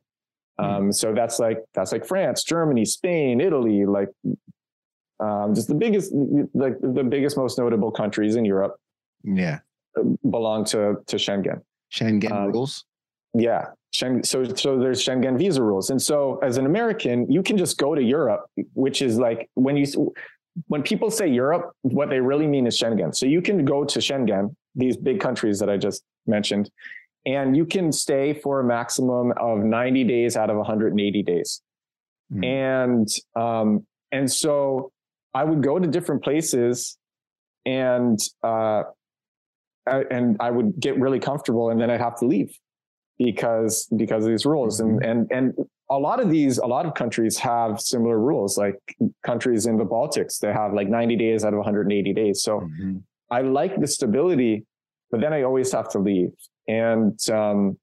Hmm. 0.60 0.66
Um, 0.66 0.92
so 0.92 1.14
that's 1.14 1.40
like 1.40 1.60
that's 1.74 1.92
like 1.92 2.06
France, 2.06 2.44
Germany, 2.44 2.86
Spain, 2.86 3.42
Italy, 3.42 3.86
like 3.86 4.10
um, 5.20 5.54
just 5.54 5.68
the 5.68 5.76
biggest, 5.76 6.12
like 6.54 6.80
the 6.82 7.04
biggest, 7.04 7.38
most 7.38 7.58
notable 7.58 7.92
countries 7.92 8.36
in 8.36 8.46
Europe. 8.46 8.76
Yeah, 9.24 9.60
belong 10.30 10.66
to 10.66 10.98
to 11.08 11.16
Schengen. 11.18 11.62
Schengen 11.94 12.32
um, 12.32 12.52
rules. 12.52 12.86
Yeah. 13.34 13.66
Schengen, 13.94 14.26
so 14.26 14.44
so 14.56 14.80
there's 14.80 15.06
Schengen 15.06 15.38
visa 15.38 15.62
rules, 15.62 15.90
and 15.90 16.02
so 16.02 16.40
as 16.42 16.58
an 16.58 16.66
American, 16.66 17.30
you 17.30 17.44
can 17.44 17.58
just 17.58 17.78
go 17.78 17.94
to 17.94 18.02
Europe, 18.02 18.46
which 18.74 19.02
is 19.02 19.20
like 19.20 19.50
when 19.56 19.76
you 19.76 19.86
when 20.68 20.84
people 20.84 21.10
say 21.10 21.28
Europe, 21.28 21.72
what 21.82 22.10
they 22.10 22.20
really 22.20 22.48
mean 22.48 22.68
is 22.68 22.80
Schengen. 22.80 23.16
So 23.16 23.26
you 23.26 23.42
can 23.42 23.64
go 23.66 23.84
to 23.86 24.00
Schengen, 24.00 24.56
these 24.76 24.98
big 24.98 25.20
countries 25.20 25.60
that 25.60 25.70
I 25.70 25.78
just 25.78 26.04
mentioned, 26.28 26.70
and 27.26 27.56
you 27.56 27.66
can 27.66 27.92
stay 27.92 28.34
for 28.34 28.60
a 28.60 28.64
maximum 28.64 29.34
of 29.38 29.60
90 29.60 30.04
days 30.06 30.36
out 30.36 30.50
of 30.50 30.58
180 30.58 31.24
days. 31.24 31.62
Mm. 32.34 32.46
And 32.46 33.08
um, 33.36 33.86
and 34.12 34.32
so 34.32 34.92
I 35.34 35.44
would 35.44 35.64
go 35.64 35.80
to 35.80 35.88
different 35.88 36.24
places 36.24 36.98
and 37.66 38.20
uh, 38.44 38.84
and 39.86 40.38
I 40.40 40.52
would 40.52 40.80
get 40.80 41.00
really 41.00 41.20
comfortable, 41.20 41.70
and 41.70 41.80
then 41.80 41.90
I'd 41.90 42.02
have 42.02 42.18
to 42.20 42.26
leave 42.26 42.58
because 43.18 43.88
because 43.96 44.26
of 44.26 44.32
these 44.32 44.46
rules. 44.46 44.80
And 44.80 45.04
and 45.04 45.28
and 45.32 45.54
a 45.92 46.00
lot 46.00 46.22
of 46.22 46.30
these, 46.30 46.58
a 46.58 46.66
lot 46.66 46.86
of 46.86 46.94
countries 46.94 47.38
have 47.38 47.82
similar 47.82 48.18
rules. 48.18 48.58
Like 48.58 48.80
countries 49.26 49.66
in 49.66 49.78
the 49.78 49.84
Baltics, 49.84 50.40
they 50.40 50.52
have 50.54 50.74
like 50.74 50.88
90 50.88 51.18
days 51.18 51.44
out 51.44 51.54
of 51.54 51.58
180 51.58 52.14
days. 52.14 52.42
So 52.42 52.62
mm-hmm. 52.62 52.98
I 53.30 53.42
like 53.42 53.80
the 53.80 53.88
stability, 53.88 54.66
but 55.12 55.20
then 55.20 55.34
I 55.34 55.44
always 55.44 55.72
have 55.74 55.90
to 55.90 56.00
leave. 56.00 56.30
And 56.70 57.20
um, 57.30 57.78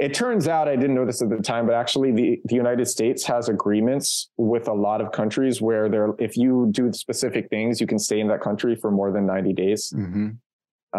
it 0.00 0.12
turns 0.12 0.48
out 0.48 0.66
I 0.66 0.74
didn't 0.74 0.96
know 0.96 1.06
this 1.06 1.22
at 1.22 1.30
the 1.30 1.36
time, 1.36 1.66
but 1.66 1.76
actually 1.76 2.10
the, 2.10 2.40
the 2.46 2.56
United 2.56 2.86
States 2.86 3.24
has 3.26 3.48
agreements 3.48 4.30
with 4.36 4.66
a 4.66 4.74
lot 4.74 5.00
of 5.00 5.12
countries 5.12 5.62
where 5.62 5.88
there, 5.88 6.14
if 6.18 6.36
you 6.36 6.68
do 6.72 6.92
specific 6.92 7.48
things, 7.48 7.80
you 7.80 7.86
can 7.86 8.00
stay 8.00 8.18
in 8.18 8.26
that 8.26 8.40
country 8.40 8.74
for 8.74 8.90
more 8.90 9.12
than 9.12 9.24
90 9.24 9.52
days. 9.52 9.92
Mm-hmm. 9.94 10.30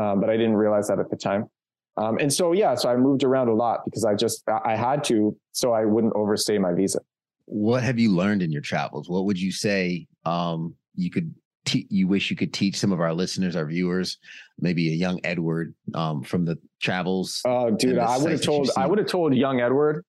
Um, 0.02 0.22
but 0.22 0.30
I 0.30 0.38
didn't 0.38 0.56
realize 0.56 0.88
that 0.88 1.00
at 1.00 1.10
the 1.10 1.18
time. 1.18 1.50
Um, 1.98 2.18
and 2.20 2.32
so, 2.32 2.52
yeah, 2.52 2.76
so 2.76 2.90
I 2.90 2.98
moved 2.98 3.24
around 3.24 3.48
a 3.48 3.54
lot 3.54 3.86
because 3.86 4.04
I 4.04 4.16
just, 4.16 4.44
I 4.66 4.76
had 4.76 5.04
to, 5.06 5.36
so 5.52 5.72
I 5.72 5.86
wouldn't 5.86 6.14
overstay 6.16 6.58
my 6.58 6.74
visa. 6.74 7.00
What 7.46 7.84
have 7.84 8.00
you 8.00 8.14
learned 8.14 8.42
in 8.42 8.52
your 8.52 8.62
travels? 8.62 9.08
What 9.10 9.26
would 9.26 9.40
you 9.40 9.52
say 9.52 10.08
um, 10.26 10.76
you 10.96 11.10
could 11.10 11.34
te- 11.66 11.88
you 11.90 12.08
wish 12.08 12.30
you 12.30 12.36
could 12.36 12.54
teach 12.54 12.78
some 12.78 12.92
of 12.92 13.00
our 13.00 13.14
listeners, 13.14 13.56
our 13.56 13.66
viewers, 13.66 14.18
maybe 14.60 14.90
a 14.90 14.96
young 14.96 15.20
Edward 15.24 15.76
um, 15.94 16.24
from 16.24 16.46
the 16.46 16.58
travels? 16.82 17.42
Oh, 17.46 17.72
dude, 17.72 17.98
I 17.98 18.18
would 18.18 18.32
have 18.32 18.42
told 18.42 18.70
I 18.78 18.88
would 18.88 18.98
have 19.00 19.08
told 19.08 19.36
young 19.36 19.62
Edward 19.62 20.04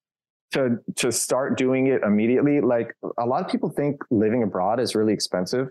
to 0.52 0.78
to 0.96 1.10
start 1.10 1.58
doing 1.58 1.88
it 1.88 2.02
immediately. 2.02 2.60
Like 2.60 2.94
a 3.18 3.26
lot 3.26 3.44
of 3.44 3.50
people 3.50 3.70
think 3.70 3.96
living 4.10 4.42
abroad 4.42 4.80
is 4.80 4.94
really 4.94 5.12
expensive. 5.12 5.68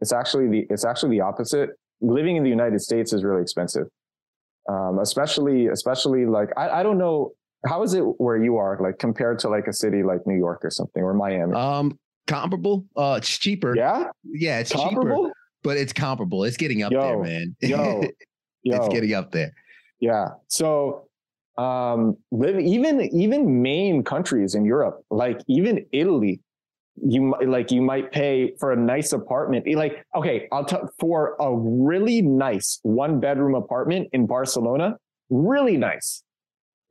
It's 0.00 0.12
actually 0.12 0.48
the 0.48 0.66
it's 0.70 0.84
actually 0.84 1.16
the 1.16 1.20
opposite. 1.20 1.70
Living 2.00 2.36
in 2.36 2.42
the 2.42 2.50
United 2.50 2.80
States 2.80 3.12
is 3.12 3.24
really 3.24 3.42
expensive, 3.42 3.86
um, 4.68 4.98
especially 5.00 5.68
especially 5.68 6.26
like 6.26 6.50
I, 6.56 6.80
I 6.80 6.82
don't 6.82 6.98
know 6.98 7.32
how 7.66 7.82
is 7.82 7.94
it 7.94 8.00
where 8.00 8.42
you 8.42 8.56
are 8.56 8.78
like 8.80 8.98
compared 8.98 9.38
to 9.40 9.48
like 9.48 9.66
a 9.66 9.72
city 9.72 10.02
like 10.02 10.26
New 10.26 10.36
York 10.36 10.64
or 10.64 10.70
something 10.70 11.02
or 11.02 11.14
Miami? 11.14 11.54
Um, 11.54 11.98
comparable. 12.26 12.84
Uh, 12.96 13.16
it's 13.18 13.38
cheaper. 13.38 13.76
Yeah, 13.76 14.08
yeah, 14.24 14.60
it's 14.60 14.72
comparable, 14.72 15.26
cheaper, 15.26 15.34
but 15.62 15.76
it's 15.76 15.92
comparable. 15.92 16.44
It's 16.44 16.56
getting 16.56 16.82
up 16.82 16.92
yo, 16.92 17.00
there, 17.00 17.22
man. 17.22 17.56
Yo, 17.60 18.02
yo, 18.62 18.76
it's 18.76 18.88
getting 18.88 19.14
up 19.14 19.32
there. 19.32 19.52
Yeah. 20.00 20.28
So, 20.48 21.08
um, 21.56 22.16
live 22.30 22.58
even 22.58 23.00
even 23.00 23.62
main 23.62 24.02
countries 24.02 24.54
in 24.54 24.64
Europe, 24.64 25.02
like 25.10 25.40
even 25.46 25.86
Italy, 25.92 26.40
you 26.96 27.34
like 27.44 27.70
you 27.70 27.82
might 27.82 28.12
pay 28.12 28.54
for 28.58 28.72
a 28.72 28.76
nice 28.76 29.12
apartment. 29.12 29.66
Like, 29.74 30.04
okay, 30.14 30.48
I'll 30.52 30.64
tell 30.64 30.88
for 30.98 31.36
a 31.40 31.54
really 31.54 32.22
nice 32.22 32.78
one 32.82 33.20
bedroom 33.20 33.54
apartment 33.54 34.08
in 34.12 34.26
Barcelona, 34.26 34.96
really 35.30 35.76
nice 35.76 36.22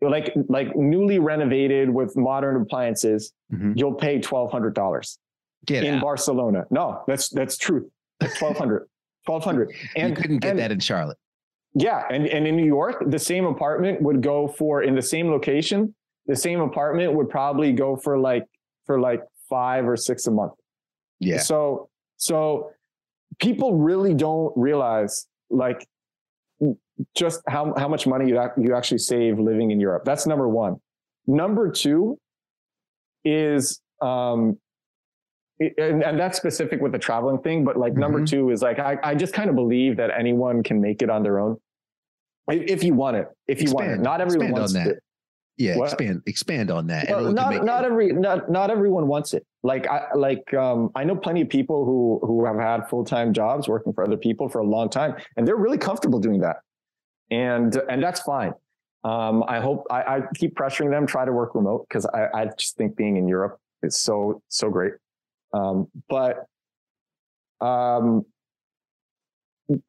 like 0.09 0.33
like 0.49 0.75
newly 0.75 1.19
renovated 1.19 1.89
with 1.89 2.15
modern 2.15 2.61
appliances, 2.61 3.33
mm-hmm. 3.51 3.73
you'll 3.75 3.93
pay 3.93 4.19
twelve 4.19 4.51
hundred 4.51 4.75
dollars. 4.75 5.17
Get 5.65 5.83
in 5.83 5.95
out. 5.95 6.01
Barcelona. 6.01 6.65
No, 6.69 7.03
that's 7.07 7.29
that's 7.29 7.57
hundred. 7.63 8.87
Twelve 9.25 9.43
hundred. 9.43 9.73
And 9.95 10.09
you 10.09 10.15
couldn't 10.15 10.39
get 10.39 10.51
and, 10.51 10.59
that 10.59 10.71
in 10.71 10.79
Charlotte. 10.79 11.17
Yeah, 11.75 12.03
and 12.09 12.27
and 12.27 12.45
in 12.45 12.55
New 12.55 12.65
York, 12.65 13.03
the 13.07 13.19
same 13.19 13.45
apartment 13.45 14.01
would 14.01 14.21
go 14.21 14.47
for 14.47 14.83
in 14.83 14.95
the 14.95 15.01
same 15.01 15.29
location. 15.29 15.95
The 16.27 16.35
same 16.35 16.61
apartment 16.61 17.13
would 17.13 17.29
probably 17.29 17.73
go 17.73 17.95
for 17.95 18.17
like 18.17 18.45
for 18.85 18.99
like 18.99 19.21
five 19.53 19.87
or 19.87 19.95
six 19.95 20.25
a 20.25 20.31
month. 20.31 20.53
Yeah. 21.19 21.37
So 21.37 21.89
so 22.17 22.71
people 23.39 23.75
really 23.77 24.15
don't 24.15 24.51
realize 24.55 25.27
like 25.51 25.87
just 27.15 27.41
how 27.47 27.73
how 27.77 27.87
much 27.87 28.07
money 28.07 28.29
you 28.29 28.41
you 28.57 28.75
actually 28.75 28.97
save 28.97 29.39
living 29.39 29.69
in 29.71 29.79
Europe. 29.79 30.03
That's 30.05 30.25
number 30.25 30.47
one. 30.49 30.77
Number 31.27 31.69
two 31.71 32.17
is 33.23 33.79
um, 34.01 34.57
and, 35.59 36.03
and, 36.03 36.19
that's 36.19 36.35
specific 36.35 36.81
with 36.81 36.91
the 36.91 36.99
traveling 36.99 37.39
thing, 37.39 37.63
but 37.63 37.77
like 37.77 37.93
mm-hmm. 37.93 38.01
number 38.01 38.25
two 38.25 38.49
is 38.49 38.61
like 38.61 38.79
I, 38.79 38.97
I 39.01 39.15
just 39.15 39.33
kind 39.33 39.49
of 39.49 39.55
believe 39.55 39.95
that 39.97 40.09
anyone 40.17 40.61
can 40.63 40.81
make 40.81 41.01
it 41.01 41.09
on 41.09 41.23
their 41.23 41.39
own 41.39 41.57
if 42.49 42.83
you 42.83 42.93
want 42.95 43.17
it. 43.17 43.27
If 43.47 43.59
you 43.59 43.69
expand, 43.69 43.89
want 43.89 43.99
it, 44.01 44.03
not 44.03 44.19
everyone 44.19 44.51
wants 44.51 44.73
that. 44.73 44.87
it. 44.87 45.03
Yeah, 45.57 45.77
what? 45.77 45.91
expand 45.91 46.23
expand 46.25 46.71
on 46.71 46.87
that. 46.87 47.09
Well, 47.09 47.31
not 47.31 47.63
not 47.63 47.85
every 47.85 48.11
not 48.11 48.49
not 48.49 48.71
everyone 48.71 49.07
wants 49.07 49.33
it. 49.33 49.45
Like 49.61 49.87
I 49.87 50.07
like 50.15 50.51
um, 50.53 50.89
I 50.95 51.03
know 51.03 51.15
plenty 51.15 51.41
of 51.41 51.49
people 51.49 51.85
who 51.85 52.19
who 52.25 52.43
have 52.45 52.57
had 52.57 52.89
full 52.89 53.05
time 53.05 53.33
jobs 53.33 53.67
working 53.67 53.93
for 53.93 54.03
other 54.03 54.17
people 54.17 54.49
for 54.49 54.59
a 54.59 54.65
long 54.65 54.89
time, 54.89 55.15
and 55.37 55.47
they're 55.47 55.55
really 55.55 55.77
comfortable 55.77 56.19
doing 56.19 56.41
that, 56.41 56.57
and 57.29 57.75
and 57.87 58.01
that's 58.01 58.21
fine. 58.21 58.53
Um, 59.03 59.43
I 59.47 59.59
hope 59.59 59.85
I, 59.91 60.01
I, 60.01 60.21
keep 60.33 60.55
pressuring 60.55 60.89
them 60.89 61.05
try 61.05 61.25
to 61.25 61.31
work 61.33 61.55
remote 61.55 61.85
because 61.89 62.05
I, 62.05 62.27
I 62.33 62.45
just 62.57 62.77
think 62.77 62.95
being 62.95 63.17
in 63.17 63.27
Europe 63.27 63.59
is 63.81 63.97
so 63.97 64.41
so 64.47 64.69
great. 64.69 64.93
Um, 65.53 65.87
but 66.09 66.45
um, 67.59 68.25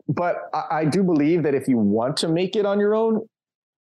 but 0.09 0.37
I, 0.53 0.67
I 0.71 0.85
do 0.85 1.03
believe 1.05 1.45
that 1.45 1.55
if 1.55 1.69
you 1.69 1.79
want 1.79 2.17
to 2.19 2.29
make 2.29 2.57
it 2.57 2.67
on 2.67 2.81
your 2.81 2.95
own, 2.95 3.27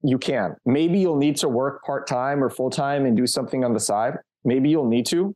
you 0.03 0.17
can. 0.17 0.55
Maybe 0.65 0.99
you'll 0.99 1.17
need 1.17 1.37
to 1.37 1.49
work 1.49 1.83
part 1.83 2.07
time 2.07 2.43
or 2.43 2.49
full 2.49 2.69
time 2.69 3.05
and 3.05 3.15
do 3.15 3.27
something 3.27 3.63
on 3.63 3.73
the 3.73 3.79
side. 3.79 4.17
Maybe 4.43 4.69
you'll 4.69 4.89
need 4.89 5.05
to. 5.07 5.35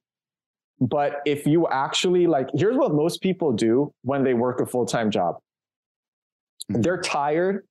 But 0.79 1.21
if 1.25 1.45
you 1.45 1.67
actually 1.67 2.27
like, 2.27 2.49
here's 2.53 2.75
what 2.75 2.93
most 2.93 3.21
people 3.21 3.53
do 3.53 3.93
when 4.03 4.23
they 4.23 4.33
work 4.33 4.59
a 4.59 4.65
full 4.65 4.85
time 4.85 5.09
job 5.09 5.35
mm-hmm. 6.71 6.81
they're 6.81 7.01
tired 7.01 7.65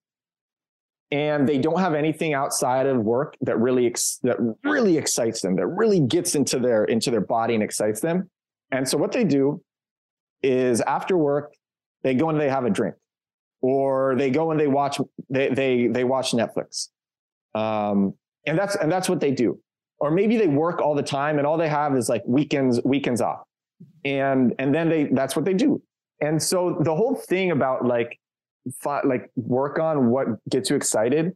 and 1.11 1.47
they 1.47 1.59
don't 1.59 1.81
have 1.81 1.95
anything 1.95 2.33
outside 2.33 2.87
of 2.87 2.97
work 2.99 3.37
that 3.43 3.59
really 3.59 3.87
ex- 3.87 4.19
that 4.23 4.39
really 4.65 4.97
excites 4.97 5.43
them 5.43 5.55
that 5.57 5.67
really 5.67 6.01
gets 6.01 6.35
into 6.35 6.59
their 6.59 6.85
into 6.85 7.11
their 7.11 7.21
body 7.21 7.53
and 7.53 7.63
excites 7.63 8.01
them 8.01 8.31
and 8.71 8.89
so 8.89 8.99
what 8.99 9.13
they 9.13 9.25
do 9.25 9.63
is 10.43 10.81
after 10.83 11.17
work, 11.17 11.55
they 12.03 12.15
go 12.15 12.29
and 12.29 12.41
they 12.41 12.49
have 12.49 12.65
a 12.65 12.71
drink, 12.71 12.97
or 13.65 14.15
they 14.17 14.29
go 14.29 14.51
and 14.51 14.61
they 14.61 14.67
watch 14.67 15.01
they 15.31 15.49
they 15.49 15.87
they 15.87 16.05
watch 16.05 16.33
Netflix, 16.33 16.91
um, 17.55 18.13
and 18.47 18.59
that's 18.59 18.77
and 18.77 18.93
that's 18.93 19.09
what 19.09 19.21
they 19.21 19.31
do. 19.31 19.59
Or 20.01 20.11
maybe 20.11 20.37
they 20.37 20.49
work 20.49 20.83
all 20.83 20.95
the 20.95 21.03
time 21.03 21.39
and 21.39 21.47
all 21.47 21.57
they 21.57 21.69
have 21.69 21.97
is 21.97 22.11
like 22.11 22.21
weekends 22.27 22.79
weekends 22.85 23.23
off, 23.23 23.41
and 24.05 24.55
and 24.59 24.75
then 24.75 24.91
they 24.91 25.05
that's 25.05 25.35
what 25.35 25.47
they 25.47 25.55
do. 25.55 25.81
And 26.21 26.43
so 26.43 26.77
the 26.79 26.95
whole 26.95 27.15
thing 27.15 27.53
about 27.53 27.87
like 27.87 28.21
like 28.85 29.31
work 29.35 29.79
on 29.79 30.11
what 30.11 30.27
gets 30.51 30.69
you 30.69 30.77
excited 30.77 31.33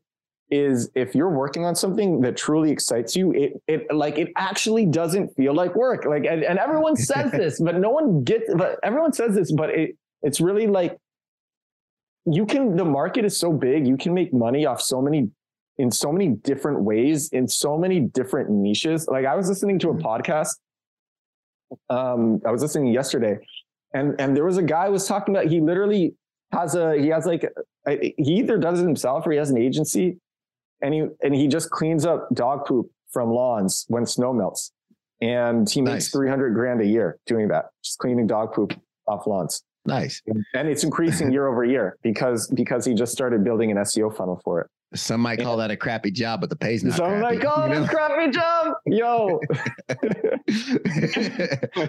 is 0.50 0.90
if 0.94 1.14
you're 1.14 1.30
working 1.30 1.64
on 1.64 1.74
something 1.74 2.20
that 2.20 2.36
truly 2.36 2.70
excites 2.70 3.16
you, 3.16 3.32
it 3.32 3.52
it 3.66 3.86
like 3.90 4.18
it 4.18 4.28
actually 4.36 4.84
doesn't 4.84 5.34
feel 5.34 5.54
like 5.54 5.74
work. 5.74 6.04
Like 6.04 6.26
and, 6.26 6.44
and 6.44 6.58
everyone 6.58 6.94
says 6.94 7.32
this, 7.40 7.58
but 7.58 7.76
no 7.76 7.88
one 7.88 8.22
gets 8.22 8.52
but 8.54 8.78
everyone 8.82 9.14
says 9.14 9.34
this, 9.34 9.50
but 9.50 9.70
it 9.70 9.96
it's 10.20 10.42
really 10.42 10.66
like 10.66 10.98
you 12.26 12.46
can 12.46 12.76
the 12.76 12.84
market 12.84 13.24
is 13.24 13.38
so 13.38 13.52
big, 13.52 13.86
you 13.86 13.96
can 13.96 14.14
make 14.14 14.32
money 14.32 14.66
off 14.66 14.80
so 14.80 15.00
many 15.00 15.30
in 15.78 15.90
so 15.90 16.10
many 16.10 16.28
different 16.28 16.82
ways, 16.82 17.28
in 17.28 17.46
so 17.46 17.78
many 17.78 18.00
different 18.00 18.50
niches. 18.50 19.06
Like 19.06 19.26
I 19.26 19.36
was 19.36 19.48
listening 19.48 19.78
to 19.80 19.90
a 19.90 19.94
mm-hmm. 19.94 20.06
podcast. 20.06 20.56
Um, 21.90 22.40
I 22.46 22.50
was 22.50 22.62
listening 22.62 22.92
yesterday, 22.92 23.38
and 23.94 24.20
and 24.20 24.36
there 24.36 24.44
was 24.44 24.56
a 24.56 24.62
guy 24.62 24.88
was 24.88 25.06
talking 25.06 25.34
about 25.34 25.46
he 25.46 25.60
literally 25.60 26.14
has 26.52 26.74
a 26.74 26.98
he 26.98 27.08
has 27.08 27.26
like 27.26 27.48
he 27.86 28.12
either 28.18 28.58
does 28.58 28.80
it 28.80 28.84
himself 28.84 29.26
or 29.26 29.32
he 29.32 29.38
has 29.38 29.50
an 29.50 29.58
agency 29.58 30.18
and 30.80 30.94
he 30.94 31.06
and 31.22 31.34
he 31.34 31.46
just 31.46 31.70
cleans 31.70 32.06
up 32.06 32.28
dog 32.34 32.66
poop 32.66 32.90
from 33.10 33.30
lawns 33.30 33.84
when 33.88 34.06
snow 34.06 34.32
melts, 34.32 34.72
and 35.20 35.68
he 35.68 35.80
makes 35.80 35.94
nice. 35.94 36.08
three 36.10 36.28
hundred 36.28 36.54
grand 36.54 36.80
a 36.80 36.86
year 36.86 37.18
doing 37.26 37.48
that, 37.48 37.66
just 37.82 37.98
cleaning 37.98 38.26
dog 38.26 38.52
poop 38.52 38.78
off 39.06 39.26
lawns. 39.26 39.62
Nice, 39.88 40.22
and 40.54 40.68
it's 40.68 40.84
increasing 40.84 41.32
year 41.32 41.46
over 41.46 41.64
year 41.64 41.96
because 42.02 42.46
because 42.48 42.84
he 42.84 42.94
just 42.94 43.12
started 43.12 43.42
building 43.42 43.70
an 43.70 43.78
SEO 43.78 44.14
funnel 44.16 44.40
for 44.44 44.60
it. 44.60 44.68
Some 44.94 45.20
might 45.20 45.40
call 45.40 45.58
that 45.58 45.70
a 45.70 45.76
crappy 45.76 46.10
job, 46.10 46.40
but 46.40 46.48
the 46.48 46.56
pay's 46.56 46.82
not. 46.82 46.96
Some 46.96 47.20
might 47.20 47.42
call 47.42 47.70
it 47.70 47.76
a 47.76 47.86
crappy 47.86 48.30
job. 48.30 48.74
Yo, 48.86 49.38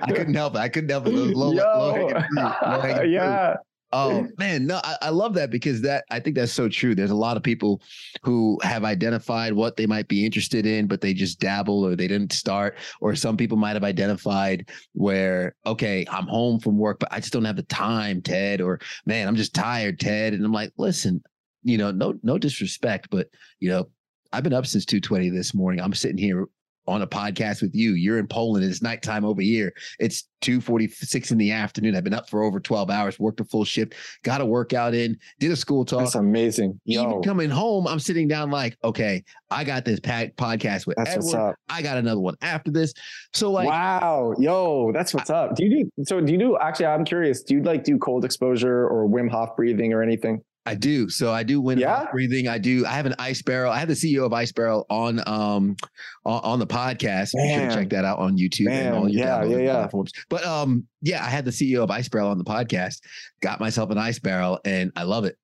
I 0.01 0.11
couldn't 0.11 0.33
help 0.33 0.55
it. 0.55 0.59
I 0.59 0.67
couldn't 0.67 0.89
help 0.89 1.07
it. 1.07 1.13
Low, 1.13 1.53
Yo. 1.53 1.63
Low, 1.63 2.07
low 2.35 3.01
yeah. 3.03 3.55
Oh 3.91 4.27
man, 4.37 4.67
no, 4.67 4.79
I, 4.83 4.97
I, 5.03 5.09
love 5.09 5.33
that 5.33 5.49
because 5.49 5.81
that 5.81 6.05
I 6.11 6.19
think 6.19 6.35
that's 6.35 6.51
so 6.51 6.69
true. 6.69 6.93
There's 6.93 7.11
a 7.11 7.15
lot 7.15 7.37
of 7.37 7.43
people 7.43 7.81
who 8.21 8.59
have 8.61 8.83
identified 8.83 9.53
what 9.53 9.77
they 9.77 9.87
might 9.87 10.07
be 10.07 10.25
interested 10.25 10.65
in, 10.65 10.87
but 10.87 11.01
they 11.01 11.13
just 11.13 11.39
dabble 11.39 11.85
or 11.85 11.95
they 11.95 12.07
didn't 12.07 12.33
start. 12.33 12.77
Or 13.01 13.15
some 13.15 13.37
people 13.37 13.57
might 13.57 13.75
have 13.75 13.83
identified 13.83 14.69
where, 14.93 15.55
okay, 15.65 16.05
I'm 16.09 16.27
home 16.27 16.59
from 16.59 16.77
work, 16.77 16.99
but 16.99 17.11
I 17.11 17.19
just 17.19 17.33
don't 17.33 17.45
have 17.45 17.55
the 17.55 17.63
time, 17.63 18.21
Ted. 18.21 18.61
Or 18.61 18.79
man, 19.05 19.27
I'm 19.27 19.35
just 19.35 19.55
tired, 19.55 19.99
Ted. 19.99 20.33
And 20.33 20.45
I'm 20.45 20.53
like, 20.53 20.71
listen, 20.77 21.23
you 21.63 21.77
know, 21.77 21.91
no, 21.91 22.13
no 22.21 22.37
disrespect, 22.37 23.07
but 23.09 23.27
you 23.59 23.69
know, 23.69 23.89
I've 24.31 24.43
been 24.43 24.53
up 24.53 24.67
since 24.67 24.85
2:20 24.85 25.31
this 25.33 25.55
morning. 25.55 25.81
I'm 25.81 25.93
sitting 25.93 26.17
here 26.17 26.47
on 26.89 27.01
a 27.01 27.07
podcast 27.07 27.61
with 27.61 27.73
you. 27.73 27.93
You're 27.93 28.19
in 28.19 28.27
Poland. 28.27 28.65
It's 28.65 28.81
nighttime 28.81 29.23
over 29.23 29.41
here. 29.41 29.73
It's 29.99 30.27
2:46 30.41 31.31
in 31.31 31.37
the 31.37 31.51
afternoon. 31.51 31.95
I've 31.95 32.03
been 32.03 32.13
up 32.13 32.29
for 32.29 32.43
over 32.43 32.59
12 32.59 32.89
hours, 32.89 33.19
worked 33.19 33.39
a 33.39 33.43
full 33.43 33.65
shift, 33.65 33.93
got 34.23 34.41
a 34.41 34.45
workout 34.45 34.93
in, 34.93 35.17
did 35.39 35.51
a 35.51 35.55
school 35.55 35.85
talk. 35.85 35.99
That's 35.99 36.15
amazing. 36.15 36.79
Yo. 36.85 37.03
Even 37.03 37.21
coming 37.21 37.49
home, 37.49 37.87
I'm 37.87 37.99
sitting 37.99 38.27
down 38.27 38.49
like, 38.49 38.77
okay, 38.83 39.23
I 39.51 39.63
got 39.63 39.85
this 39.85 39.99
podcast 39.99 40.87
with 40.87 40.97
that's 40.97 41.33
Edward. 41.33 41.55
I 41.69 41.81
got 41.81 41.97
another 41.97 42.21
one 42.21 42.35
after 42.41 42.71
this. 42.71 42.93
So 43.33 43.51
like, 43.51 43.67
wow, 43.67 44.33
yo, 44.39 44.91
that's 44.91 45.13
what's 45.13 45.29
I, 45.29 45.35
up. 45.35 45.55
Do 45.55 45.65
you 45.65 45.85
do 45.85 46.03
so? 46.05 46.21
Do 46.21 46.31
you 46.31 46.39
do 46.39 46.57
actually? 46.57 46.87
I'm 46.87 47.05
curious. 47.05 47.43
Do 47.43 47.55
you 47.55 47.63
like 47.63 47.83
do 47.83 47.97
cold 47.97 48.25
exposure 48.25 48.87
or 48.87 49.07
Wim 49.07 49.29
Hof 49.29 49.55
breathing 49.55 49.93
or 49.93 50.01
anything? 50.01 50.41
I 50.69 50.75
do. 50.75 51.09
So 51.09 51.31
I 51.31 51.41
do 51.41 51.63
Wim 51.63 51.79
yeah? 51.79 52.05
breathing. 52.11 52.47
I 52.47 52.59
do. 52.59 52.85
I 52.85 52.91
have 52.91 53.07
an 53.07 53.15
ice 53.17 53.41
barrel. 53.41 53.71
I 53.71 53.79
have 53.79 53.87
the 53.87 53.95
CEO 53.95 54.23
of 54.23 54.33
Ice 54.33 54.51
Barrel 54.51 54.85
on 54.91 55.19
um 55.27 55.75
on, 56.25 56.41
on 56.43 56.59
the 56.59 56.67
podcast. 56.67 57.31
Man. 57.33 57.47
Be 57.47 57.53
sure 57.55 57.69
to 57.69 57.75
check 57.75 57.89
that 57.89 58.05
out 58.05 58.19
on 58.19 58.37
YouTube 58.37 58.65
Man. 58.65 58.85
and 58.85 58.95
all 58.95 59.09
your 59.09 59.25
yeah, 59.25 59.43
yeah, 59.45 59.57
yeah. 59.57 59.73
platforms. 59.73 60.13
But 60.29 60.45
um, 60.45 60.85
yeah, 61.01 61.25
I 61.25 61.29
had 61.29 61.43
the 61.43 61.49
CEO 61.49 61.81
of 61.81 61.89
Ice 61.89 62.07
Barrel 62.07 62.29
on 62.29 62.37
the 62.37 62.43
podcast. 62.43 63.01
Got 63.41 63.59
myself 63.59 63.89
an 63.89 63.97
ice 63.97 64.19
barrel, 64.19 64.59
and 64.63 64.91
I 64.95 65.03
love 65.03 65.25
it. 65.25 65.39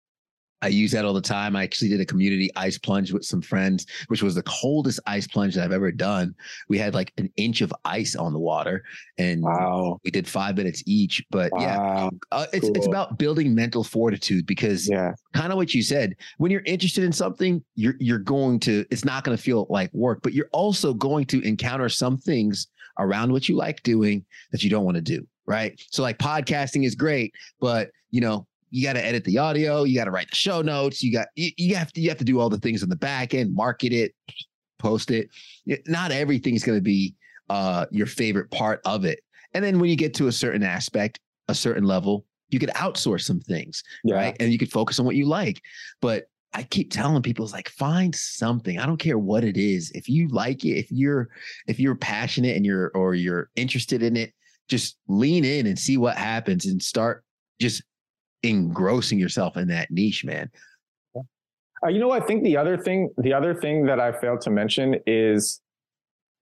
I 0.61 0.67
use 0.69 0.91
that 0.91 1.05
all 1.05 1.13
the 1.13 1.21
time. 1.21 1.55
I 1.55 1.63
actually 1.63 1.89
did 1.89 2.01
a 2.01 2.05
community 2.05 2.49
ice 2.55 2.77
plunge 2.77 3.11
with 3.11 3.25
some 3.25 3.41
friends, 3.41 3.85
which 4.07 4.23
was 4.23 4.35
the 4.35 4.43
coldest 4.43 4.99
ice 5.05 5.27
plunge 5.27 5.55
that 5.55 5.63
I've 5.63 5.71
ever 5.71 5.91
done. 5.91 6.33
We 6.69 6.77
had 6.77 6.93
like 6.93 7.13
an 7.17 7.29
inch 7.35 7.61
of 7.61 7.73
ice 7.83 8.15
on 8.15 8.33
the 8.33 8.39
water, 8.39 8.83
and 9.17 9.43
wow. 9.43 9.99
we 10.03 10.11
did 10.11 10.27
five 10.27 10.57
minutes 10.57 10.81
each. 10.85 11.23
But 11.29 11.51
wow. 11.51 11.59
yeah, 11.61 12.09
uh, 12.31 12.45
it's 12.53 12.61
cool. 12.61 12.75
it's 12.75 12.87
about 12.87 13.17
building 13.17 13.53
mental 13.53 13.83
fortitude 13.83 14.45
because 14.45 14.89
yeah. 14.89 15.13
kind 15.33 15.51
of 15.51 15.57
what 15.57 15.73
you 15.73 15.81
said. 15.81 16.15
When 16.37 16.51
you're 16.51 16.63
interested 16.65 17.03
in 17.03 17.11
something, 17.11 17.63
you're 17.75 17.95
you're 17.99 18.19
going 18.19 18.59
to. 18.61 18.85
It's 18.89 19.05
not 19.05 19.23
going 19.23 19.37
to 19.37 19.41
feel 19.41 19.67
like 19.69 19.93
work, 19.93 20.21
but 20.23 20.33
you're 20.33 20.49
also 20.51 20.93
going 20.93 21.25
to 21.27 21.41
encounter 21.41 21.89
some 21.89 22.17
things 22.17 22.67
around 22.97 23.31
what 23.31 23.49
you 23.49 23.55
like 23.55 23.83
doing 23.83 24.25
that 24.51 24.63
you 24.63 24.69
don't 24.69 24.85
want 24.85 24.95
to 24.95 25.01
do. 25.01 25.27
Right. 25.45 25.79
So 25.91 26.01
like 26.01 26.17
podcasting 26.17 26.85
is 26.85 26.95
great, 26.95 27.33
but 27.59 27.91
you 28.09 28.21
know 28.21 28.47
you 28.75 28.83
got 28.83 28.93
to 28.93 29.05
edit 29.05 29.23
the 29.23 29.37
audio, 29.37 29.85
you 29.85 29.97
got 29.97 30.03
to 30.03 30.11
write 30.11 30.29
the 30.29 30.35
show 30.35 30.61
notes, 30.61 31.01
you 31.01 31.09
got 31.09 31.29
you, 31.35 31.49
you 31.55 31.75
have 31.75 31.93
to 31.93 32.01
you 32.01 32.09
have 32.09 32.17
to 32.17 32.25
do 32.25 32.41
all 32.41 32.49
the 32.49 32.57
things 32.57 32.83
on 32.83 32.89
the 32.89 32.95
back 32.97 33.33
end, 33.33 33.55
market 33.55 33.93
it, 33.93 34.13
post 34.79 35.11
it. 35.11 35.29
Not 35.87 36.11
everything's 36.11 36.65
going 36.65 36.77
to 36.77 36.83
be 36.83 37.15
uh, 37.49 37.85
your 37.89 38.05
favorite 38.05 38.51
part 38.51 38.81
of 38.83 39.05
it. 39.05 39.21
And 39.53 39.63
then 39.63 39.79
when 39.79 39.89
you 39.89 39.95
get 39.95 40.13
to 40.15 40.27
a 40.27 40.31
certain 40.31 40.61
aspect, 40.61 41.21
a 41.47 41.55
certain 41.55 41.85
level, 41.85 42.25
you 42.49 42.59
could 42.59 42.71
outsource 42.71 43.21
some 43.21 43.39
things, 43.39 43.81
yeah. 44.03 44.15
right? 44.15 44.35
And 44.41 44.51
you 44.51 44.57
could 44.57 44.73
focus 44.73 44.99
on 44.99 45.05
what 45.05 45.15
you 45.15 45.25
like. 45.25 45.61
But 46.01 46.25
I 46.53 46.63
keep 46.63 46.91
telling 46.91 47.23
people, 47.23 47.45
it's 47.45 47.53
like 47.53 47.69
find 47.69 48.13
something. 48.13 48.77
I 48.77 48.85
don't 48.85 48.97
care 48.97 49.17
what 49.17 49.45
it 49.45 49.55
is. 49.55 49.89
If 49.91 50.09
you 50.09 50.27
like 50.27 50.65
it, 50.65 50.77
if 50.77 50.91
you're 50.91 51.29
if 51.67 51.79
you're 51.79 51.95
passionate 51.95 52.57
and 52.57 52.65
you're 52.65 52.91
or 52.93 53.15
you're 53.15 53.49
interested 53.55 54.03
in 54.03 54.17
it, 54.17 54.33
just 54.67 54.97
lean 55.07 55.45
in 55.45 55.65
and 55.65 55.79
see 55.79 55.95
what 55.95 56.17
happens 56.17 56.65
and 56.65 56.83
start 56.83 57.23
just 57.61 57.81
engrossing 58.49 59.19
yourself 59.19 59.57
in 59.57 59.67
that 59.67 59.91
niche, 59.91 60.23
man. 60.23 60.49
Uh, 61.83 61.89
you 61.89 61.99
know, 61.99 62.11
I 62.11 62.19
think 62.19 62.43
the 62.43 62.57
other 62.57 62.77
thing, 62.77 63.09
the 63.17 63.33
other 63.33 63.53
thing 63.53 63.85
that 63.85 63.99
I 63.99 64.11
failed 64.11 64.41
to 64.41 64.49
mention 64.49 64.95
is, 65.05 65.61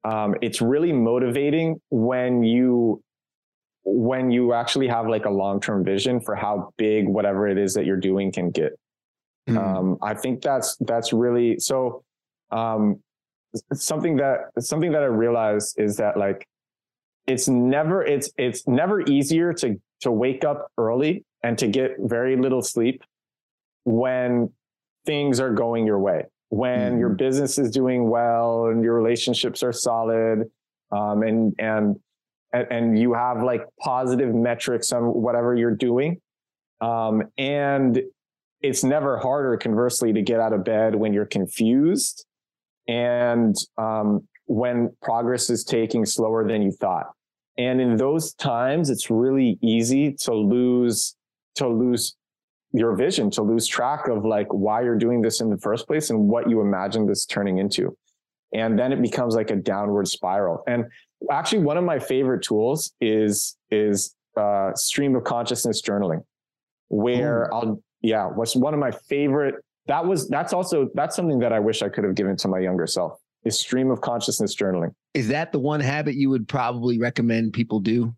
um, 0.04 0.36
it's 0.42 0.62
really 0.62 0.92
motivating 0.92 1.82
when 1.90 2.44
you, 2.44 3.02
when 3.86 4.32
you 4.32 4.54
actually 4.54 4.88
have 4.88 5.08
like 5.08 5.26
a 5.26 5.30
long 5.30 5.60
term 5.60 5.84
vision 5.84 6.22
for 6.22 6.36
how 6.36 6.72
big 6.78 7.08
whatever 7.08 7.48
it 7.48 7.58
is 7.58 7.74
that 7.74 7.86
you're 7.86 7.98
doing 7.98 8.32
can 8.32 8.52
get. 8.52 8.74
Mm. 9.50 9.58
Um, 9.58 9.98
I 10.02 10.14
think 10.14 10.42
that's 10.42 10.78
that's 10.82 11.12
really 11.12 11.60
so. 11.60 12.04
Um, 12.52 13.02
something 13.74 14.18
that 14.18 14.40
something 14.60 14.92
that 14.92 15.04
I 15.04 15.08
realized 15.08 15.80
is 15.80 15.98
that 15.98 16.18
like 16.18 16.48
it's 17.28 17.48
never 17.48 18.04
it's 18.04 18.32
it's 18.38 18.68
never 18.68 19.02
easier 19.02 19.54
to 19.54 19.80
to 20.04 20.12
wake 20.12 20.46
up 20.46 20.72
early 20.78 21.26
and 21.44 21.58
to 21.58 21.68
get 21.68 21.96
very 22.00 22.36
little 22.38 22.62
sleep 22.62 23.04
when 23.84 24.50
things 25.06 25.40
are 25.40 25.52
going 25.52 25.86
your 25.86 26.00
way, 26.00 26.26
when 26.50 26.96
mm 26.96 27.00
your 27.00 27.10
business 27.10 27.58
is 27.58 27.72
doing 27.72 28.10
well 28.10 28.68
and 28.68 28.84
your 28.84 28.94
relationships 28.94 29.64
are 29.64 29.74
solid, 29.74 30.50
um, 30.92 31.24
and 31.24 31.54
and 31.60 32.00
and 32.54 33.00
you 33.00 33.14
have 33.14 33.42
like 33.44 33.64
positive 33.80 34.34
metrics 34.34 34.92
on 34.92 35.04
whatever 35.06 35.56
you're 35.56 35.76
doing, 35.76 36.22
um, 36.82 37.24
and 37.38 38.02
it's 38.62 38.84
never 38.84 39.18
harder, 39.18 39.58
conversely, 39.58 40.14
to 40.14 40.22
get 40.22 40.40
out 40.40 40.54
of 40.54 40.64
bed 40.64 40.96
when 40.96 41.14
you're 41.14 41.26
confused 41.26 42.26
and 42.88 43.56
um, 43.78 44.28
when 44.46 44.96
progress 45.02 45.50
is 45.50 45.64
taking 45.64 46.06
slower 46.06 46.48
than 46.48 46.62
you 46.62 46.72
thought. 46.72 47.08
And 47.58 47.80
in 47.80 47.98
those 47.98 48.34
times, 48.34 48.90
it's 48.90 49.10
really 49.10 49.58
easy 49.62 50.14
to 50.22 50.34
lose 50.34 51.16
to 51.56 51.68
lose 51.68 52.16
your 52.72 52.96
vision, 52.96 53.30
to 53.30 53.44
lose 53.44 53.68
track 53.68 54.08
of 54.08 54.26
like 54.26 54.48
why 54.52 54.82
you're 54.82 54.98
doing 54.98 55.22
this 55.22 55.40
in 55.40 55.50
the 55.50 55.58
first 55.58 55.86
place 55.86 56.10
and 56.10 56.28
what 56.28 56.50
you 56.50 56.62
imagine 56.62 57.06
this 57.06 57.26
turning 57.26 57.60
into. 57.60 57.96
And 58.54 58.78
then 58.78 58.92
it 58.92 59.02
becomes 59.02 59.36
like 59.36 59.52
a 59.52 59.56
downward 59.56 60.08
spiral. 60.08 60.64
And 60.68 60.86
actually, 61.32 61.60
one 61.60 61.78
of 61.78 61.84
my 61.84 62.00
favorite 62.00 62.44
tools 62.44 62.92
is 63.00 63.56
is 63.70 64.16
uh, 64.36 64.74
stream 64.74 65.16
of 65.16 65.24
consciousness 65.24 65.82
journaling, 65.82 66.24
where 66.90 67.44
Ooh. 67.46 67.56
I'll 67.56 67.84
yeah, 68.02 68.26
what's 68.26 68.56
one 68.56 68.74
of 68.74 68.80
my 68.80 68.92
favorite. 68.92 69.56
That 69.88 70.06
was 70.06 70.28
that's 70.30 70.54
also 70.54 70.90
that's 70.94 71.16
something 71.16 71.40
that 71.40 71.54
I 71.54 71.60
wish 71.60 71.82
I 71.82 71.90
could 71.90 72.04
have 72.04 72.16
given 72.16 72.36
to 72.38 72.48
my 72.48 72.60
younger 72.60 72.88
self. 72.88 73.20
Is 73.46 73.60
stream 73.60 73.92
of 73.92 74.02
consciousness 74.02 74.56
journaling. 74.56 74.94
Is 75.14 75.28
that 75.28 75.52
the 75.52 75.60
one 75.60 75.80
habit 75.80 76.16
you 76.16 76.30
would 76.30 76.48
probably 76.48 76.98
recommend 76.98 77.54
people 77.54 77.80
do? 77.80 78.16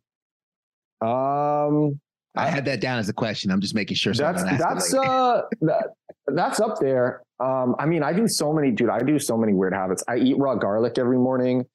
Um, 1.02 2.00
I 2.36 2.48
had 2.48 2.66
that 2.66 2.82
down 2.82 3.00
as 3.00 3.10
a 3.10 3.14
question. 3.14 3.52
I'm 3.52 3.62
just 3.62 3.76
making 3.76 3.96
sure. 3.96 4.14
That's 4.14 4.44
that's 4.44 4.94
uh 4.94 5.42
that, 5.62 5.88
that's 6.28 6.60
up 6.60 6.80
there. 6.80 7.24
Um, 7.40 7.76
I 7.80 7.86
mean, 7.86 8.04
I 8.04 8.14
do 8.14 8.28
so 8.28 8.54
many, 8.54 8.72
dude. 8.72 8.90
I 8.90 9.00
do 9.00 9.20
so 9.20 9.38
many 9.38 9.54
weird 9.54 9.74
habits. 9.74 10.04
I 10.08 10.18
eat 10.18 10.38
raw 10.38 10.56
garlic 10.56 10.98
every 10.98 11.18
morning. 11.18 11.66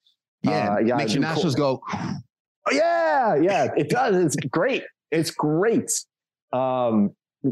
Yeah, 0.43 0.75
uh, 0.75 0.79
yeah. 0.79 0.97
Makes 0.97 1.15
your 1.15 1.23
nostrils 1.23 1.55
cold. 1.55 1.81
go. 1.91 1.99
Oh, 2.67 2.73
yeah, 2.73 3.37
yeah. 3.37 3.69
It 3.77 3.89
does. 3.89 4.17
It's 4.17 4.37
great. 4.37 4.85
It's 5.11 5.31
great. 5.31 5.91
Um, 6.53 7.11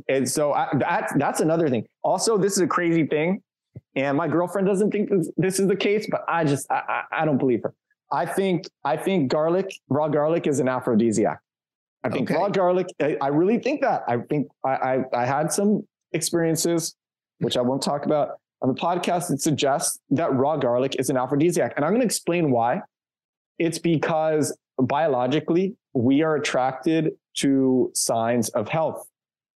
and 0.08 0.28
so 0.28 0.52
I, 0.52 0.68
that's 0.78 1.12
that's 1.14 1.40
another 1.40 1.68
thing. 1.68 1.86
Also, 2.02 2.36
this 2.36 2.52
is 2.52 2.60
a 2.60 2.66
crazy 2.66 3.06
thing, 3.06 3.42
and 3.94 4.16
my 4.16 4.28
girlfriend 4.28 4.66
doesn't 4.66 4.90
think 4.90 5.10
this, 5.10 5.30
this 5.36 5.60
is 5.60 5.66
the 5.66 5.76
case, 5.76 6.06
but 6.10 6.24
I 6.28 6.44
just 6.44 6.70
I, 6.70 6.82
I, 6.88 7.22
I 7.22 7.24
don't 7.24 7.38
believe 7.38 7.62
her. 7.62 7.74
I 8.12 8.26
think 8.26 8.66
I 8.84 8.96
think 8.96 9.30
garlic, 9.30 9.74
raw 9.88 10.08
garlic, 10.08 10.46
is 10.46 10.60
an 10.60 10.68
aphrodisiac. 10.68 11.40
I 12.04 12.10
think 12.10 12.30
okay. 12.30 12.38
raw 12.38 12.48
garlic. 12.48 12.88
I, 13.00 13.16
I, 13.20 13.28
really 13.28 13.58
think 13.58 13.80
that. 13.80 14.02
I 14.06 14.18
think 14.18 14.48
I, 14.64 14.70
I, 14.70 15.04
I 15.12 15.26
had 15.26 15.52
some 15.52 15.86
experiences, 16.12 16.94
which 17.40 17.56
I 17.56 17.60
won't 17.60 17.82
talk 17.82 18.06
about 18.06 18.40
on 18.62 18.68
the 18.68 18.74
podcast, 18.74 19.28
that 19.28 19.40
suggests 19.40 19.98
that 20.10 20.32
raw 20.32 20.56
garlic 20.56 20.96
is 20.98 21.10
an 21.10 21.16
aphrodisiac, 21.16 21.74
and 21.76 21.84
I'm 21.84 21.90
going 21.90 22.00
to 22.00 22.06
explain 22.06 22.50
why. 22.50 22.82
It's 23.58 23.78
because 23.78 24.56
biologically 24.78 25.74
we 25.92 26.22
are 26.22 26.36
attracted 26.36 27.12
to 27.38 27.90
signs 27.94 28.48
of 28.50 28.68
health, 28.68 29.06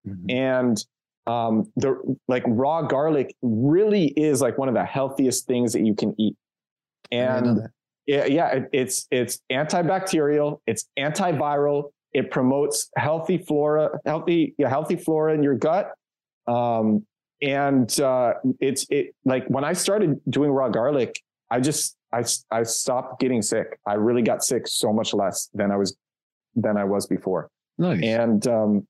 mm-hmm. 0.06 0.28
and 0.28 0.84
um, 1.26 1.70
the 1.76 2.16
like 2.28 2.42
raw 2.46 2.82
garlic 2.82 3.34
really 3.42 4.06
is 4.08 4.40
like 4.40 4.58
one 4.58 4.68
of 4.68 4.74
the 4.74 4.84
healthiest 4.84 5.46
things 5.46 5.72
that 5.72 5.84
you 5.84 5.94
can 5.94 6.14
eat, 6.18 6.36
and 7.10 7.68
yeah, 8.06 8.24
yeah, 8.24 8.48
it, 8.48 8.68
it's 8.72 9.06
it's 9.10 9.40
antibacterial, 9.50 10.60
it's 10.66 10.88
antiviral, 10.98 11.90
it 12.12 12.30
promotes 12.30 12.90
healthy 12.96 13.38
flora, 13.38 13.90
healthy, 14.04 14.54
yeah, 14.58 14.68
healthy 14.68 14.96
flora 14.96 15.34
in 15.34 15.42
your 15.42 15.54
gut. 15.54 15.92
Um, 16.46 17.06
and 17.40 18.00
uh, 18.00 18.34
it's 18.60 18.86
it 18.90 19.14
like 19.24 19.46
when 19.48 19.64
I 19.64 19.72
started 19.72 20.20
doing 20.28 20.50
raw 20.50 20.68
garlic, 20.68 21.20
I 21.50 21.60
just 21.60 21.96
I 22.12 22.24
I 22.50 22.62
stopped 22.64 23.20
getting 23.20 23.42
sick. 23.42 23.78
I 23.86 23.94
really 23.94 24.22
got 24.22 24.44
sick 24.44 24.66
so 24.66 24.92
much 24.92 25.14
less 25.14 25.48
than 25.54 25.70
I 25.70 25.76
was 25.76 25.96
than 26.54 26.76
I 26.76 26.84
was 26.84 27.06
before. 27.06 27.48
Nice. 27.78 28.02
And 28.02 28.46
um, 28.46 28.86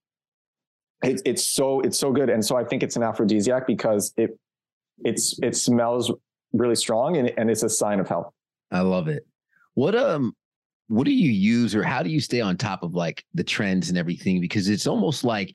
it, 1.02 1.22
it's 1.24 1.44
so 1.44 1.80
it's 1.80 1.98
so 1.98 2.12
good, 2.12 2.30
and 2.30 2.44
so 2.44 2.56
I 2.56 2.64
think 2.64 2.82
it's 2.82 2.96
an 2.96 3.02
aphrodisiac 3.02 3.66
because 3.66 4.12
it 4.16 4.38
it's 5.04 5.38
it 5.42 5.56
smells 5.56 6.12
really 6.52 6.74
strong 6.74 7.16
and, 7.16 7.32
and 7.38 7.50
it's 7.50 7.62
a 7.62 7.68
sign 7.68 8.00
of 8.00 8.08
health. 8.08 8.32
I 8.70 8.80
love 8.80 9.08
it. 9.08 9.26
What 9.74 9.94
um 9.94 10.34
what 10.88 11.04
do 11.04 11.12
you 11.12 11.30
use 11.30 11.74
or 11.74 11.82
how 11.82 12.02
do 12.02 12.10
you 12.10 12.20
stay 12.20 12.40
on 12.40 12.56
top 12.56 12.82
of 12.82 12.94
like 12.94 13.24
the 13.34 13.44
trends 13.44 13.88
and 13.88 13.96
everything? 13.96 14.40
Because 14.40 14.68
it's 14.68 14.86
almost 14.86 15.24
like 15.24 15.54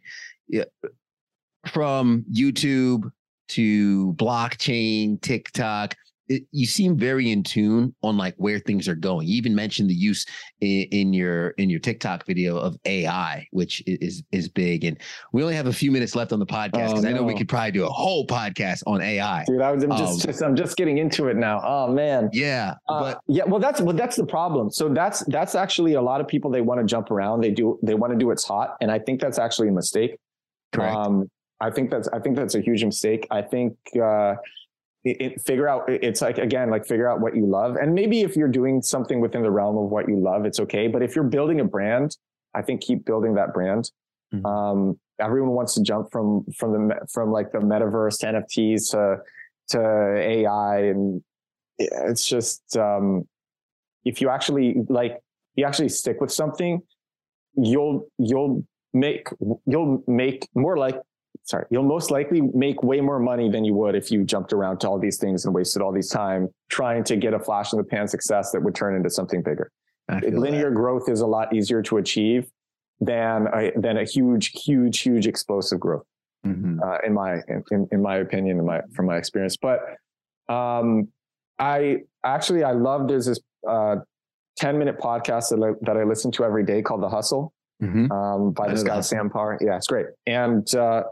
from 1.68 2.26
YouTube 2.32 3.12
to 3.50 4.14
blockchain, 4.14 5.22
TikTok, 5.22 5.95
it, 6.30 6.43
you 6.51 6.65
seem 6.65 6.97
very 6.97 7.32
in 7.32 7.43
tune 7.43 7.93
on 8.03 8.17
like 8.17 8.36
where 8.38 8.59
things 8.59 8.88
are 8.88 8.95
going. 8.95 9.28
You 9.28 9.36
even 9.36 9.55
mentioned 9.55 9.89
the 9.89 9.93
use 9.95 10.25
in, 10.61 10.84
in 10.91 11.13
your 11.13 11.49
in 11.51 11.69
your 11.69 11.80
TikTok 11.80 12.25
video 12.25 12.57
of 12.57 12.78
AI, 12.86 13.47
which 13.51 13.84
is 13.86 14.23
is 14.32 14.49
big. 14.49 14.84
And 14.84 14.97
we 15.32 15.41
only 15.41 15.55
have 15.55 15.67
a 15.67 15.73
few 15.73 15.91
minutes 15.91 16.15
left 16.15 16.34
on 16.34 16.39
the 16.39 16.45
podcast 16.45 16.71
because 16.71 16.93
oh, 16.93 17.01
no. 17.01 17.09
I 17.09 17.13
know 17.13 17.23
we 17.23 17.36
could 17.36 17.49
probably 17.49 17.71
do 17.71 17.86
a 17.86 17.89
whole 17.89 18.25
podcast 18.28 18.84
on 18.88 19.01
AI. 19.01 19.45
Dude, 19.45 19.61
I 19.61 19.71
was 19.71 19.84
I'm 19.84 19.91
just, 19.91 20.01
um, 20.01 20.32
just 20.32 20.43
I'm 20.43 20.55
just 20.55 20.78
getting 20.78 20.97
into 20.97 21.28
it 21.28 21.38
now. 21.38 21.61
Oh 21.63 21.91
man. 21.91 22.30
Yeah. 22.34 22.75
Uh, 22.88 22.99
but 22.99 23.21
yeah, 23.28 23.45
well 23.45 23.59
that's 23.59 23.82
well 23.82 23.95
that's 23.95 24.15
the 24.15 24.25
problem. 24.25 24.69
So 24.69 24.89
that's 24.89 25.23
that's 25.25 25.55
actually 25.55 25.93
a 25.93 26.01
lot 26.01 26.21
of 26.21 26.28
people 26.28 26.51
they 26.51 26.61
want 26.61 26.80
to 26.82 26.86
jump 26.86 27.11
around. 27.11 27.41
They 27.41 27.51
do 27.51 27.80
they 27.84 27.95
want 27.95 28.13
to 28.13 28.19
do 28.19 28.28
what's 28.28 28.43
hot, 28.43 28.75
and 28.82 28.91
I 28.91 28.99
think 28.99 29.21
that's 29.21 29.39
actually 29.39 29.69
a 29.69 29.71
mistake. 29.71 30.17
Correct. 30.73 30.95
Um, 30.95 31.30
I 31.59 31.71
think 31.71 31.89
that's 31.89 32.07
I 32.09 32.19
think 32.19 32.36
that's 32.36 32.55
a 32.55 32.61
huge 32.61 32.84
mistake. 32.84 33.28
I 33.32 33.41
think 33.41 33.75
uh, 34.01 34.36
it, 35.10 35.22
it, 35.22 35.41
figure 35.41 35.68
out 35.68 35.84
it's 35.88 36.22
like 36.22 36.38
again 36.38 36.70
like 36.70 36.86
figure 36.86 37.10
out 37.10 37.20
what 37.22 37.36
you 37.36 37.45
love, 37.45 37.76
and 37.76 37.93
maybe 37.93 38.22
if 38.22 38.36
you're 38.36 38.47
doing 38.47 38.82
something 38.82 39.20
within 39.20 39.41
the 39.41 39.51
realm 39.51 39.78
of 39.78 39.89
what 39.89 40.08
you 40.08 40.20
love, 40.20 40.45
it's 40.45 40.60
okay. 40.60 40.88
But 40.88 41.01
if 41.01 41.16
you're 41.16 41.26
building 41.26 41.60
a 41.60 41.66
brand, 41.66 42.18
I 42.53 42.62
think 42.62 42.82
keep 42.82 43.05
building 43.05 43.36
that 43.36 43.53
brand. 43.53 43.91
Mm-hmm. 44.34 44.45
Um, 44.45 44.99
everyone 45.20 45.51
wants 45.51 45.74
to 45.76 45.82
jump 45.82 46.12
from 46.12 46.45
from 46.55 46.89
the 46.89 47.08
from 47.12 47.32
like 47.32 47.51
the 47.51 47.60
metaverse 47.60 48.20
to 48.20 48.26
NFTs 48.28 48.91
to 48.91 49.18
to 49.70 50.16
AI, 50.18 50.80
and 50.80 51.24
it's 51.78 52.28
just 52.28 52.78
um, 52.78 53.28
if 54.05 54.22
you 54.22 54.30
actually 54.30 54.76
like 54.89 55.20
you 55.55 55.66
actually 55.66 55.89
stick 55.89 56.20
with 56.22 56.32
something, 56.32 56.82
you'll 57.55 58.08
you'll 58.18 58.64
make 58.93 59.28
you'll 59.66 60.03
make 60.08 60.47
more 60.55 60.78
like 60.78 60.99
sorry, 61.48 61.66
you'll 61.70 61.84
most 61.84 62.12
likely 62.12 62.41
make 62.54 62.84
way 62.84 63.02
more 63.02 63.20
money 63.20 63.50
than 63.50 63.64
you 63.64 63.74
would 63.74 63.95
if 63.95 64.12
you 64.12 64.24
jumped 64.24 64.54
around 64.54 64.80
to 64.80 64.88
all 64.88 65.00
these 65.00 65.18
things 65.18 65.45
and 65.45 65.56
wasted 65.56 65.82
all 65.82 65.91
these 65.91 66.10
time 66.10 66.50
trying 66.70 67.04
to 67.06 67.16
get 67.16 67.34
a 67.34 67.39
flash 67.39 67.74
in 67.74 67.78
the 67.78 67.84
pan 67.84 68.08
success 68.08 68.52
that 68.52 68.62
would 68.62 68.76
turn 68.76 68.95
into 68.95 69.10
something 69.10 69.41
bigger. 69.41 69.72
Linear 70.10 70.70
that. 70.70 70.76
growth 70.76 71.10
is 71.10 71.22
a 71.22 71.28
lot 71.28 71.54
easier 71.54 71.82
to 71.84 71.98
achieve 71.98 72.50
than 73.00 73.48
a, 73.54 73.72
than 73.76 73.98
a 73.98 74.04
huge, 74.04 74.52
huge, 74.52 75.02
huge 75.02 75.28
explosive 75.28 75.80
growth. 75.80 76.06
Mm-hmm. 76.45 76.80
Uh, 76.82 76.98
in 77.06 77.14
my 77.14 77.39
in, 77.72 77.88
in 77.91 78.02
my 78.02 78.18
opinion, 78.18 78.60
in 78.60 78.66
my 78.66 78.82
from 78.95 79.08
my 79.08 79.18
experience, 79.18 79.58
but 79.58 79.80
um, 80.48 81.10
I 81.60 81.98
actually 82.24 82.64
I 82.64 82.72
love 82.72 83.08
there's 83.08 83.26
this 83.26 83.39
uh, 83.68 83.98
10 84.58 84.78
minute 84.78 85.00
podcast 85.00 85.50
that 85.50 85.64
I, 85.64 85.74
that 85.82 85.98
I 85.98 86.04
listen 86.04 86.32
to 86.34 86.45
every 86.45 86.64
day 86.64 86.82
called 86.82 87.02
The 87.02 87.10
Hustle 87.10 87.54
mm-hmm. 87.82 88.12
um, 88.12 88.52
by 88.52 88.70
this 88.70 88.84
guy 88.84 89.02
Sam 89.02 89.30
Parr. 89.30 89.58
Yeah, 89.62 89.76
it's 89.76 89.88
great. 89.88 90.08
And 90.26 90.74
uh, 90.76 91.04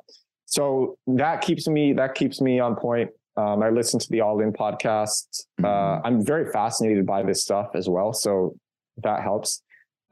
so 0.46 0.98
that 1.08 1.42
keeps 1.42 1.68
me 1.68 1.94
that 1.94 2.16
keeps 2.16 2.42
me 2.42 2.60
on 2.60 2.76
point. 2.76 3.12
Um, 3.38 3.62
I 3.62 3.70
listen 3.70 4.00
to 4.00 4.08
the 4.10 4.22
All 4.22 4.40
In 4.40 4.54
podcast. 4.54 5.46
Uh, 5.62 5.66
mm-hmm. 5.66 5.66
Uh, 5.66 6.08
I'm 6.08 6.26
very 6.26 6.52
fascinated 6.52 7.06
by 7.06 7.24
this 7.24 7.44
stuff 7.44 7.72
as 7.76 7.90
well, 7.90 8.14
so 8.14 8.56
that 9.04 9.22
helps. 9.22 9.62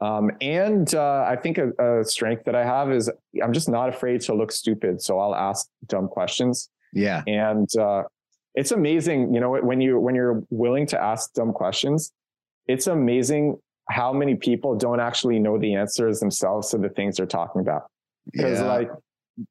Um, 0.00 0.30
and 0.40 0.92
uh, 0.94 1.24
I 1.26 1.36
think 1.36 1.56
a, 1.56 1.70
a, 1.78 2.04
strength 2.04 2.44
that 2.44 2.54
I 2.54 2.64
have 2.64 2.92
is 2.92 3.10
I'm 3.42 3.52
just 3.52 3.68
not 3.68 3.88
afraid 3.88 4.20
to 4.22 4.34
look 4.34 4.52
stupid. 4.52 5.00
So 5.00 5.18
I'll 5.18 5.34
ask 5.34 5.68
dumb 5.86 6.08
questions. 6.08 6.68
Yeah, 6.92 7.22
and 7.26 7.68
uh, 7.78 8.02
it's 8.54 8.72
amazing. 8.72 9.32
You 9.32 9.40
know, 9.40 9.52
when 9.52 9.80
you 9.80 9.98
when 9.98 10.14
you're 10.14 10.42
willing 10.50 10.86
to 10.88 11.00
ask 11.00 11.32
dumb 11.32 11.52
questions, 11.52 12.12
it's 12.66 12.86
amazing 12.86 13.56
how 13.88 14.12
many 14.12 14.34
people 14.34 14.76
don't 14.76 15.00
actually 15.00 15.38
know 15.38 15.58
the 15.58 15.74
answers 15.74 16.20
themselves 16.20 16.70
to 16.70 16.78
the 16.78 16.88
things 16.88 17.16
they're 17.16 17.26
talking 17.26 17.60
about. 17.60 17.84
Because 18.32 18.60
yeah. 18.60 18.66
like 18.66 18.90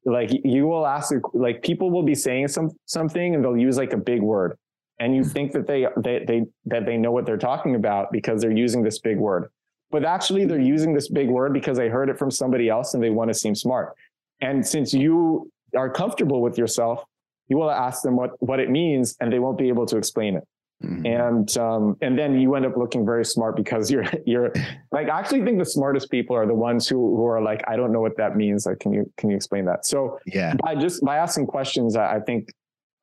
like 0.04 0.30
you 0.44 0.66
will 0.66 0.86
ask 0.86 1.12
like 1.32 1.62
people 1.62 1.90
will 1.90 2.02
be 2.02 2.14
saying 2.14 2.48
some 2.48 2.70
something 2.86 3.34
and 3.34 3.44
they'll 3.44 3.56
use 3.56 3.76
like 3.76 3.92
a 3.92 3.98
big 3.98 4.22
word. 4.22 4.56
And 5.00 5.14
you 5.14 5.22
hmm. 5.22 5.28
think 5.28 5.52
that 5.52 5.66
they 5.66 5.86
they 5.96 6.24
they 6.26 6.44
that 6.66 6.86
they 6.86 6.96
know 6.96 7.12
what 7.12 7.26
they're 7.26 7.36
talking 7.36 7.74
about 7.74 8.12
because 8.12 8.40
they're 8.40 8.56
using 8.56 8.82
this 8.82 8.98
big 8.98 9.18
word. 9.18 9.48
But 9.90 10.04
actually 10.04 10.44
they're 10.44 10.58
hmm. 10.58 10.64
using 10.66 10.94
this 10.94 11.08
big 11.08 11.28
word 11.28 11.52
because 11.52 11.76
they 11.76 11.88
heard 11.88 12.08
it 12.08 12.18
from 12.18 12.30
somebody 12.30 12.68
else 12.68 12.94
and 12.94 13.02
they 13.02 13.10
want 13.10 13.28
to 13.28 13.34
seem 13.34 13.54
smart. 13.54 13.94
And 14.40 14.66
since 14.66 14.92
you 14.92 15.50
are 15.76 15.90
comfortable 15.90 16.40
with 16.40 16.58
yourself 16.58 17.04
you 17.48 17.56
will 17.56 17.70
ask 17.70 18.02
them 18.02 18.16
what 18.16 18.30
what 18.40 18.60
it 18.60 18.70
means 18.70 19.16
and 19.20 19.32
they 19.32 19.38
won't 19.38 19.58
be 19.58 19.68
able 19.68 19.86
to 19.86 19.96
explain 19.96 20.36
it 20.36 20.44
Mm-hmm. 20.84 21.06
And 21.06 21.56
um, 21.56 21.96
and 22.00 22.18
then 22.18 22.38
you 22.38 22.54
end 22.54 22.66
up 22.66 22.76
looking 22.76 23.04
very 23.06 23.24
smart 23.24 23.56
because 23.56 23.90
you're 23.90 24.04
you're 24.26 24.52
like 24.92 25.08
I 25.08 25.18
actually 25.18 25.42
think 25.42 25.58
the 25.58 25.64
smartest 25.64 26.10
people 26.10 26.36
are 26.36 26.46
the 26.46 26.54
ones 26.54 26.88
who 26.88 27.16
who 27.16 27.26
are 27.26 27.42
like 27.42 27.62
I 27.66 27.76
don't 27.76 27.92
know 27.92 28.00
what 28.00 28.16
that 28.18 28.36
means. 28.36 28.66
Like 28.66 28.80
can 28.80 28.92
you 28.92 29.10
can 29.16 29.30
you 29.30 29.36
explain 29.36 29.64
that? 29.66 29.86
So 29.86 30.18
yeah, 30.26 30.54
by 30.62 30.74
just 30.74 31.02
by 31.04 31.16
asking 31.16 31.46
questions, 31.46 31.96
I, 31.96 32.16
I 32.16 32.20
think 32.20 32.50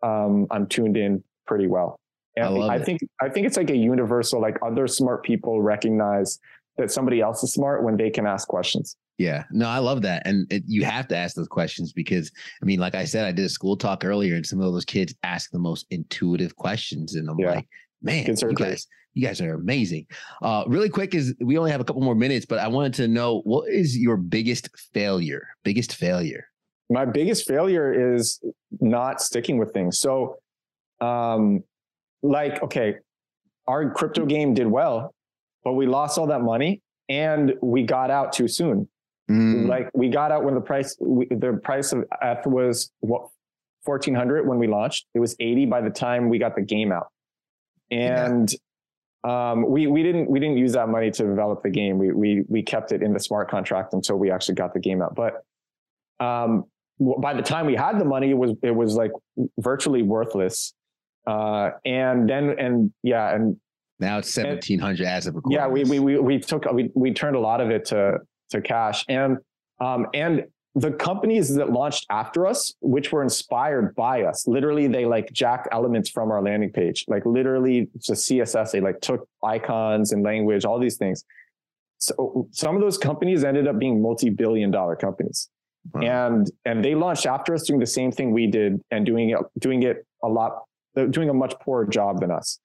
um, 0.03 0.47
I'm 0.51 0.67
tuned 0.67 0.97
in 0.97 1.23
pretty 1.47 1.67
well. 1.67 1.97
And 2.35 2.63
I, 2.63 2.75
I 2.75 2.79
think 2.79 3.01
I 3.21 3.29
think 3.29 3.47
it's 3.47 3.57
like 3.57 3.69
a 3.69 3.75
universal 3.75 4.39
like 4.39 4.57
other 4.65 4.87
smart 4.87 5.23
people 5.23 5.61
recognize 5.61 6.39
that 6.77 6.91
somebody 6.91 7.19
else 7.21 7.43
is 7.43 7.53
smart 7.53 7.83
when 7.83 7.97
they 7.97 8.09
can 8.09 8.25
ask 8.25 8.47
questions. 8.47 8.95
Yeah, 9.21 9.43
no, 9.51 9.67
I 9.67 9.77
love 9.77 10.01
that, 10.01 10.23
and 10.25 10.51
it, 10.51 10.63
you 10.65 10.83
have 10.83 11.07
to 11.09 11.15
ask 11.15 11.35
those 11.35 11.47
questions 11.47 11.93
because 11.93 12.31
I 12.59 12.65
mean, 12.65 12.79
like 12.79 12.95
I 12.95 13.05
said, 13.05 13.25
I 13.25 13.31
did 13.31 13.45
a 13.45 13.49
school 13.49 13.77
talk 13.77 14.03
earlier, 14.03 14.33
and 14.33 14.43
some 14.43 14.59
of 14.59 14.73
those 14.73 14.83
kids 14.83 15.13
ask 15.21 15.51
the 15.51 15.59
most 15.59 15.85
intuitive 15.91 16.55
questions, 16.55 17.13
and 17.13 17.29
I'm 17.29 17.37
yeah. 17.37 17.51
like, 17.51 17.67
man, 18.01 18.25
you 18.25 18.53
guys, 18.53 18.87
you 19.13 19.23
guys 19.23 19.39
are 19.39 19.53
amazing. 19.53 20.07
Uh, 20.41 20.63
really 20.65 20.89
quick, 20.89 21.13
is 21.13 21.35
we 21.39 21.55
only 21.59 21.69
have 21.69 21.79
a 21.79 21.83
couple 21.83 22.01
more 22.01 22.15
minutes, 22.15 22.47
but 22.47 22.57
I 22.57 22.67
wanted 22.67 22.95
to 22.95 23.07
know 23.07 23.41
what 23.41 23.69
is 23.69 23.95
your 23.95 24.17
biggest 24.17 24.69
failure? 24.91 25.47
Biggest 25.63 25.93
failure? 25.93 26.47
My 26.89 27.05
biggest 27.05 27.47
failure 27.47 28.15
is 28.15 28.41
not 28.79 29.21
sticking 29.21 29.59
with 29.59 29.71
things. 29.71 29.99
So, 29.99 30.39
um, 30.99 31.63
like, 32.23 32.63
okay, 32.63 32.95
our 33.67 33.91
crypto 33.91 34.25
game 34.25 34.55
did 34.55 34.65
well, 34.65 35.13
but 35.63 35.73
we 35.73 35.85
lost 35.85 36.17
all 36.17 36.25
that 36.25 36.41
money 36.41 36.81
and 37.07 37.53
we 37.61 37.83
got 37.83 38.09
out 38.09 38.33
too 38.33 38.47
soon. 38.47 38.87
Mm. 39.29 39.67
Like 39.67 39.89
we 39.93 40.09
got 40.09 40.31
out 40.31 40.43
when 40.43 40.55
the 40.55 40.61
price 40.61 40.95
we, 40.99 41.27
the 41.27 41.59
price 41.63 41.93
of 41.93 42.05
ETH 42.21 42.45
was 42.45 42.91
what 42.99 43.27
fourteen 43.85 44.15
hundred 44.15 44.47
when 44.47 44.57
we 44.57 44.67
launched. 44.67 45.05
It 45.13 45.19
was 45.19 45.35
eighty 45.39 45.65
by 45.65 45.81
the 45.81 45.89
time 45.89 46.29
we 46.29 46.39
got 46.39 46.55
the 46.55 46.61
game 46.61 46.91
out, 46.91 47.07
and 47.89 48.51
yeah. 49.23 49.51
um, 49.51 49.69
we 49.69 49.87
we 49.87 50.03
didn't 50.03 50.29
we 50.29 50.39
didn't 50.39 50.57
use 50.57 50.73
that 50.73 50.89
money 50.89 51.11
to 51.11 51.23
develop 51.23 51.63
the 51.63 51.69
game. 51.69 51.97
We 51.97 52.11
we 52.11 52.43
we 52.47 52.63
kept 52.63 52.91
it 52.91 53.01
in 53.01 53.13
the 53.13 53.19
smart 53.19 53.49
contract 53.49 53.93
until 53.93 54.17
we 54.17 54.31
actually 54.31 54.55
got 54.55 54.73
the 54.73 54.79
game 54.79 55.01
out. 55.01 55.15
But 55.15 55.43
um, 56.19 56.65
by 56.99 57.33
the 57.33 57.41
time 57.41 57.65
we 57.65 57.75
had 57.75 57.99
the 57.99 58.05
money, 58.05 58.31
it 58.31 58.37
was 58.37 58.53
it 58.61 58.75
was 58.75 58.95
like 58.95 59.11
virtually 59.59 60.03
worthless. 60.03 60.73
Uh, 61.27 61.71
and 61.85 62.29
then 62.29 62.55
and 62.59 62.91
yeah, 63.03 63.33
and 63.33 63.57
now 63.99 64.17
it's 64.17 64.33
seventeen 64.33 64.79
hundred 64.79 65.05
as 65.05 65.27
of 65.27 65.35
recording. 65.35 65.59
Yeah, 65.59 65.67
we 65.67 65.83
we 65.83 65.99
we 65.99 66.19
we 66.19 66.39
took 66.39 66.65
we 66.71 66.89
we 66.95 67.13
turned 67.13 67.35
a 67.35 67.39
lot 67.39 67.61
of 67.61 67.69
it 67.69 67.85
to 67.85 68.17
to 68.51 68.61
cash. 68.61 69.03
And 69.07 69.37
um, 69.79 70.07
and 70.13 70.45
the 70.75 70.91
companies 70.91 71.53
that 71.55 71.71
launched 71.71 72.05
after 72.09 72.47
us, 72.47 72.73
which 72.79 73.11
were 73.11 73.23
inspired 73.23 73.93
by 73.95 74.23
us, 74.23 74.47
literally 74.47 74.87
they 74.87 75.05
like 75.05 75.31
jacked 75.33 75.67
elements 75.71 76.09
from 76.09 76.31
our 76.31 76.41
landing 76.41 76.71
page, 76.71 77.03
like 77.07 77.25
literally 77.25 77.89
just 77.97 78.29
CSS. 78.29 78.71
They 78.71 78.79
like 78.79 79.01
took 79.01 79.27
icons 79.43 80.13
and 80.13 80.23
language, 80.23 80.63
all 80.63 80.79
these 80.79 80.97
things. 80.97 81.25
So 81.97 82.47
some 82.51 82.75
of 82.75 82.81
those 82.81 82.97
companies 82.97 83.43
ended 83.43 83.67
up 83.67 83.79
being 83.79 84.01
multi-billion 84.01 84.71
dollar 84.71 84.95
companies. 84.95 85.49
Wow. 85.93 86.01
And 86.01 86.51
and 86.63 86.85
they 86.85 86.95
launched 86.95 87.25
after 87.25 87.53
us 87.53 87.63
doing 87.63 87.79
the 87.79 87.87
same 87.87 88.11
thing 88.11 88.31
we 88.31 88.47
did 88.47 88.79
and 88.91 89.05
doing 89.05 89.31
it 89.31 89.39
doing 89.59 89.83
it 89.83 90.05
a 90.23 90.27
lot 90.27 90.63
doing 91.09 91.29
a 91.29 91.33
much 91.33 91.53
poorer 91.59 91.85
job 91.85 92.21
than 92.21 92.31
us. 92.31 92.59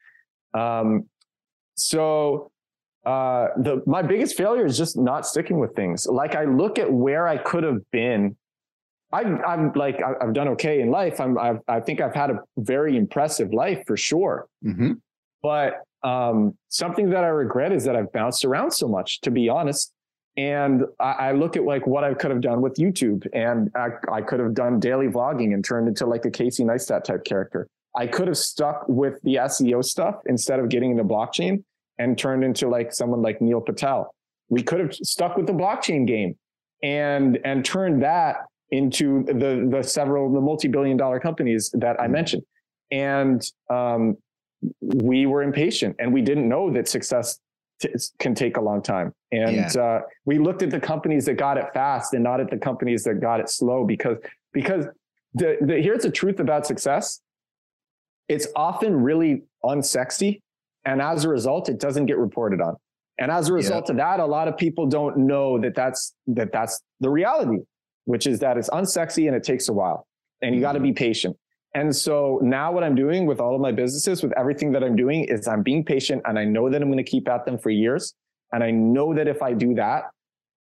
Um, 0.54 1.08
so 1.76 2.50
uh, 3.06 3.50
the 3.56 3.82
my 3.86 4.02
biggest 4.02 4.36
failure 4.36 4.66
is 4.66 4.76
just 4.76 4.98
not 4.98 5.26
sticking 5.26 5.60
with 5.60 5.74
things. 5.76 6.06
Like 6.06 6.34
I 6.34 6.44
look 6.44 6.78
at 6.78 6.92
where 6.92 7.28
I 7.28 7.38
could 7.38 7.62
have 7.62 7.88
been. 7.92 8.36
I, 9.12 9.20
I'm 9.20 9.72
like 9.74 10.00
I've 10.02 10.32
done 10.32 10.48
okay 10.48 10.80
in 10.80 10.90
life. 10.90 11.20
I'm 11.20 11.38
I've, 11.38 11.60
i 11.68 11.78
think 11.78 12.00
I've 12.00 12.14
had 12.14 12.30
a 12.30 12.40
very 12.58 12.96
impressive 12.96 13.54
life 13.54 13.84
for 13.86 13.96
sure. 13.96 14.48
Mm-hmm. 14.64 14.94
But 15.40 15.84
um, 16.02 16.58
something 16.68 17.10
that 17.10 17.22
I 17.22 17.28
regret 17.28 17.70
is 17.70 17.84
that 17.84 17.94
I've 17.94 18.12
bounced 18.12 18.44
around 18.44 18.72
so 18.72 18.88
much. 18.88 19.20
To 19.20 19.30
be 19.30 19.48
honest, 19.48 19.92
and 20.36 20.82
I, 20.98 21.12
I, 21.12 21.32
look 21.32 21.56
at 21.56 21.62
like 21.62 21.86
what 21.86 22.02
I 22.02 22.12
could 22.12 22.32
have 22.32 22.40
done 22.40 22.60
with 22.60 22.74
YouTube, 22.74 23.24
and 23.32 23.70
I, 23.76 23.90
I 24.12 24.20
could 24.20 24.40
have 24.40 24.54
done 24.54 24.80
daily 24.80 25.06
vlogging 25.06 25.54
and 25.54 25.64
turned 25.64 25.86
into 25.86 26.06
like 26.06 26.24
a 26.24 26.30
Casey 26.30 26.64
Neistat 26.64 27.04
type 27.04 27.24
character. 27.24 27.68
I 27.94 28.08
could 28.08 28.26
have 28.26 28.36
stuck 28.36 28.84
with 28.88 29.22
the 29.22 29.36
SEO 29.36 29.84
stuff 29.84 30.16
instead 30.26 30.58
of 30.58 30.68
getting 30.68 30.90
into 30.90 31.04
blockchain 31.04 31.62
and 31.98 32.18
turned 32.18 32.44
into 32.44 32.68
like 32.68 32.92
someone 32.92 33.22
like 33.22 33.40
Neil 33.40 33.60
Patel. 33.60 34.14
We 34.48 34.62
could 34.62 34.80
have 34.80 34.94
stuck 34.94 35.36
with 35.36 35.46
the 35.46 35.52
blockchain 35.52 36.06
game 36.06 36.36
and 36.82 37.38
and 37.44 37.64
turned 37.64 38.02
that 38.02 38.36
into 38.70 39.24
the 39.24 39.68
the 39.70 39.82
several 39.82 40.32
the 40.32 40.40
multi-billion 40.40 40.96
dollar 40.96 41.20
companies 41.20 41.70
that 41.74 41.98
I 42.00 42.04
mm-hmm. 42.04 42.12
mentioned. 42.12 42.42
And 42.90 43.42
um, 43.70 44.16
we 44.80 45.26
were 45.26 45.42
impatient 45.42 45.96
and 45.98 46.12
we 46.12 46.22
didn't 46.22 46.48
know 46.48 46.72
that 46.72 46.88
success 46.88 47.40
t- 47.80 47.92
can 48.20 48.34
take 48.34 48.56
a 48.56 48.60
long 48.60 48.80
time. 48.82 49.12
And 49.32 49.56
yeah. 49.56 49.82
uh, 49.82 50.00
we 50.24 50.38
looked 50.38 50.62
at 50.62 50.70
the 50.70 50.78
companies 50.80 51.24
that 51.26 51.34
got 51.34 51.58
it 51.58 51.66
fast 51.74 52.14
and 52.14 52.22
not 52.22 52.40
at 52.40 52.50
the 52.50 52.56
companies 52.56 53.02
that 53.04 53.20
got 53.20 53.40
it 53.40 53.50
slow 53.50 53.84
because 53.84 54.18
because 54.52 54.86
the, 55.34 55.56
the 55.60 55.80
here's 55.80 56.02
the 56.02 56.10
truth 56.10 56.38
about 56.38 56.66
success 56.66 57.20
it's 58.28 58.48
often 58.56 59.02
really 59.02 59.42
unsexy. 59.64 60.40
And 60.86 61.02
as 61.02 61.24
a 61.24 61.28
result, 61.28 61.68
it 61.68 61.78
doesn't 61.78 62.06
get 62.06 62.16
reported 62.16 62.60
on. 62.62 62.76
And 63.18 63.30
as 63.30 63.48
a 63.48 63.52
result 63.52 63.84
yep. 63.84 63.90
of 63.90 63.96
that, 63.96 64.20
a 64.20 64.26
lot 64.26 64.48
of 64.48 64.56
people 64.56 64.86
don't 64.86 65.16
know 65.18 65.58
that 65.60 65.74
that's, 65.74 66.14
that 66.28 66.52
that's 66.52 66.80
the 67.00 67.10
reality, 67.10 67.58
which 68.04 68.26
is 68.26 68.38
that 68.40 68.56
it's 68.56 68.70
unsexy 68.70 69.26
and 69.26 69.36
it 69.36 69.42
takes 69.42 69.68
a 69.68 69.72
while 69.72 70.06
and 70.42 70.54
you 70.54 70.60
got 70.60 70.72
to 70.72 70.80
be 70.80 70.88
mm-hmm. 70.88 70.96
patient. 70.96 71.36
And 71.74 71.94
so 71.94 72.40
now 72.42 72.72
what 72.72 72.84
I'm 72.84 72.94
doing 72.94 73.26
with 73.26 73.40
all 73.40 73.54
of 73.54 73.60
my 73.60 73.72
businesses, 73.72 74.22
with 74.22 74.32
everything 74.38 74.72
that 74.72 74.82
I'm 74.82 74.96
doing 74.96 75.24
is 75.24 75.46
I'm 75.46 75.62
being 75.62 75.84
patient 75.84 76.22
and 76.24 76.38
I 76.38 76.44
know 76.44 76.70
that 76.70 76.80
I'm 76.80 76.88
going 76.88 77.04
to 77.04 77.10
keep 77.10 77.28
at 77.28 77.44
them 77.44 77.58
for 77.58 77.70
years. 77.70 78.14
And 78.52 78.62
I 78.62 78.70
know 78.70 79.12
that 79.14 79.28
if 79.28 79.42
I 79.42 79.52
do 79.52 79.74
that, 79.74 80.04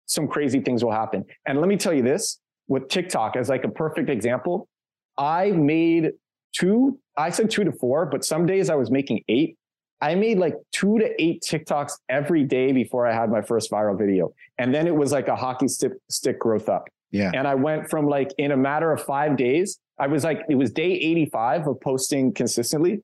some 0.07 0.27
crazy 0.27 0.61
things 0.61 0.83
will 0.83 0.93
happen. 0.93 1.25
And 1.47 1.61
let 1.61 1.68
me 1.68 1.77
tell 1.77 1.93
you 1.93 2.03
this 2.03 2.41
with 2.66 2.89
TikTok 2.89 3.37
as 3.37 3.49
like 3.49 3.64
a 3.64 3.68
perfect 3.68 4.11
example. 4.11 4.68
I 5.16 5.51
made 5.51 6.12
two, 6.57 6.99
I 7.16 7.31
said 7.31 7.51
two 7.51 7.64
to 7.64 7.72
four, 7.72 8.07
but 8.07 8.25
some 8.25 8.47
days 8.47 8.70
I 8.70 8.75
was 8.75 8.91
making 8.91 9.22
eight. 9.29 9.57
I 10.01 10.15
made 10.15 10.39
like 10.39 10.55
two 10.73 10.99
to 10.99 11.23
eight 11.23 11.43
TikToks 11.43 11.93
every 12.09 12.45
day 12.45 12.73
before 12.73 13.07
I 13.07 13.15
had 13.15 13.31
my 13.31 13.41
first 13.41 13.71
viral 13.71 13.99
video. 13.99 14.35
And 14.59 14.75
then 14.75 14.87
it 14.87 14.95
was 14.95 15.13
like 15.13 15.29
a 15.29 15.37
hockey 15.37 15.69
stick, 15.69 15.93
stick 16.11 16.39
growth 16.39 16.69
up. 16.69 16.89
Yeah. 17.11 17.31
And 17.33 17.47
I 17.47 17.55
went 17.55 17.89
from 17.89 18.07
like 18.07 18.33
in 18.39 18.51
a 18.51 18.57
matter 18.57 18.93
of 18.93 19.03
five 19.03 19.37
days, 19.37 19.79
I 19.99 20.09
was 20.09 20.25
like, 20.25 20.41
it 20.49 20.57
was 20.57 20.73
day 20.73 20.93
85 20.93 21.69
of 21.69 21.81
posting 21.81 22.35
consistently. 22.35 23.03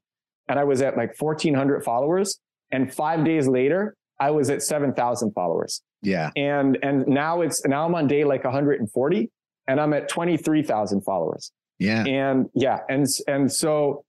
And 0.49 0.59
I 0.59 0.65
was 0.65 0.83
at 0.83 0.97
like 0.97 1.15
1400 1.21 1.85
followers. 1.85 2.41
And 2.73 2.93
five 2.93 3.25
days 3.25 3.47
later, 3.47 3.95
I 4.19 4.33
was 4.33 4.51
at 4.51 4.63
7,000 4.63 5.33
followers. 5.33 5.83
Yeah. 6.03 6.31
And, 6.37 6.77
and 6.83 7.07
now 7.07 7.41
it's, 7.43 7.65
now 7.65 7.87
I'm 7.87 7.95
on 7.95 8.09
day 8.09 8.25
like 8.25 8.45
140 8.45 9.31
and 9.69 9.81
I'm 9.81 9.93
at 9.93 10.09
23,000 10.09 11.03
followers. 11.03 11.53
Yeah. 11.79 12.05
And 12.05 12.51
yeah. 12.55 12.81
And, 12.89 13.07
and 13.29 13.51
so 13.51 14.05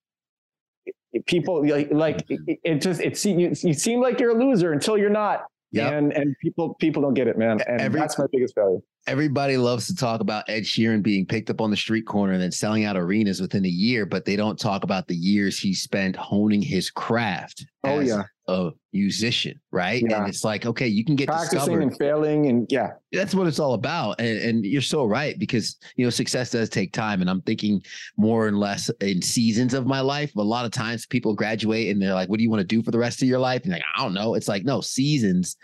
people 1.25 1.67
like, 1.67 1.91
like 1.91 2.27
mm-hmm. 2.27 2.43
it, 2.47 2.59
it 2.63 2.81
just, 2.81 3.01
it 3.01 3.17
seems, 3.17 3.63
you, 3.63 3.69
you 3.69 3.73
seem 3.73 4.01
like 4.01 4.19
you're 4.19 4.31
a 4.31 4.43
loser 4.43 4.71
until 4.71 4.97
you're 4.97 5.09
not. 5.09 5.45
Yeah. 5.71 5.89
And, 5.89 6.11
and 6.13 6.35
people, 6.41 6.75
people 6.75 7.01
don't 7.01 7.13
get 7.13 7.27
it, 7.27 7.37
man. 7.37 7.61
And 7.67 7.81
Every, 7.81 7.99
that's 7.99 8.17
my 8.17 8.25
biggest 8.31 8.55
failure 8.55 8.79
everybody 9.07 9.57
loves 9.57 9.87
to 9.87 9.95
talk 9.95 10.21
about 10.21 10.45
Ed 10.47 10.63
Sheeran 10.63 11.01
being 11.01 11.25
picked 11.25 11.49
up 11.49 11.59
on 11.59 11.71
the 11.71 11.77
street 11.77 12.05
corner 12.05 12.33
and 12.33 12.41
then 12.41 12.51
selling 12.51 12.85
out 12.85 12.95
arenas 12.95 13.41
within 13.41 13.65
a 13.65 13.69
year, 13.69 14.05
but 14.05 14.25
they 14.25 14.35
don't 14.35 14.59
talk 14.59 14.83
about 14.83 15.07
the 15.07 15.15
years 15.15 15.59
he 15.59 15.73
spent 15.73 16.15
honing 16.15 16.61
his 16.61 16.91
craft. 16.91 17.65
Oh 17.83 17.99
yeah, 17.99 18.23
a 18.47 18.69
musician, 18.93 19.59
right? 19.71 20.03
Yeah. 20.07 20.19
And 20.19 20.27
it's 20.27 20.43
like, 20.43 20.67
okay, 20.67 20.87
you 20.87 21.03
can 21.03 21.15
get 21.15 21.27
practicing 21.27 21.59
discovered. 21.59 21.81
and 21.81 21.97
failing, 21.97 22.45
and 22.47 22.67
yeah, 22.69 22.91
that's 23.11 23.33
what 23.33 23.47
it's 23.47 23.59
all 23.59 23.73
about. 23.73 24.19
And, 24.19 24.37
and 24.37 24.65
you're 24.65 24.81
so 24.81 25.05
right 25.05 25.37
because 25.39 25.77
you 25.95 26.05
know 26.05 26.11
success 26.11 26.51
does 26.51 26.69
take 26.69 26.93
time, 26.93 27.21
and 27.21 27.29
I'm 27.29 27.41
thinking 27.41 27.81
more 28.17 28.47
and 28.47 28.59
less 28.59 28.89
in 29.01 29.21
seasons 29.21 29.73
of 29.73 29.87
my 29.87 30.01
life. 30.01 30.35
A 30.35 30.41
lot 30.41 30.65
of 30.65 30.71
times 30.71 31.07
people 31.07 31.33
graduate 31.33 31.89
and 31.89 31.99
they're 31.99 32.13
like, 32.13 32.29
"What 32.29 32.37
do 32.37 32.43
you 32.43 32.51
want 32.51 32.61
to 32.61 32.67
do 32.67 32.83
for 32.83 32.91
the 32.91 32.99
rest 32.99 33.23
of 33.23 33.27
your 33.27 33.39
life?" 33.39 33.63
And 33.63 33.71
like, 33.71 33.83
I 33.95 34.03
don't 34.03 34.13
know. 34.13 34.35
It's 34.35 34.47
like 34.47 34.63
no 34.63 34.81
seasons 34.81 35.57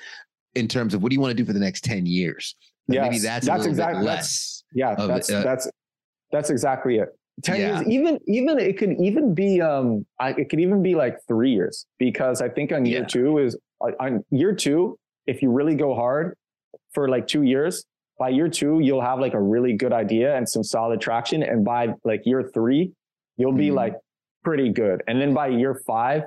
in 0.56 0.68
terms 0.68 0.96
of 0.96 1.04
what 1.04 1.12
do 1.12 1.14
you 1.14 1.22
want 1.22 1.30
to 1.30 1.36
do 1.36 1.46
for 1.46 1.54
the 1.54 1.60
next 1.60 1.84
10 1.84 2.08
years 2.08 2.56
yeah, 2.88 3.02
maybe 3.04 3.20
that's 3.20 3.46
that's 3.46 3.66
exactly 3.66 4.04
less. 4.04 4.64
yeah, 4.74 4.96
that's 4.96 5.30
uh, 5.30 5.44
that's 5.44 5.70
that's 6.32 6.50
exactly 6.50 6.98
it. 6.98 7.10
Ten 7.44 7.60
yeah. 7.60 7.80
years, 7.80 7.88
even 7.88 8.20
even 8.28 8.60
it 8.60 8.78
could 8.78 8.96
even 9.00 9.34
be 9.34 9.62
um, 9.62 10.06
I, 10.20 10.32
it 10.32 10.50
could 10.50 10.60
even 10.60 10.82
be 10.82 10.96
like 10.96 11.18
three 11.28 11.52
years 11.52 11.86
because 12.00 12.42
I 12.42 12.50
think 12.50 12.72
on 12.72 12.86
year 12.86 13.02
yeah. 13.02 13.08
two 13.08 13.38
is 13.38 13.58
on 14.00 14.24
year 14.32 14.54
two 14.54 14.98
if 15.28 15.42
you 15.42 15.52
really 15.52 15.76
go 15.76 15.94
hard 15.94 16.36
for 16.94 17.08
like 17.08 17.28
two 17.28 17.44
years 17.44 17.86
by 18.18 18.30
year 18.30 18.50
two 18.50 18.80
you'll 18.80 19.02
have 19.02 19.20
like 19.20 19.34
a 19.34 19.42
really 19.42 19.74
good 19.74 19.94
idea 19.94 20.36
and 20.36 20.48
some 20.48 20.64
solid 20.64 21.00
traction 21.00 21.44
and 21.44 21.64
by 21.64 21.94
like 22.04 22.22
year 22.26 22.50
three 22.54 22.92
you'll 23.38 23.52
be 23.52 23.70
mm. 23.70 23.76
like 23.76 23.96
pretty 24.44 24.70
good 24.70 25.04
and 25.08 25.22
then 25.22 25.34
by 25.34 25.48
year 25.48 25.82
five 25.86 26.24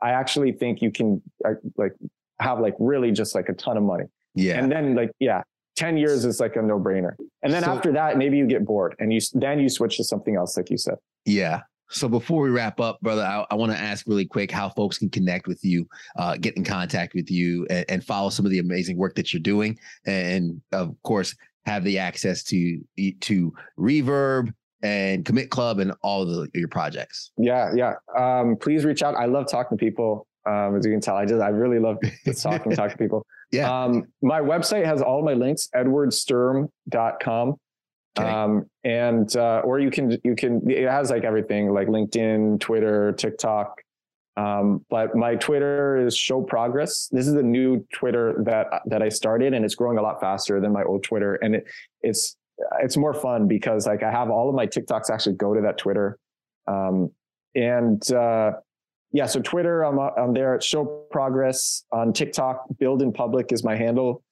i 0.00 0.10
actually 0.10 0.52
think 0.52 0.80
you 0.80 0.90
can 0.90 1.20
uh, 1.44 1.54
like 1.76 1.92
have 2.40 2.60
like 2.60 2.74
really 2.78 3.10
just 3.10 3.34
like 3.34 3.48
a 3.48 3.52
ton 3.52 3.76
of 3.76 3.82
money 3.82 4.04
yeah 4.34 4.58
and 4.58 4.70
then 4.70 4.94
like 4.94 5.10
yeah 5.18 5.42
10 5.76 5.96
years 5.96 6.24
is 6.24 6.40
like 6.40 6.56
a 6.56 6.62
no 6.62 6.78
brainer. 6.78 7.14
And 7.42 7.52
then 7.52 7.64
so, 7.64 7.72
after 7.72 7.92
that, 7.92 8.16
maybe 8.16 8.36
you 8.36 8.46
get 8.46 8.64
bored 8.64 8.94
and 8.98 9.12
you, 9.12 9.20
then 9.34 9.58
you 9.58 9.68
switch 9.68 9.96
to 9.96 10.04
something 10.04 10.36
else, 10.36 10.56
like 10.56 10.70
you 10.70 10.78
said. 10.78 10.96
Yeah. 11.24 11.62
So 11.90 12.08
before 12.08 12.42
we 12.42 12.50
wrap 12.50 12.80
up, 12.80 13.00
brother, 13.02 13.22
I, 13.22 13.44
I 13.50 13.54
want 13.54 13.72
to 13.72 13.78
ask 13.78 14.06
really 14.06 14.24
quick 14.24 14.50
how 14.50 14.68
folks 14.70 14.98
can 14.98 15.10
connect 15.10 15.46
with 15.46 15.62
you, 15.64 15.86
uh, 16.16 16.36
get 16.36 16.56
in 16.56 16.64
contact 16.64 17.14
with 17.14 17.30
you, 17.30 17.66
and, 17.70 17.84
and, 17.88 18.04
follow 18.04 18.30
some 18.30 18.44
of 18.44 18.50
the 18.50 18.58
amazing 18.58 18.96
work 18.96 19.14
that 19.16 19.32
you're 19.32 19.40
doing, 19.40 19.78
and 20.06 20.60
of 20.72 20.96
course 21.02 21.36
have 21.66 21.84
the 21.84 21.98
access 21.98 22.42
to 22.44 22.80
to 23.20 23.52
Reverb 23.78 24.52
and 24.82 25.24
Commit 25.24 25.50
Club 25.50 25.78
and 25.78 25.92
all 26.02 26.24
the, 26.26 26.48
your 26.54 26.68
projects. 26.68 27.32
Yeah, 27.38 27.72
yeah. 27.74 27.94
Um, 28.16 28.56
please 28.56 28.84
reach 28.84 29.02
out. 29.02 29.14
I 29.14 29.26
love 29.26 29.48
talking 29.48 29.78
to 29.78 29.82
people. 29.84 30.26
Um, 30.46 30.76
as 30.76 30.84
you 30.84 30.92
can 30.92 31.00
tell, 31.00 31.16
I 31.16 31.24
just 31.24 31.40
I 31.40 31.48
really 31.48 31.78
love 31.78 31.98
to 32.24 32.34
talk 32.34 32.66
and 32.66 32.76
to 32.76 32.96
people. 32.98 33.26
Yeah. 33.54 33.84
Um, 33.84 34.06
my 34.22 34.40
website 34.40 34.84
has 34.84 35.00
all 35.02 35.22
my 35.22 35.34
links, 35.34 35.68
edwardsturm.com. 35.74 37.56
Okay. 38.16 38.28
Um, 38.28 38.70
and, 38.84 39.36
uh, 39.36 39.62
or 39.64 39.80
you 39.80 39.90
can, 39.90 40.18
you 40.22 40.36
can, 40.36 40.68
it 40.70 40.88
has 40.88 41.10
like 41.10 41.24
everything 41.24 41.72
like 41.72 41.88
LinkedIn, 41.88 42.60
Twitter, 42.60 43.12
TikTok. 43.12 43.80
Um, 44.36 44.84
but 44.90 45.14
my 45.14 45.36
Twitter 45.36 45.96
is 45.96 46.16
show 46.16 46.42
progress. 46.42 47.08
This 47.12 47.26
is 47.28 47.34
a 47.34 47.42
new 47.42 47.86
Twitter 47.92 48.42
that, 48.44 48.82
that 48.86 49.02
I 49.02 49.08
started 49.08 49.54
and 49.54 49.64
it's 49.64 49.74
growing 49.74 49.98
a 49.98 50.02
lot 50.02 50.20
faster 50.20 50.60
than 50.60 50.72
my 50.72 50.82
old 50.82 51.04
Twitter. 51.04 51.36
And 51.36 51.56
it, 51.56 51.66
it's, 52.02 52.36
it's 52.80 52.96
more 52.96 53.14
fun 53.14 53.48
because 53.48 53.86
like 53.86 54.02
I 54.02 54.10
have 54.10 54.30
all 54.30 54.48
of 54.48 54.54
my 54.54 54.66
TikToks 54.66 55.10
actually 55.10 55.36
go 55.36 55.54
to 55.54 55.60
that 55.62 55.78
Twitter. 55.78 56.18
Um, 56.66 57.10
and, 57.54 58.12
uh, 58.12 58.52
yeah, 59.14 59.26
so 59.26 59.40
Twitter, 59.40 59.84
I'm, 59.84 59.96
I'm 60.00 60.34
there 60.34 60.56
at 60.56 60.62
Show 60.64 61.06
Progress. 61.12 61.84
On 61.92 62.12
TikTok, 62.12 62.64
Build 62.80 63.00
in 63.00 63.12
Public 63.12 63.52
is 63.52 63.62
my 63.62 63.76
handle, 63.76 64.24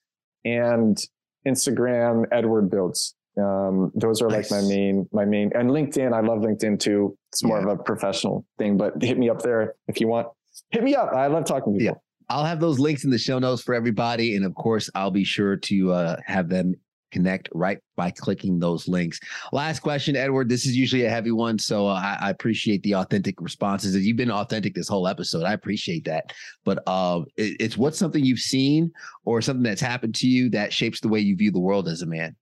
and 0.45 0.99
Instagram, 1.47 2.25
Edward 2.33 2.69
Builds. 2.69 3.15
Um, 3.39 3.93
those 3.95 4.21
are 4.21 4.29
nice. 4.29 4.51
like 4.51 4.61
my 4.61 4.69
main, 4.69 5.09
my 5.13 5.25
main, 5.25 5.53
and 5.55 5.71
LinkedIn. 5.71 6.13
I 6.13 6.21
love 6.21 6.41
LinkedIn 6.41 6.81
too. 6.81 7.17
It's 7.31 7.45
more 7.45 7.59
yeah. 7.61 7.73
of 7.73 7.79
a 7.79 7.83
professional 7.85 8.45
thing, 8.59 8.77
but 8.77 9.01
hit 9.01 9.17
me 9.17 9.31
up 9.31 9.41
there 9.41 9.77
if 9.87 10.01
you 10.01 10.09
want. 10.09 10.27
Hit 10.71 10.83
me 10.83 10.97
up. 10.97 11.13
I 11.13 11.29
love 11.29 11.45
talking 11.45 11.75
to 11.75 11.79
people. 11.79 12.03
Yeah. 12.03 12.35
I'll 12.35 12.45
have 12.45 12.59
those 12.59 12.81
links 12.81 13.05
in 13.05 13.11
the 13.11 13.19
show 13.19 13.39
notes 13.39 13.63
for 13.63 13.77
everybody. 13.77 14.35
And 14.35 14.45
of 14.45 14.53
course, 14.57 14.91
I'll 14.97 15.13
be 15.13 15.25
sure 15.25 15.57
to 15.57 15.93
uh, 15.93 16.17
have 16.27 16.49
them 16.49 16.75
connect 17.13 17.49
right 17.53 17.79
by 17.97 18.11
clicking 18.11 18.59
those 18.59 18.89
links. 18.89 19.21
Last 19.53 19.81
question, 19.81 20.17
Edward. 20.17 20.49
This 20.49 20.67
is 20.67 20.77
usually 20.77 21.05
a 21.05 21.11
heavy 21.11 21.31
one, 21.31 21.59
so 21.59 21.87
uh, 21.87 21.95
I, 21.95 22.27
I, 22.27 22.31
appreciate 22.31 22.83
the 22.83 22.95
authentic 22.95 23.41
responses. 23.41 23.95
You've 23.95 24.17
been 24.17 24.31
authentic 24.31 24.75
this 24.75 24.89
whole 24.89 25.07
episode. 25.07 25.45
I 25.45 25.53
appreciate 25.53 26.05
that. 26.07 26.33
But 26.65 26.83
uh, 26.87 27.21
it, 27.37 27.57
it's 27.61 27.77
what's 27.77 27.99
something 27.99 28.25
you've 28.25 28.41
seen 28.41 28.91
or 29.25 29.41
something 29.41 29.63
that's 29.63 29.81
happened 29.81 30.15
to 30.17 30.27
you 30.27 30.51
that 30.51 30.73
shapes 30.73 31.01
the 31.01 31.09
way 31.09 31.21
you 31.21 31.37
view 31.37 31.53
the 31.53 31.61
world 31.61 31.87
as 31.89 32.03
a 32.03 32.07
man. 32.07 32.35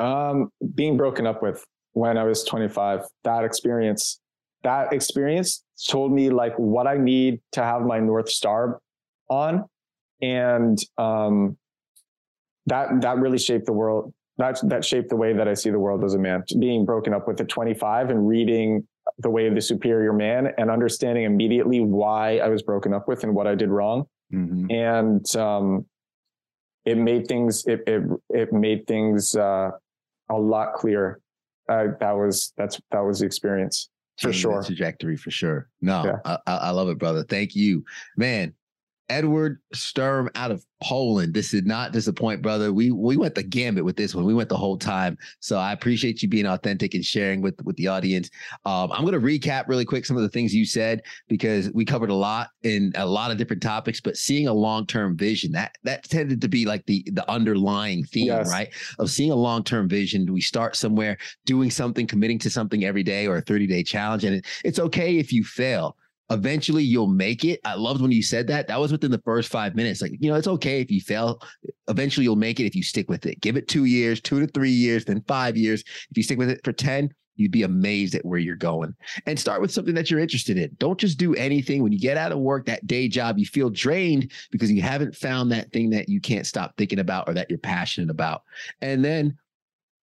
Um, 0.00 0.50
being 0.74 0.96
broken 0.96 1.26
up 1.26 1.42
with 1.42 1.64
when 1.92 2.18
I 2.18 2.24
was 2.24 2.44
25. 2.44 3.02
That 3.22 3.44
experience, 3.44 4.20
that 4.64 4.92
experience 4.92 5.62
told 5.88 6.12
me 6.12 6.30
like 6.30 6.54
what 6.58 6.86
I 6.86 6.96
need 6.96 7.40
to 7.52 7.62
have 7.62 7.82
my 7.82 8.00
north 8.00 8.28
star 8.28 8.80
on, 9.30 9.64
and 10.20 10.78
um, 10.98 11.56
that 12.66 13.00
that 13.00 13.18
really 13.18 13.38
shaped 13.38 13.66
the 13.66 13.72
world. 13.72 14.12
That 14.38 14.58
that 14.68 14.84
shaped 14.84 15.10
the 15.10 15.16
way 15.16 15.32
that 15.32 15.46
I 15.46 15.54
see 15.54 15.70
the 15.70 15.78
world 15.78 16.04
as 16.04 16.14
a 16.14 16.18
man. 16.18 16.42
Being 16.58 16.84
broken 16.84 17.14
up 17.14 17.28
with 17.28 17.40
at 17.40 17.48
25 17.48 18.10
and 18.10 18.26
reading 18.26 18.86
the 19.18 19.30
way 19.30 19.46
of 19.46 19.54
the 19.54 19.60
superior 19.60 20.12
man 20.12 20.48
and 20.58 20.70
understanding 20.70 21.24
immediately 21.24 21.80
why 21.80 22.38
I 22.38 22.48
was 22.48 22.62
broken 22.62 22.92
up 22.92 23.06
with 23.06 23.22
and 23.22 23.34
what 23.34 23.46
I 23.46 23.54
did 23.54 23.68
wrong. 23.68 24.06
Mm-hmm. 24.32 24.70
And 24.70 25.36
um, 25.36 25.86
it 26.84 26.98
made 26.98 27.28
things 27.28 27.64
it 27.66 27.82
it, 27.86 28.02
it 28.30 28.52
made 28.52 28.86
things 28.86 29.36
uh, 29.36 29.70
a 30.30 30.34
lot 30.36 30.74
clearer. 30.74 31.20
Uh, 31.68 31.88
that 32.00 32.12
was 32.12 32.52
that's 32.56 32.80
that 32.90 33.00
was 33.00 33.20
the 33.20 33.26
experience 33.26 33.88
for 34.18 34.32
sure. 34.32 34.62
Trajectory 34.62 35.16
for 35.16 35.30
sure. 35.30 35.68
No, 35.80 36.04
yeah. 36.04 36.36
I, 36.46 36.56
I 36.56 36.70
love 36.70 36.88
it, 36.88 36.98
brother. 36.98 37.24
Thank 37.24 37.54
you, 37.54 37.84
man. 38.16 38.54
Edward 39.08 39.60
Sturm 39.72 40.30
out 40.34 40.50
of 40.50 40.64
Poland. 40.82 41.34
This 41.34 41.50
did 41.50 41.66
not 41.66 41.92
disappoint, 41.92 42.42
brother. 42.42 42.72
We 42.72 42.90
we 42.90 43.16
went 43.16 43.34
the 43.34 43.42
gambit 43.42 43.84
with 43.84 43.96
this 43.96 44.14
one. 44.14 44.24
We 44.24 44.34
went 44.34 44.48
the 44.48 44.56
whole 44.56 44.76
time. 44.76 45.16
So 45.40 45.58
I 45.58 45.72
appreciate 45.72 46.22
you 46.22 46.28
being 46.28 46.46
authentic 46.46 46.94
and 46.94 47.04
sharing 47.04 47.40
with 47.40 47.54
with 47.64 47.76
the 47.76 47.88
audience. 47.88 48.30
Um, 48.64 48.92
I'm 48.92 49.04
going 49.04 49.12
to 49.12 49.20
recap 49.20 49.68
really 49.68 49.84
quick 49.84 50.06
some 50.06 50.16
of 50.16 50.22
the 50.22 50.28
things 50.28 50.54
you 50.54 50.64
said 50.64 51.02
because 51.28 51.70
we 51.72 51.84
covered 51.84 52.10
a 52.10 52.14
lot 52.14 52.50
in 52.62 52.92
a 52.96 53.06
lot 53.06 53.30
of 53.30 53.38
different 53.38 53.62
topics. 53.62 54.00
But 54.00 54.16
seeing 54.16 54.48
a 54.48 54.52
long 54.52 54.86
term 54.86 55.16
vision 55.16 55.52
that 55.52 55.76
that 55.84 56.04
tended 56.04 56.40
to 56.40 56.48
be 56.48 56.64
like 56.64 56.84
the 56.86 57.04
the 57.12 57.28
underlying 57.30 58.04
theme, 58.04 58.26
yes. 58.26 58.50
right? 58.50 58.72
Of 58.98 59.10
seeing 59.10 59.30
a 59.30 59.36
long 59.36 59.64
term 59.64 59.88
vision. 59.88 60.26
Do 60.26 60.32
we 60.32 60.40
start 60.40 60.76
somewhere, 60.76 61.18
doing 61.46 61.70
something, 61.70 62.06
committing 62.06 62.38
to 62.40 62.50
something 62.50 62.84
every 62.84 63.02
day 63.02 63.26
or 63.26 63.36
a 63.36 63.42
30 63.42 63.66
day 63.66 63.82
challenge, 63.82 64.24
and 64.24 64.36
it, 64.36 64.46
it's 64.64 64.78
okay 64.78 65.18
if 65.18 65.32
you 65.32 65.44
fail 65.44 65.96
eventually 66.30 66.82
you'll 66.82 67.06
make 67.06 67.44
it. 67.44 67.60
I 67.64 67.74
loved 67.74 68.00
when 68.00 68.12
you 68.12 68.22
said 68.22 68.46
that. 68.48 68.68
That 68.68 68.80
was 68.80 68.92
within 68.92 69.10
the 69.10 69.22
first 69.24 69.50
five 69.50 69.74
minutes. 69.74 70.00
Like, 70.00 70.12
you 70.18 70.30
know, 70.30 70.36
it's 70.36 70.48
okay 70.48 70.80
if 70.80 70.90
you 70.90 71.00
fail. 71.00 71.40
Eventually 71.88 72.24
you'll 72.24 72.36
make 72.36 72.60
it 72.60 72.66
if 72.66 72.74
you 72.74 72.82
stick 72.82 73.08
with 73.08 73.26
it. 73.26 73.40
Give 73.40 73.56
it 73.56 73.68
two 73.68 73.84
years, 73.84 74.20
two 74.20 74.40
to 74.40 74.46
three 74.46 74.70
years, 74.70 75.04
then 75.04 75.22
five 75.28 75.56
years. 75.56 75.82
If 76.10 76.16
you 76.16 76.22
stick 76.22 76.38
with 76.38 76.50
it 76.50 76.60
for 76.64 76.72
10, 76.72 77.12
You'd 77.36 77.50
be 77.50 77.64
amazed 77.64 78.14
at 78.14 78.24
where 78.24 78.38
you're 78.38 78.56
going. 78.56 78.94
And 79.26 79.38
start 79.38 79.60
with 79.60 79.72
something 79.72 79.94
that 79.94 80.10
you're 80.10 80.20
interested 80.20 80.56
in. 80.56 80.70
Don't 80.78 80.98
just 80.98 81.18
do 81.18 81.34
anything. 81.34 81.82
When 81.82 81.92
you 81.92 81.98
get 81.98 82.16
out 82.16 82.32
of 82.32 82.38
work, 82.38 82.66
that 82.66 82.86
day 82.86 83.08
job, 83.08 83.38
you 83.38 83.46
feel 83.46 83.70
drained 83.70 84.30
because 84.50 84.70
you 84.70 84.82
haven't 84.82 85.16
found 85.16 85.50
that 85.50 85.72
thing 85.72 85.90
that 85.90 86.08
you 86.08 86.20
can't 86.20 86.46
stop 86.46 86.76
thinking 86.76 87.00
about 87.00 87.28
or 87.28 87.34
that 87.34 87.50
you're 87.50 87.58
passionate 87.58 88.10
about. 88.10 88.42
And 88.80 89.04
then 89.04 89.36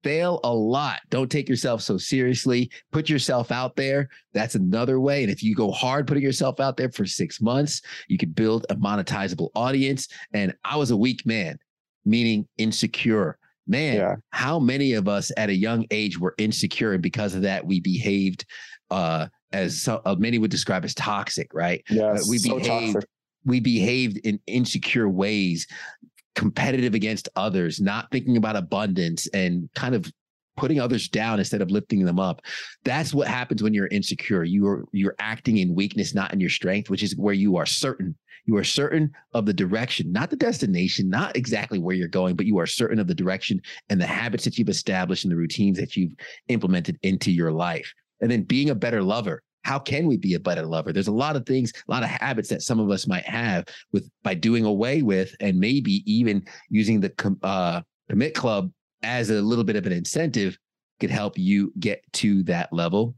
fail 0.04 0.39
a 0.43 0.54
lot. 0.54 1.02
Don't 1.10 1.30
take 1.30 1.49
yourself 1.49 1.82
so 1.82 1.97
seriously. 1.97 2.72
Put 2.91 3.10
yourself 3.10 3.52
out 3.52 3.76
there. 3.76 4.10
That's 4.34 4.56
another 4.56 4.99
way. 4.99 5.24
And 5.24 5.32
if 5.32 5.43
you 5.43 5.56
go 5.56 5.72
hard 5.72 6.08
putting 6.08 6.24
yourself 6.24 6.60
out 6.60 6.78
there 6.78 6.91
for 6.91 7.06
six 7.06 7.41
months, 7.41 7.82
you 8.08 8.18
could 8.18 8.36
build 8.36 8.66
a 8.70 8.76
monetizable 8.76 9.49
audience. 9.56 10.08
And 10.34 10.54
I 10.64 10.78
was 10.78 10.91
a 10.91 10.97
weak 10.97 11.26
man, 11.26 11.58
meaning 12.06 12.47
insecure. 12.58 13.38
Man, 13.68 13.97
yeah. 13.97 14.16
how 14.32 14.60
many 14.60 14.93
of 14.93 15.08
us 15.08 15.32
at 15.38 15.49
a 15.49 15.56
young 15.56 15.86
age 15.91 16.20
were 16.20 16.34
insecure, 16.39 16.93
and 16.93 17.02
because 17.02 17.36
of 17.36 17.43
that, 17.43 17.66
we 17.66 17.80
behaved 17.80 18.43
uh, 18.89 19.28
as 19.54 19.80
so, 19.82 20.02
uh, 20.04 20.16
many 20.18 20.39
would 20.39 20.52
describe 20.52 20.84
as 20.84 20.95
toxic, 20.95 21.54
right? 21.54 21.84
Yeah, 21.89 22.08
uh, 22.08 22.20
we 22.28 22.39
so 22.39 22.58
behaved. 22.58 22.93
Toxic. 22.95 23.10
We 23.45 23.60
behaved 23.60 24.18
in 24.26 24.39
insecure 24.47 25.10
ways 25.10 25.68
competitive 26.36 26.93
against 26.93 27.29
others, 27.36 27.82
not 27.82 28.09
thinking 28.11 28.38
about 28.38 28.55
abundance 28.55 29.27
and 29.34 29.69
kind 29.75 29.95
of 29.95 30.11
putting 30.57 30.79
others 30.79 31.07
down 31.07 31.39
instead 31.39 31.61
of 31.61 31.71
lifting 31.71 32.05
them 32.05 32.19
up. 32.19 32.41
That's 32.84 33.13
what 33.13 33.27
happens 33.27 33.63
when 33.63 33.73
you're 33.73 33.88
insecure. 33.88 34.43
You 34.43 34.67
are 34.67 34.86
you're 34.91 35.15
acting 35.19 35.57
in 35.57 35.75
weakness, 35.75 36.13
not 36.13 36.34
in 36.34 36.39
your 36.39 36.49
strength, 36.49 36.89
which 36.89 37.03
is 37.03 37.15
where 37.15 37.34
you 37.34 37.57
are 37.57 37.65
certain. 37.65 38.15
You 38.45 38.57
are 38.57 38.63
certain 38.63 39.11
of 39.34 39.45
the 39.45 39.53
direction, 39.53 40.11
not 40.11 40.29
the 40.29 40.36
destination, 40.36 41.09
not 41.09 41.38
exactly 41.38 41.79
where 41.79 41.95
you're 41.95 42.07
going, 42.07 42.36
but 42.36 42.47
you 42.47 42.57
are 42.57 42.65
certain 42.65 42.99
of 42.99 43.07
the 43.07 43.15
direction 43.15 43.61
and 43.89 44.01
the 44.01 44.07
habits 44.07 44.43
that 44.45 44.57
you've 44.57 44.69
established 44.69 45.25
and 45.25 45.32
the 45.32 45.38
routines 45.38 45.77
that 45.77 45.95
you've 45.95 46.13
implemented 46.47 46.97
into 47.03 47.32
your 47.32 47.51
life. 47.51 47.93
And 48.19 48.32
then 48.32 48.43
being 48.43 48.71
a 48.71 48.75
better 48.75 49.03
lover 49.03 49.43
how 49.64 49.80
can 49.80 50.07
we 50.07 50.18
be 50.18 50.34
a 50.34 50.39
better 50.39 50.66
lover? 50.66 50.91
There's 50.91 51.07
a 51.07 51.14
lot 51.14 51.36
of 51.36 51.45
things 51.45 51.72
a 51.88 51.91
lot 51.91 52.03
of 52.03 52.09
habits 52.09 52.49
that 52.49 52.62
some 52.62 52.80
of 52.80 52.89
us 52.89 53.07
might 53.07 53.26
have 53.26 53.66
with 53.91 54.09
by 54.24 54.34
doing 54.34 54.66
away 54.66 55.01
with 55.01 55.36
and 55.39 55.59
maybe 55.59 56.03
even 56.12 56.45
using 56.70 56.99
the 56.99 57.12
uh, 57.43 57.82
commit 58.09 58.36
club 58.36 58.72
as 59.03 59.30
a 59.30 59.41
little 59.41 59.64
bit 59.64 59.76
of 59.76 59.86
an 59.86 59.91
incentive 59.91 60.57
could 60.99 61.09
help 61.09 61.38
you 61.38 61.74
get 61.80 62.01
to 62.14 62.43
that 62.43 62.72
level. 62.72 63.16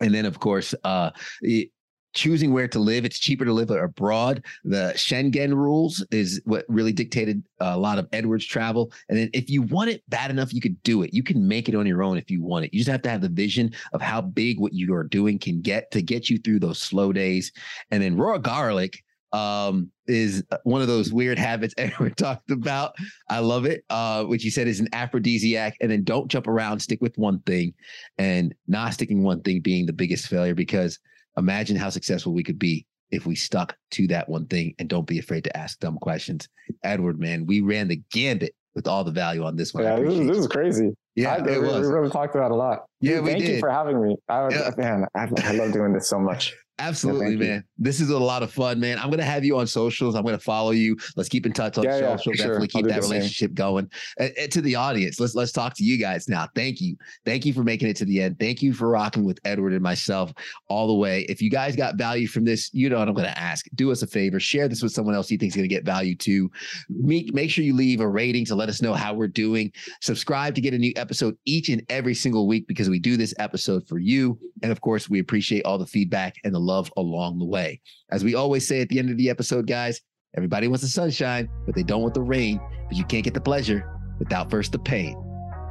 And 0.00 0.14
then 0.14 0.24
of 0.26 0.40
course 0.40 0.74
uh, 0.84 1.10
it, 1.42 1.70
choosing 2.12 2.52
where 2.52 2.68
to 2.68 2.78
live. 2.78 3.04
It's 3.04 3.18
cheaper 3.18 3.44
to 3.44 3.52
live 3.52 3.70
abroad. 3.70 4.44
The 4.64 4.92
Schengen 4.96 5.54
rules 5.54 6.04
is 6.10 6.40
what 6.44 6.64
really 6.68 6.92
dictated 6.92 7.42
a 7.60 7.76
lot 7.76 7.98
of 7.98 8.08
Edwards 8.12 8.46
travel. 8.46 8.92
And 9.08 9.18
then 9.18 9.30
if 9.32 9.48
you 9.48 9.62
want 9.62 9.90
it 9.90 10.02
bad 10.08 10.30
enough, 10.30 10.52
you 10.52 10.60
could 10.60 10.82
do 10.82 11.02
it. 11.02 11.14
You 11.14 11.22
can 11.22 11.46
make 11.46 11.68
it 11.68 11.74
on 11.74 11.86
your 11.86 12.02
own 12.02 12.18
if 12.18 12.30
you 12.30 12.42
want 12.42 12.64
it. 12.64 12.74
You 12.74 12.80
just 12.80 12.90
have 12.90 13.02
to 13.02 13.10
have 13.10 13.20
the 13.20 13.28
vision 13.28 13.72
of 13.92 14.00
how 14.00 14.20
big 14.20 14.58
what 14.58 14.72
you 14.72 14.92
are 14.94 15.04
doing 15.04 15.38
can 15.38 15.60
get 15.60 15.90
to 15.92 16.02
get 16.02 16.28
you 16.28 16.38
through 16.38 16.60
those 16.60 16.80
slow 16.80 17.12
days. 17.12 17.52
And 17.90 18.02
then 18.02 18.16
raw 18.16 18.38
garlic 18.38 19.02
um, 19.32 19.90
is 20.06 20.42
one 20.64 20.82
of 20.82 20.88
those 20.88 21.12
weird 21.12 21.38
habits 21.38 21.74
Edward 21.78 22.16
talked 22.16 22.50
about. 22.50 22.94
I 23.28 23.38
love 23.38 23.64
it, 23.64 23.84
uh, 23.90 24.24
which 24.24 24.42
he 24.42 24.50
said 24.50 24.66
is 24.66 24.80
an 24.80 24.88
aphrodisiac. 24.92 25.76
And 25.80 25.90
then 25.90 26.04
don't 26.04 26.28
jump 26.28 26.48
around, 26.48 26.80
stick 26.80 27.00
with 27.00 27.16
one 27.16 27.40
thing, 27.40 27.74
and 28.18 28.54
not 28.66 28.94
sticking 28.94 29.22
one 29.22 29.42
thing 29.42 29.60
being 29.60 29.86
the 29.86 29.92
biggest 29.92 30.26
failure 30.26 30.54
because 30.54 30.98
imagine 31.36 31.76
how 31.76 31.90
successful 31.90 32.32
we 32.32 32.42
could 32.42 32.58
be 32.58 32.86
if 33.10 33.26
we 33.26 33.34
stuck 33.34 33.76
to 33.92 34.06
that 34.08 34.28
one 34.28 34.46
thing 34.46 34.74
and 34.78 34.88
don't 34.88 35.06
be 35.06 35.18
afraid 35.18 35.44
to 35.44 35.56
ask 35.56 35.78
dumb 35.80 35.98
questions. 35.98 36.48
Edward, 36.84 37.18
man, 37.18 37.46
we 37.46 37.60
ran 37.60 37.88
the 37.88 38.00
gambit 38.12 38.54
with 38.74 38.86
all 38.86 39.02
the 39.02 39.10
value 39.10 39.44
on 39.44 39.56
this 39.56 39.74
one. 39.74 39.84
Yeah, 39.84 39.98
this 39.98 40.14
is, 40.14 40.26
this 40.28 40.38
is, 40.38 40.46
crazy. 40.46 40.94
Yeah, 41.16 41.34
I, 41.34 41.36
it 41.38 41.60
we, 41.60 41.66
was. 41.66 41.86
we 41.86 41.92
really 41.92 42.10
talked 42.10 42.34
about 42.34 42.52
a 42.52 42.54
lot. 42.54 42.84
Yeah, 43.00 43.16
Dude, 43.16 43.24
we 43.24 43.30
thank 43.32 43.44
did. 43.44 43.54
you 43.54 43.60
for 43.60 43.70
having 43.70 44.00
me. 44.00 44.16
I, 44.28 44.48
Yeah. 44.48 44.70
Man, 44.76 45.06
I, 45.14 45.28
I 45.44 45.52
love 45.52 45.72
doing 45.72 45.92
this 45.92 46.08
so 46.08 46.18
much. 46.20 46.54
Absolutely, 46.80 47.32
you. 47.32 47.38
man. 47.38 47.64
This 47.78 48.00
is 48.00 48.10
a 48.10 48.18
lot 48.18 48.42
of 48.42 48.50
fun, 48.52 48.80
man. 48.80 48.98
I'm 48.98 49.10
gonna 49.10 49.22
have 49.22 49.44
you 49.44 49.58
on 49.58 49.66
socials. 49.66 50.14
I'm 50.14 50.24
gonna 50.24 50.38
follow 50.38 50.70
you. 50.72 50.96
Let's 51.16 51.28
keep 51.28 51.46
in 51.46 51.52
touch 51.52 51.78
on 51.78 51.84
Yeah, 51.84 51.98
yeah, 51.98 52.16
social. 52.16 52.32
sure. 52.32 52.34
Definitely 52.34 52.68
I'll 52.74 52.82
keep 52.82 52.86
that 52.88 52.96
the 52.96 53.02
same. 53.02 53.10
relationship 53.12 53.54
going. 53.54 53.90
And, 54.18 54.32
and 54.38 54.52
to 54.52 54.60
the 54.60 54.74
audience, 54.76 55.20
let's 55.20 55.34
let's 55.34 55.52
talk 55.52 55.74
to 55.76 55.84
you 55.84 55.98
guys 55.98 56.28
now. 56.28 56.48
Thank 56.54 56.80
you, 56.80 56.96
thank 57.24 57.44
you 57.46 57.52
for 57.52 57.62
making 57.62 57.88
it 57.88 57.96
to 57.96 58.04
the 58.04 58.22
end. 58.22 58.38
Thank 58.38 58.62
you 58.62 58.72
for 58.72 58.88
rocking 58.88 59.24
with 59.24 59.38
Edward 59.44 59.72
and 59.72 59.82
myself 59.82 60.32
all 60.68 60.86
the 60.86 60.94
way. 60.94 61.22
If 61.28 61.40
you 61.42 61.50
guys 61.50 61.76
got 61.76 61.96
value 61.96 62.26
from 62.26 62.44
this, 62.44 62.70
you 62.72 62.88
know 62.88 62.98
what 62.98 63.08
I'm 63.08 63.14
gonna 63.14 63.28
ask. 63.36 63.66
Do 63.74 63.90
us 63.92 64.02
a 64.02 64.06
favor, 64.06 64.40
share 64.40 64.68
this 64.68 64.82
with 64.82 64.92
someone 64.92 65.14
else 65.14 65.30
you 65.30 65.38
think 65.38 65.52
is 65.52 65.56
gonna 65.56 65.68
get 65.68 65.84
value 65.84 66.16
too. 66.16 66.50
Make 66.88 67.34
make 67.34 67.50
sure 67.50 67.64
you 67.64 67.74
leave 67.74 68.00
a 68.00 68.08
rating 68.08 68.44
to 68.46 68.54
let 68.54 68.68
us 68.68 68.82
know 68.82 68.94
how 68.94 69.14
we're 69.14 69.28
doing. 69.28 69.72
Subscribe 70.00 70.54
to 70.54 70.60
get 70.60 70.74
a 70.74 70.78
new 70.78 70.92
episode 70.96 71.36
each 71.44 71.68
and 71.68 71.82
every 71.88 72.14
single 72.14 72.46
week 72.46 72.66
because 72.66 72.88
we 72.88 72.98
do 72.98 73.16
this 73.16 73.34
episode 73.38 73.86
for 73.88 73.98
you. 73.98 74.38
And 74.62 74.72
of 74.72 74.80
course, 74.80 75.08
we 75.08 75.18
appreciate 75.20 75.64
all 75.64 75.78
the 75.78 75.86
feedback 75.86 76.34
and 76.44 76.54
the 76.54 76.58
love 76.70 76.92
along 76.96 77.38
the 77.38 77.44
way. 77.44 77.80
As 78.10 78.22
we 78.22 78.34
always 78.34 78.66
say 78.66 78.80
at 78.80 78.88
the 78.88 78.98
end 78.98 79.10
of 79.10 79.16
the 79.16 79.28
episode, 79.28 79.66
guys, 79.66 80.00
everybody 80.36 80.68
wants 80.68 80.82
the 80.82 80.88
sunshine, 80.88 81.48
but 81.66 81.74
they 81.74 81.82
don't 81.82 82.02
want 82.02 82.14
the 82.14 82.22
rain. 82.22 82.60
But 82.88 82.96
you 82.96 83.04
can't 83.04 83.24
get 83.24 83.34
the 83.34 83.40
pleasure 83.40 83.98
without 84.18 84.50
first 84.50 84.72
the 84.72 84.78
pain. 84.78 85.16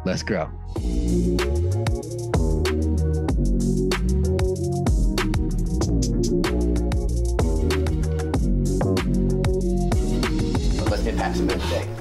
Let's 0.06 0.24
grow. 0.24 0.50
Let's 10.90 11.04
get 11.04 11.36
some 11.36 11.50
of 11.50 11.70
day. 11.70 11.99